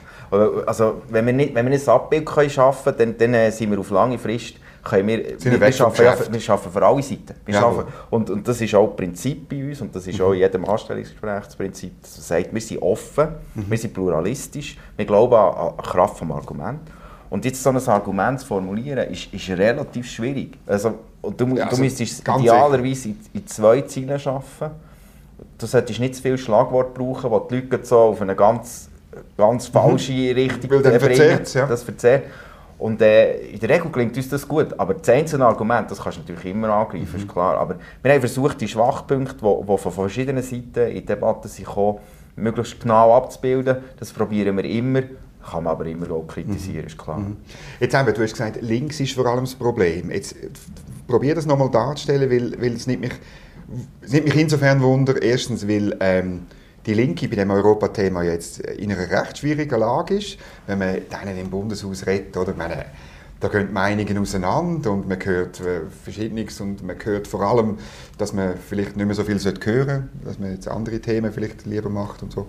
Also 0.66 1.00
wenn 1.10 1.26
wir 1.26 1.32
nicht, 1.32 1.54
wenn 1.54 1.64
wir 1.64 1.70
nicht 1.70 1.88
ein 1.88 1.94
Abbild 1.94 2.26
können 2.26 2.50
schaffen 2.50 2.96
können, 2.96 3.14
dann, 3.16 3.32
dann 3.32 3.34
äh, 3.34 3.50
sind 3.52 3.70
wir 3.70 3.78
auf 3.78 3.90
lange 3.90 4.18
Frist 4.18 4.56
können 4.82 5.08
wir, 5.08 5.18
wir 5.40 5.60
wir, 5.60 5.72
schaffen, 5.72 6.04
ja, 6.04 6.16
wir 6.30 6.40
schaffen 6.40 6.72
für 6.72 6.86
alle 6.86 7.02
Seiten. 7.02 7.34
Wir 7.44 7.54
Jawohl. 7.54 7.84
schaffen, 7.84 7.92
und, 8.10 8.30
und 8.30 8.48
das 8.48 8.60
ist 8.60 8.74
auch 8.74 8.96
Prinzip 8.96 9.48
bei 9.48 9.64
uns 9.68 9.80
und 9.80 9.94
das 9.94 10.06
ist 10.06 10.20
auch 10.20 10.32
in 10.32 10.38
jedem 10.38 10.64
Anstellungsgespräch 10.64 11.44
das 11.44 11.56
Prinzip, 11.56 12.00
dass 12.02 12.16
man 12.16 12.24
sagt, 12.24 12.54
wir 12.54 12.60
sind 12.60 12.82
offen, 12.82 13.28
wir 13.54 13.78
sind 13.78 13.92
pluralistisch, 13.94 14.76
wir 14.96 15.04
glauben 15.04 15.34
an, 15.34 15.54
an 15.54 15.72
die 15.82 15.88
Kraft 15.88 16.20
des 16.20 16.30
Arguments. 16.30 16.90
Und 17.30 17.44
jetzt 17.44 17.62
so 17.62 17.70
ein 17.70 17.76
Argument 17.88 18.40
zu 18.40 18.46
formulieren, 18.46 19.06
ist, 19.10 19.32
ist 19.34 19.50
relativ 19.50 20.08
schwierig. 20.10 20.56
Also, 20.66 20.94
du, 21.22 21.46
Ja, 21.48 21.54
du 21.54 21.62
also, 21.62 21.82
müsstest 21.82 22.24
ganz 22.24 22.42
idealerweise 22.42 23.08
in, 23.10 23.18
in 23.34 23.46
zwei 23.46 23.82
Zielen 23.82 24.12
arbeiten. 24.12 24.74
Du 25.58 25.66
solltest 25.66 26.00
nicht 26.00 26.14
zu 26.14 26.22
viel 26.22 26.38
Schlagwort 26.38 26.94
brauchen, 26.94 27.30
wo 27.30 27.38
die 27.40 27.56
Leute 27.56 27.84
so 27.84 27.98
auf 27.98 28.22
eine 28.22 28.34
ganz, 28.34 28.88
ganz 29.36 29.66
falsche 29.66 30.12
Richtung 30.34 30.70
Mhm. 30.78 30.82
Dann 30.82 30.94
äh, 30.94 30.98
bringen. 30.98 31.40
ja. 31.52 31.66
Das 31.66 31.82
verzerrt. 31.82 32.22
Und 32.78 33.02
äh, 33.02 33.38
in 33.48 33.58
der 33.58 33.70
Regel 33.70 33.90
klingt 33.90 34.16
uns 34.16 34.28
das 34.28 34.46
gut, 34.46 34.78
aber 34.78 34.94
das 34.94 35.08
einzelne 35.08 35.44
Argument, 35.46 35.90
das 35.90 36.00
kannst 36.00 36.18
du 36.18 36.22
natürlich 36.22 36.44
immer 36.46 36.68
angreifen, 36.70 37.08
Mhm. 37.12 37.18
ist 37.20 37.28
klar. 37.28 37.58
Aber 37.58 37.74
wir 38.02 38.12
haben 38.12 38.20
versucht, 38.20 38.60
die 38.60 38.68
Schwachpunkte, 38.68 39.34
die, 39.34 39.78
von 39.78 39.92
verschiedenen 39.92 40.42
Seiten 40.42 40.86
in 40.88 40.94
die 40.94 41.04
Debatte 41.04 41.48
sind 41.48 41.66
gekommen, 41.66 41.98
möglichst 42.36 42.80
genau 42.80 43.14
abzubilden. 43.16 43.78
Das 43.98 44.12
probieren 44.12 44.56
wir 44.56 44.64
immer, 44.64 45.02
kann 45.50 45.64
man 45.64 45.72
aber 45.72 45.86
immer 45.86 46.08
auch 46.12 46.26
kritisieren, 46.28 46.86
ist 46.86 46.96
klar. 46.96 47.20
Jetzt 47.80 47.94
eben, 47.96 48.14
du 48.14 48.22
hast 48.22 48.32
gesagt, 48.32 48.62
links 48.62 49.00
ist 49.00 49.12
vor 49.14 49.26
allem 49.26 49.40
das 49.44 49.54
Problem. 49.56 50.10
Jetzt 50.12 50.32
äh, 50.36 50.48
probier 51.08 51.34
das 51.34 51.46
nochmal 51.46 51.70
darzustellen, 51.70 52.30
weil, 52.30 52.60
weil 52.62 52.74
es 52.74 52.86
nimmt 52.86 53.00
mich, 53.00 53.12
es 54.02 54.12
nimmt 54.12 54.26
mich 54.26 54.36
insofern 54.36 54.80
Wunder. 54.82 55.20
Erstens, 55.20 55.66
weil 55.66 55.96
ähm, 55.98 56.46
die 56.88 56.94
Linke 56.94 57.28
bei 57.28 57.36
dem 57.36 57.50
Europathema 57.50 58.22
jetzt 58.22 58.60
in 58.60 58.90
einer 58.90 59.10
recht 59.10 59.38
schwierigen 59.38 59.78
Lage 59.78 60.14
ist, 60.14 60.38
wenn 60.66 60.78
man 60.78 60.94
denen 60.94 61.38
im 61.38 61.50
Bundeshaus 61.50 62.06
redet. 62.06 62.34
Oder? 62.34 62.54
Meine, 62.54 62.86
da 63.40 63.48
gehen 63.48 63.66
die 63.68 63.72
Meinungen 63.74 64.18
auseinander 64.18 64.92
und 64.92 65.06
man 65.06 65.22
hört 65.22 65.60
äh, 65.60 65.82
Verschiedenes 66.02 66.60
und 66.62 66.82
man 66.82 66.96
hört 67.04 67.28
vor 67.28 67.42
allem, 67.42 67.76
dass 68.16 68.32
man 68.32 68.54
vielleicht 68.56 68.96
nicht 68.96 69.04
mehr 69.04 69.14
so 69.14 69.22
viel 69.22 69.38
hören 69.38 69.60
sollte, 69.60 70.08
dass 70.24 70.38
man 70.38 70.52
jetzt 70.52 70.66
andere 70.66 70.98
Themen 70.98 71.30
vielleicht 71.30 71.66
lieber 71.66 71.90
macht 71.90 72.22
und 72.22 72.32
so. 72.32 72.46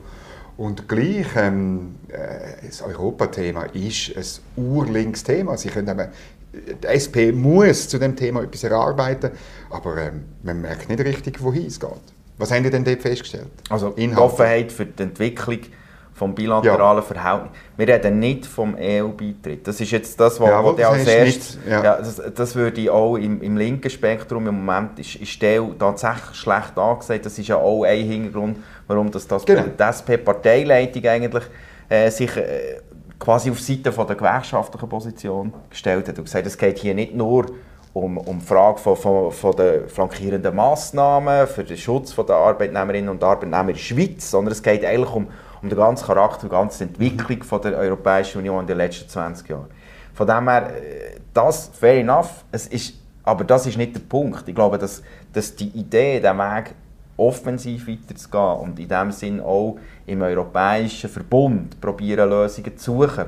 Und 0.56 0.88
gleich, 0.88 1.28
ähm, 1.36 1.96
äh, 2.08 2.66
das 2.66 2.82
Europathema 2.82 3.64
ist 3.74 4.14
ein 4.16 4.64
urlinks 4.64 5.24
Thema. 5.26 5.58
Sie 5.58 5.68
können 5.68 5.90
eben, 5.90 6.08
die 6.82 6.88
SP 6.88 7.32
muss 7.34 7.90
zu 7.90 8.00
dem 8.00 8.16
Thema 8.16 8.42
etwas 8.42 8.64
erarbeiten, 8.64 9.32
aber 9.70 9.98
ähm, 9.98 10.24
man 10.44 10.62
merkt 10.62 10.88
nicht 10.88 11.02
richtig, 11.02 11.44
wohin 11.44 11.68
es 11.68 11.80
geht. 11.80 12.19
Was 12.40 12.52
haben 12.52 12.64
Sie 12.64 12.70
denn 12.70 12.84
dort 12.84 13.02
festgestellt? 13.02 13.50
Also 13.70 13.90
die 13.92 14.06
Inhalte. 14.06 14.24
Offenheit 14.24 14.72
für 14.72 14.86
die 14.86 15.04
Entwicklung 15.04 15.60
vom 16.14 16.36
bilateralen 16.36 17.04
Verhältnis. 17.04 17.52
Wir 17.78 17.88
reden 17.88 18.20
nicht 18.20 18.46
vom 18.46 18.76
EU-Beitritt. 18.78 19.66
Das 19.66 19.80
ist 19.80 19.92
jetzt 19.92 20.20
das, 20.20 20.40
was 20.40 20.76
das 20.76 20.86
als 20.86 21.08
erstes... 21.08 21.58
ja. 21.68 21.84
Ja, 21.84 21.98
das, 21.98 22.22
das 22.36 22.56
würde 22.56 22.82
ich 22.82 22.90
auch 22.90 23.16
im, 23.16 23.42
im 23.42 23.56
linken 23.56 23.90
Spektrum 23.90 24.48
im 24.48 24.64
Moment 24.64 25.00
ist, 25.00 25.16
ist 25.16 25.42
der 25.42 25.64
tatsächlich 25.78 26.36
schlecht 26.36 26.78
angesagt. 26.78 27.26
Das 27.26 27.40
ist 27.40 27.48
ja 27.48 27.56
auch 27.56 27.84
ein 27.84 28.06
Hintergrund, 28.06 28.58
warum 28.88 29.10
das, 29.12 29.28
das 29.28 29.46
Genau. 29.46 29.64
die 29.64 29.82
SP-Parteileitung 29.82 31.06
eigentlich 31.06 31.44
äh, 31.88 32.10
sich 32.12 32.36
äh, 32.36 32.82
quasi 33.18 33.52
auf 33.52 33.60
Seite 33.60 33.92
von 33.92 34.08
der 34.08 34.16
gewerkschaftlichen 34.18 34.90
Position 34.90 35.54
gestellt 35.70 36.08
hat 36.08 36.18
und 36.18 36.26
gesagt, 36.26 36.48
es 36.48 36.58
geht 36.58 36.80
hier 36.80 36.96
nicht 36.96 37.16
nur 37.16 37.46
um, 37.94 38.18
um 38.18 38.40
die 38.40 38.46
Frage 38.46 38.78
von, 38.78 38.96
von, 38.96 39.32
von 39.32 39.56
der 39.56 39.88
flankierenden 39.88 40.56
Massnahmen 40.56 41.48
für 41.48 41.64
den 41.64 41.78
Schutz 41.78 42.16
der 42.16 42.36
Arbeitnehmerinnen 42.36 43.10
und 43.10 43.24
Arbeitnehmer 43.24 43.70
in 43.70 43.76
der 43.76 43.82
Schweiz, 43.82 44.30
sondern 44.30 44.52
es 44.52 44.62
geht 44.62 44.86
eigentlich 44.86 45.14
um, 45.14 45.28
um 45.62 45.70
den 45.70 45.78
ganzen 45.78 46.06
Charakter, 46.06 46.48
die 46.48 46.52
ganze 46.52 46.84
Entwicklung 46.84 47.44
von 47.44 47.62
der 47.62 47.78
Europäischen 47.78 48.40
Union 48.40 48.62
in 48.62 48.68
den 48.68 48.78
letzten 48.78 49.10
20 49.10 49.50
Jahren. 49.50 49.68
Von 50.14 50.28
dem 50.28 50.50
her, 50.50 50.70
äh, 50.70 51.20
das, 51.34 51.72
fair 51.74 52.00
enough, 52.00 52.44
es 52.52 52.68
ist, 52.68 52.96
aber 53.24 53.44
das 53.44 53.66
ist 53.66 53.78
nicht 53.78 53.96
der 53.96 54.02
Punkt. 54.02 54.48
Ich 54.48 54.56
glaube, 54.56 54.78
dass, 54.78 55.02
dass 55.34 55.56
die 55.56 55.70
Idee, 55.70 56.20
den 56.20 56.38
Weg 56.38 56.76
offensiv 57.18 57.88
weiterzugehen 57.88 58.60
und 58.60 58.80
in 58.80 58.88
dem 58.88 59.12
Sinn 59.12 59.42
auch 59.42 59.78
im 60.06 60.22
europäischen 60.22 61.10
Verbund 61.10 61.80
probieren, 61.82 62.30
Lösungen 62.30 62.78
zu 62.78 63.02
suchen. 63.02 63.26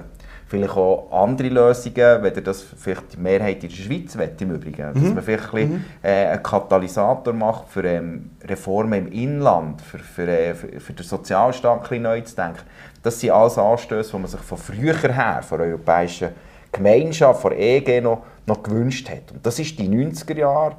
Vielleicht 0.52 0.76
auch 0.76 1.08
andere 1.14 1.48
Lösungen, 1.48 1.96
wenn 1.96 2.44
das 2.44 2.62
vielleicht 2.62 3.14
die 3.14 3.18
Mehrheit 3.22 3.64
in 3.64 3.70
der 3.70 3.76
Schweiz 3.78 4.18
will, 4.18 4.32
im 4.38 4.52
Übrigen. 4.52 4.94
Dass 4.94 5.02
man 5.02 5.24
vielleicht 5.24 5.46
ein 5.46 5.70
bisschen, 5.70 5.86
äh, 6.04 6.26
einen 6.26 6.44
Katalysator 6.44 7.34
macht 7.34 7.70
für 7.70 7.86
ähm, 7.86 8.32
Reformen 8.44 9.08
im 9.08 9.14
Inland, 9.14 9.82
für, 9.82 10.00
für, 10.00 10.28
äh, 10.28 10.54
für, 10.54 10.92
den 10.92 11.06
Sozialstaat 11.06 11.90
neu 11.92 12.20
zu 12.20 12.36
denken. 12.36 12.64
Das 13.02 13.18
sind 13.22 13.32
alles 13.32 13.58
Anstöße, 13.58 14.12
die 14.12 14.18
man 14.18 14.28
sich 14.28 14.42
von 14.42 14.58
früher 14.58 14.94
her, 14.94 15.42
von 15.42 15.58
der 15.58 15.68
europäischen 15.68 16.32
Gemeinschaft, 16.70 17.42
von 17.42 17.54
EG 17.54 18.02
noch, 18.02 18.24
noch 18.46 18.62
gewünscht 18.62 19.10
hat. 19.10 19.32
Und 19.32 19.46
das 19.46 19.58
ist 19.58 19.80
die 19.80 19.88
90er 19.88 20.38
Jahre, 20.38 20.76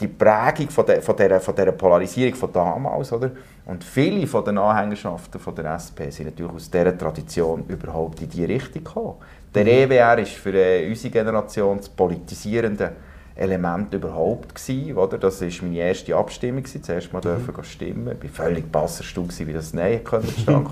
die 0.00 0.08
Prägung 0.08 0.70
von, 0.70 0.86
der, 0.86 1.02
von, 1.02 1.14
dieser, 1.16 1.40
von 1.40 1.54
dieser 1.54 1.72
Polarisierung 1.72 2.34
von 2.34 2.52
damals. 2.52 3.12
Oder? 3.12 3.30
Und 3.66 3.84
viele 3.84 4.26
von 4.26 4.44
den 4.44 4.58
Anhängerschaften 4.58 5.40
von 5.40 5.54
der 5.54 5.74
SP 5.76 6.10
sind 6.10 6.26
natürlich 6.26 6.52
aus 6.52 6.70
dieser 6.70 6.96
Tradition 6.96 7.64
überhaupt 7.68 8.20
in 8.22 8.30
diese 8.30 8.48
Richtung 8.48 8.82
gekommen. 8.82 9.14
Der 9.54 9.66
EWR 9.66 10.18
ist 10.18 10.32
für 10.32 10.54
äh, 10.54 10.88
unsere 10.88 11.12
Generation 11.12 11.76
das 11.76 11.88
politisierende 11.88 12.92
Element 13.40 13.94
überhaupt 13.94 14.54
gewesen, 14.54 14.96
oder? 14.96 15.16
Das 15.16 15.40
war 15.40 15.48
meine 15.62 15.78
erste 15.78 16.14
Abstimmung, 16.14 16.62
gewesen. 16.62 16.82
zuerst 16.82 17.12
mal 17.12 17.20
dürfen 17.20 17.54
gehen 17.54 17.64
stimmen. 17.64 18.18
Ich 18.22 18.38
war 18.38 18.46
völlig 18.46 18.70
gewesen, 18.70 19.46
wie 19.46 19.52
das 19.52 19.72
Nein 19.72 20.04
konnte 20.04 20.28
zustande 20.28 20.70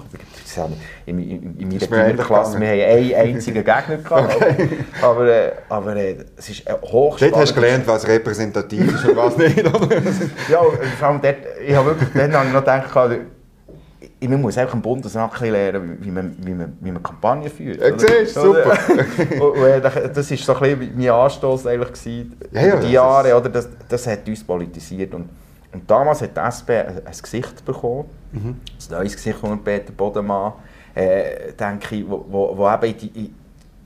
kommen. 0.55 0.77
In, 1.07 1.19
in, 1.19 1.59
in 1.59 1.69
meiner 1.69 2.07
Kinderklasse, 2.07 2.61
wir 2.61 2.69
haben 2.69 2.81
einen 2.81 3.15
einzigen 3.15 3.65
Gegner 3.65 3.97
gehabt. 4.05 4.37
Aber, 5.03 5.27
äh, 5.27 5.53
aber 5.69 5.97
äh, 5.97 6.17
es 6.37 6.51
ist 6.51 6.69
ein 6.69 6.77
hochspannend. 6.83 7.35
Dort 7.35 7.43
hast 7.43 7.51
du 7.57 7.61
gelernt, 7.61 7.87
was 7.87 8.07
repräsentativ 8.07 8.95
ist 8.95 9.09
und 9.09 9.17
was 9.17 9.37
nicht, 9.37 9.59
oder? 9.65 9.89
Ja, 10.51 10.63
vor 10.99 11.09
allem 11.09 11.21
dort, 11.23 11.37
ich 11.67 11.75
habe 11.75 11.87
wirklich, 11.87 12.09
dann 12.15 12.33
habe 12.35 12.47
ich 12.47 12.53
noch 12.53 12.61
gedacht, 12.61 12.95
man 14.21 14.41
muss 14.43 14.59
einfach 14.59 14.75
im 14.75 14.83
Bundesrat 14.83 15.39
lernen, 15.41 15.99
wie 16.01 16.11
man, 16.11 16.37
wie 16.41 16.53
man, 16.55 16.77
wie 16.81 16.91
man 16.91 17.03
Kampagnen 17.03 17.51
führt. 17.51 17.81
Ja, 17.81 17.97
siehst 17.99 18.35
super. 18.35 18.77
und, 19.41 19.57
äh, 19.63 19.81
das 20.13 20.31
war 20.31 20.37
so 20.37 20.55
ein 20.57 20.79
bisschen 20.79 20.93
mein 20.99 21.11
Anstoß 21.11 21.67
eigentlich 21.67 21.93
gewesen, 21.93 22.37
Ja, 22.51 22.61
ja, 22.63 22.77
die 22.77 22.93
Jahre, 22.93 23.37
oder? 23.37 23.49
Das, 23.49 23.69
das 23.89 24.07
hat 24.07 24.27
uns 24.27 24.43
politisiert. 24.43 25.15
Und, 25.15 25.29
und 25.73 25.89
damals 25.89 26.23
hat 26.23 26.37
die 26.37 26.41
SP 26.41 26.71
ein, 26.83 27.07
ein 27.07 27.13
Gesicht 27.23 27.65
bekommen, 27.65 28.07
Mhm. 28.33 28.49
ein 28.49 28.59
neues 28.91 29.15
Gesicht 29.17 29.39
von 29.39 29.63
Peter 29.65 29.93
Bodemann, 29.93 30.53
äh, 30.95 31.53
denke 31.59 31.97
ich, 31.97 32.09
wo, 32.09 32.25
wo, 32.29 32.57
wo 32.59 32.69
eben 32.71 32.99
die, 32.99 33.11
die, 33.11 33.35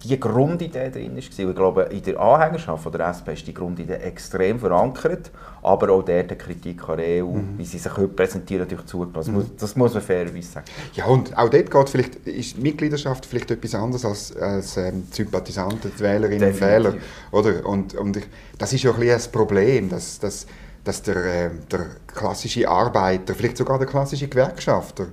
die 0.04 0.18
Grundidee 0.18 0.90
drin. 0.90 1.12
Und 1.12 1.18
Ich 1.18 1.30
glaube, 1.36 1.82
in 1.90 2.02
der 2.02 2.18
Anhängerschaft 2.20 2.92
der 2.92 3.08
SP 3.14 3.32
ist 3.34 3.46
die 3.46 3.54
Grundidee 3.54 3.94
extrem 3.94 4.58
verankert, 4.58 5.30
aber 5.62 5.90
auch 5.90 6.02
der, 6.02 6.24
der 6.24 6.36
Kritik 6.38 6.88
an 6.88 6.96
der 6.98 7.24
EU, 7.24 7.28
Mhm. 7.28 7.58
wie 7.58 7.64
sie 7.64 7.78
sich 7.78 7.96
heute 7.96 8.08
präsentieren, 8.08 8.62
natürlich 8.62 8.86
zugelassen. 8.86 9.34
Das, 9.34 9.44
muss, 9.48 9.56
das 9.56 9.76
muss 9.76 9.94
man 9.94 10.02
fairerweise 10.02 10.48
sagen. 10.50 10.66
Ja, 10.94 11.06
und 11.06 11.36
auch 11.36 11.48
dort 11.48 11.70
geht 11.70 11.88
vielleicht, 11.88 12.16
ist 12.26 12.58
Mitgliedschaft 12.58 13.26
vielleicht 13.26 13.50
etwas 13.50 13.74
anderes 13.74 14.04
als, 14.04 14.36
als 14.36 14.76
ähm, 14.76 15.04
Sympathisanten, 15.10 15.92
die 15.96 16.00
Wählerinnen 16.00 16.52
und. 16.52 16.60
Wähler. 16.60 16.94
Oder? 17.30 17.64
Und, 17.66 17.94
und 17.94 18.16
ich, 18.16 18.24
das 18.58 18.72
ist 18.72 18.82
ja 18.82 18.90
ein 18.90 18.96
bisschen 18.98 19.14
das 19.14 19.28
Problem, 19.28 19.88
dass, 19.88 20.18
dass, 20.18 20.46
dass 20.84 21.02
der, 21.02 21.16
äh, 21.16 21.50
der 21.70 21.86
klassische 22.06 22.68
Arbeiter, 22.68 23.34
vielleicht 23.34 23.56
sogar 23.56 23.78
der 23.78 23.86
klassische 23.86 24.28
Gewerkschafter, 24.28 25.06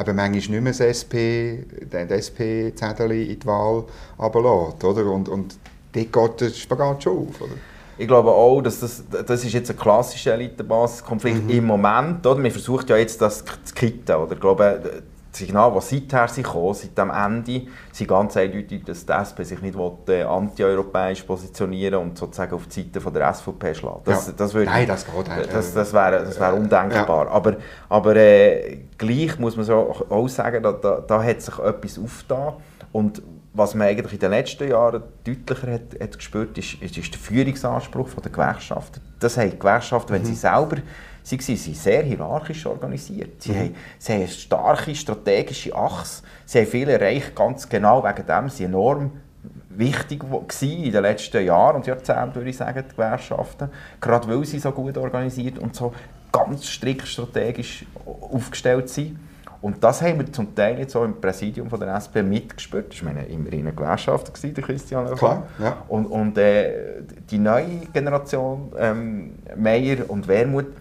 aber 0.00 0.14
manchmal 0.14 0.60
nicht 0.60 0.62
mehr 0.62 0.72
das 0.72 0.80
SP, 0.80 1.60
den 1.92 2.08
SP-Zettel 2.08 3.12
in 3.12 3.38
die 3.38 3.46
Wahl 3.46 3.84
runterlässt, 4.18 4.82
oder? 4.82 5.04
Und, 5.10 5.28
und 5.28 5.56
dort 5.92 6.12
geht 6.12 6.40
der 6.40 6.56
Spagat 6.56 7.02
schon 7.02 7.28
auf, 7.28 7.40
oder? 7.40 7.52
ich 8.00 8.08
glaube 8.08 8.30
auch, 8.30 8.62
dass 8.62 8.80
das, 8.80 9.04
das 9.26 9.44
ist 9.44 9.52
jetzt 9.52 9.70
ein 9.70 9.76
klassischer 9.76 10.32
Elitenbasis-Konflikt 10.32 11.44
mhm. 11.44 11.50
im 11.50 11.66
Moment. 11.66 12.26
Oder? 12.26 12.40
Man 12.40 12.50
versucht 12.50 12.88
ja 12.88 12.96
jetzt 12.96 13.20
das 13.20 13.44
zu 13.44 13.74
kitten. 13.74 14.12
Oder? 14.12 14.32
Ich 14.32 14.40
glaube, 14.40 15.02
die 15.32 15.44
Signale, 15.44 15.74
die 15.74 15.80
seither 15.80 16.28
sind 16.28 16.44
gekommen, 16.44 16.74
seit 16.74 16.98
dem 16.98 17.10
Ende, 17.10 17.62
sind 17.92 18.08
ganz 18.08 18.36
eindeutig, 18.36 18.84
dass 18.84 19.06
die 19.06 19.12
SP 19.12 19.44
sich 19.44 19.60
nicht 19.62 19.76
will, 19.76 20.26
anti-europäisch 20.26 21.22
positionieren 21.22 22.00
und 22.00 22.18
sozusagen 22.18 22.54
auf 22.54 22.66
die 22.66 22.82
Seite 22.82 23.00
von 23.00 23.14
der 23.14 23.32
SVP 23.32 23.74
schlagen. 23.74 24.00
Das, 24.04 24.26
ja. 24.26 24.32
das 24.36 24.54
würde, 24.54 24.70
Nein, 24.70 24.88
das 24.88 25.06
geht 25.06 25.36
nicht. 25.36 25.52
Das, 25.52 25.74
das 25.74 25.92
wäre, 25.92 26.24
das 26.24 26.40
wäre 26.40 26.54
undenkbar. 26.54 27.26
Ja. 27.26 27.30
Aber, 27.30 27.56
aber 27.88 28.16
äh, 28.16 28.78
gleich 28.98 29.38
muss 29.38 29.56
man 29.56 29.64
so 29.64 30.04
auch 30.08 30.28
sagen, 30.28 30.62
da, 30.62 30.72
da, 30.72 31.00
da 31.00 31.22
hat 31.22 31.40
sich 31.40 31.58
etwas 31.58 31.98
aufgetan. 31.98 32.54
Und 32.92 33.22
was 33.52 33.74
man 33.74 33.88
eigentlich 33.88 34.12
in 34.12 34.18
den 34.20 34.30
letzten 34.30 34.68
Jahren 34.68 35.02
deutlicher 35.24 35.72
hat, 35.72 36.00
hat 36.00 36.16
gespürt, 36.18 36.56
ist, 36.56 36.74
ist, 36.80 36.96
ist 36.96 37.12
der 37.12 37.20
Führungsanspruch 37.20 38.08
der 38.22 38.30
Gewerkschaften. 38.30 39.00
Das 39.18 39.36
haben 39.36 39.50
die 39.50 39.58
Gewerkschaften, 39.58 40.12
wenn 40.12 40.22
mhm. 40.22 40.26
sie 40.26 40.34
selber 40.34 40.76
Sie 41.22 41.38
waren 41.38 41.74
sehr 41.74 42.02
hierarchisch 42.02 42.66
organisiert. 42.66 43.42
Sie, 43.42 43.52
mhm. 43.52 43.56
haben, 43.56 43.76
sie 43.98 44.12
haben 44.12 44.20
eine 44.20 44.28
starke 44.28 44.94
strategische 44.94 45.74
Achse. 45.74 46.22
Sie 46.46 46.58
haben 46.58 46.66
viel 46.66 46.88
erreicht, 46.88 47.36
ganz 47.36 47.68
genau 47.68 48.02
wegen 48.02 48.26
dem. 48.26 48.48
Sie 48.48 48.64
enorm 48.64 49.12
wichtig 49.68 50.22
in 50.62 50.92
den 50.92 51.02
letzten 51.02 51.44
Jahren 51.44 51.76
und 51.76 51.86
Jahrzehnten, 51.86 52.34
würde 52.34 52.50
ich 52.50 52.56
sagen, 52.56 52.84
die 52.88 52.94
Gewerkschaften. 52.94 53.70
Gerade 54.00 54.28
weil 54.28 54.44
sie 54.44 54.58
so 54.58 54.72
gut 54.72 54.96
organisiert 54.96 55.58
und 55.58 55.74
so 55.74 55.92
ganz 56.32 56.66
strikt 56.66 57.06
strategisch 57.06 57.84
aufgestellt 58.04 58.88
sind. 58.88 59.18
Und 59.62 59.84
das 59.84 60.00
haben 60.00 60.18
wir 60.18 60.32
zum 60.32 60.54
Teil 60.54 60.78
jetzt 60.78 60.96
auch 60.96 61.04
im 61.04 61.20
Präsidium 61.20 61.68
von 61.68 61.80
der 61.80 61.94
SP 62.00 62.22
mitgespürt. 62.22 62.92
Das 62.92 63.04
war 63.04 63.12
immerhin 63.12 63.60
eine 63.60 63.72
Gewerkschaft, 63.74 64.32
der 64.42 64.64
Christian 64.64 65.14
Klar, 65.16 65.46
ja. 65.58 65.84
Und, 65.88 66.06
und 66.06 66.38
äh, 66.38 67.02
die 67.30 67.38
neue 67.38 67.80
Generation, 67.92 68.72
ähm, 68.78 69.34
Meier 69.56 70.08
und 70.08 70.26
Wermuth, 70.28 70.72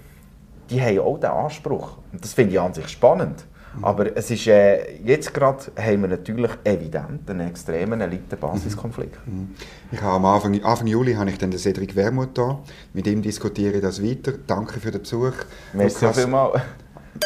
die 0.70 0.82
haben 0.82 1.00
auch 1.00 1.18
diesen 1.18 1.32
Anspruch. 1.32 1.98
Und 2.12 2.24
das 2.24 2.34
finde 2.34 2.54
ich 2.54 2.60
an 2.60 2.74
sich 2.74 2.88
spannend. 2.88 3.46
Mhm. 3.76 3.86
Aber 3.86 4.18
es 4.18 4.32
ist, 4.32 4.48
äh, 4.48 4.98
jetzt 5.04 5.34
gerade 5.34 5.60
haben 5.78 6.02
wir 6.02 6.08
natürlich 6.08 6.52
evident 6.64 7.30
einen 7.30 7.50
extremen 7.50 8.00
Elite-Basiskonflikt. 8.02 9.28
Mhm. 9.28 9.34
mhm. 9.34 9.56
Ich 9.92 10.02
habe 10.02 10.14
am 10.14 10.26
Anfang, 10.26 10.64
Anfang 10.64 10.88
Juli 10.88 11.14
habe 11.16 11.30
ich 11.30 11.38
dann 11.38 11.52
den 11.52 11.60
Cedric 11.60 11.96
Wermuth 11.96 12.38
da. 12.38 12.60
Mit 12.94 13.08
ihm 13.08 13.22
diskutiere 13.22 13.76
ich 13.76 13.82
das 13.82 14.02
weiter. 14.02 14.34
Danke 14.48 14.80
für 14.80 14.92
den 14.92 15.02
Besuch. 15.02 15.34
Merci 15.74 16.08
vielmals. 16.14 16.62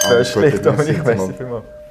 Alles 0.03 0.33
Gute, 0.33 0.61
merci 0.63 0.93
vielmals. 0.93 1.82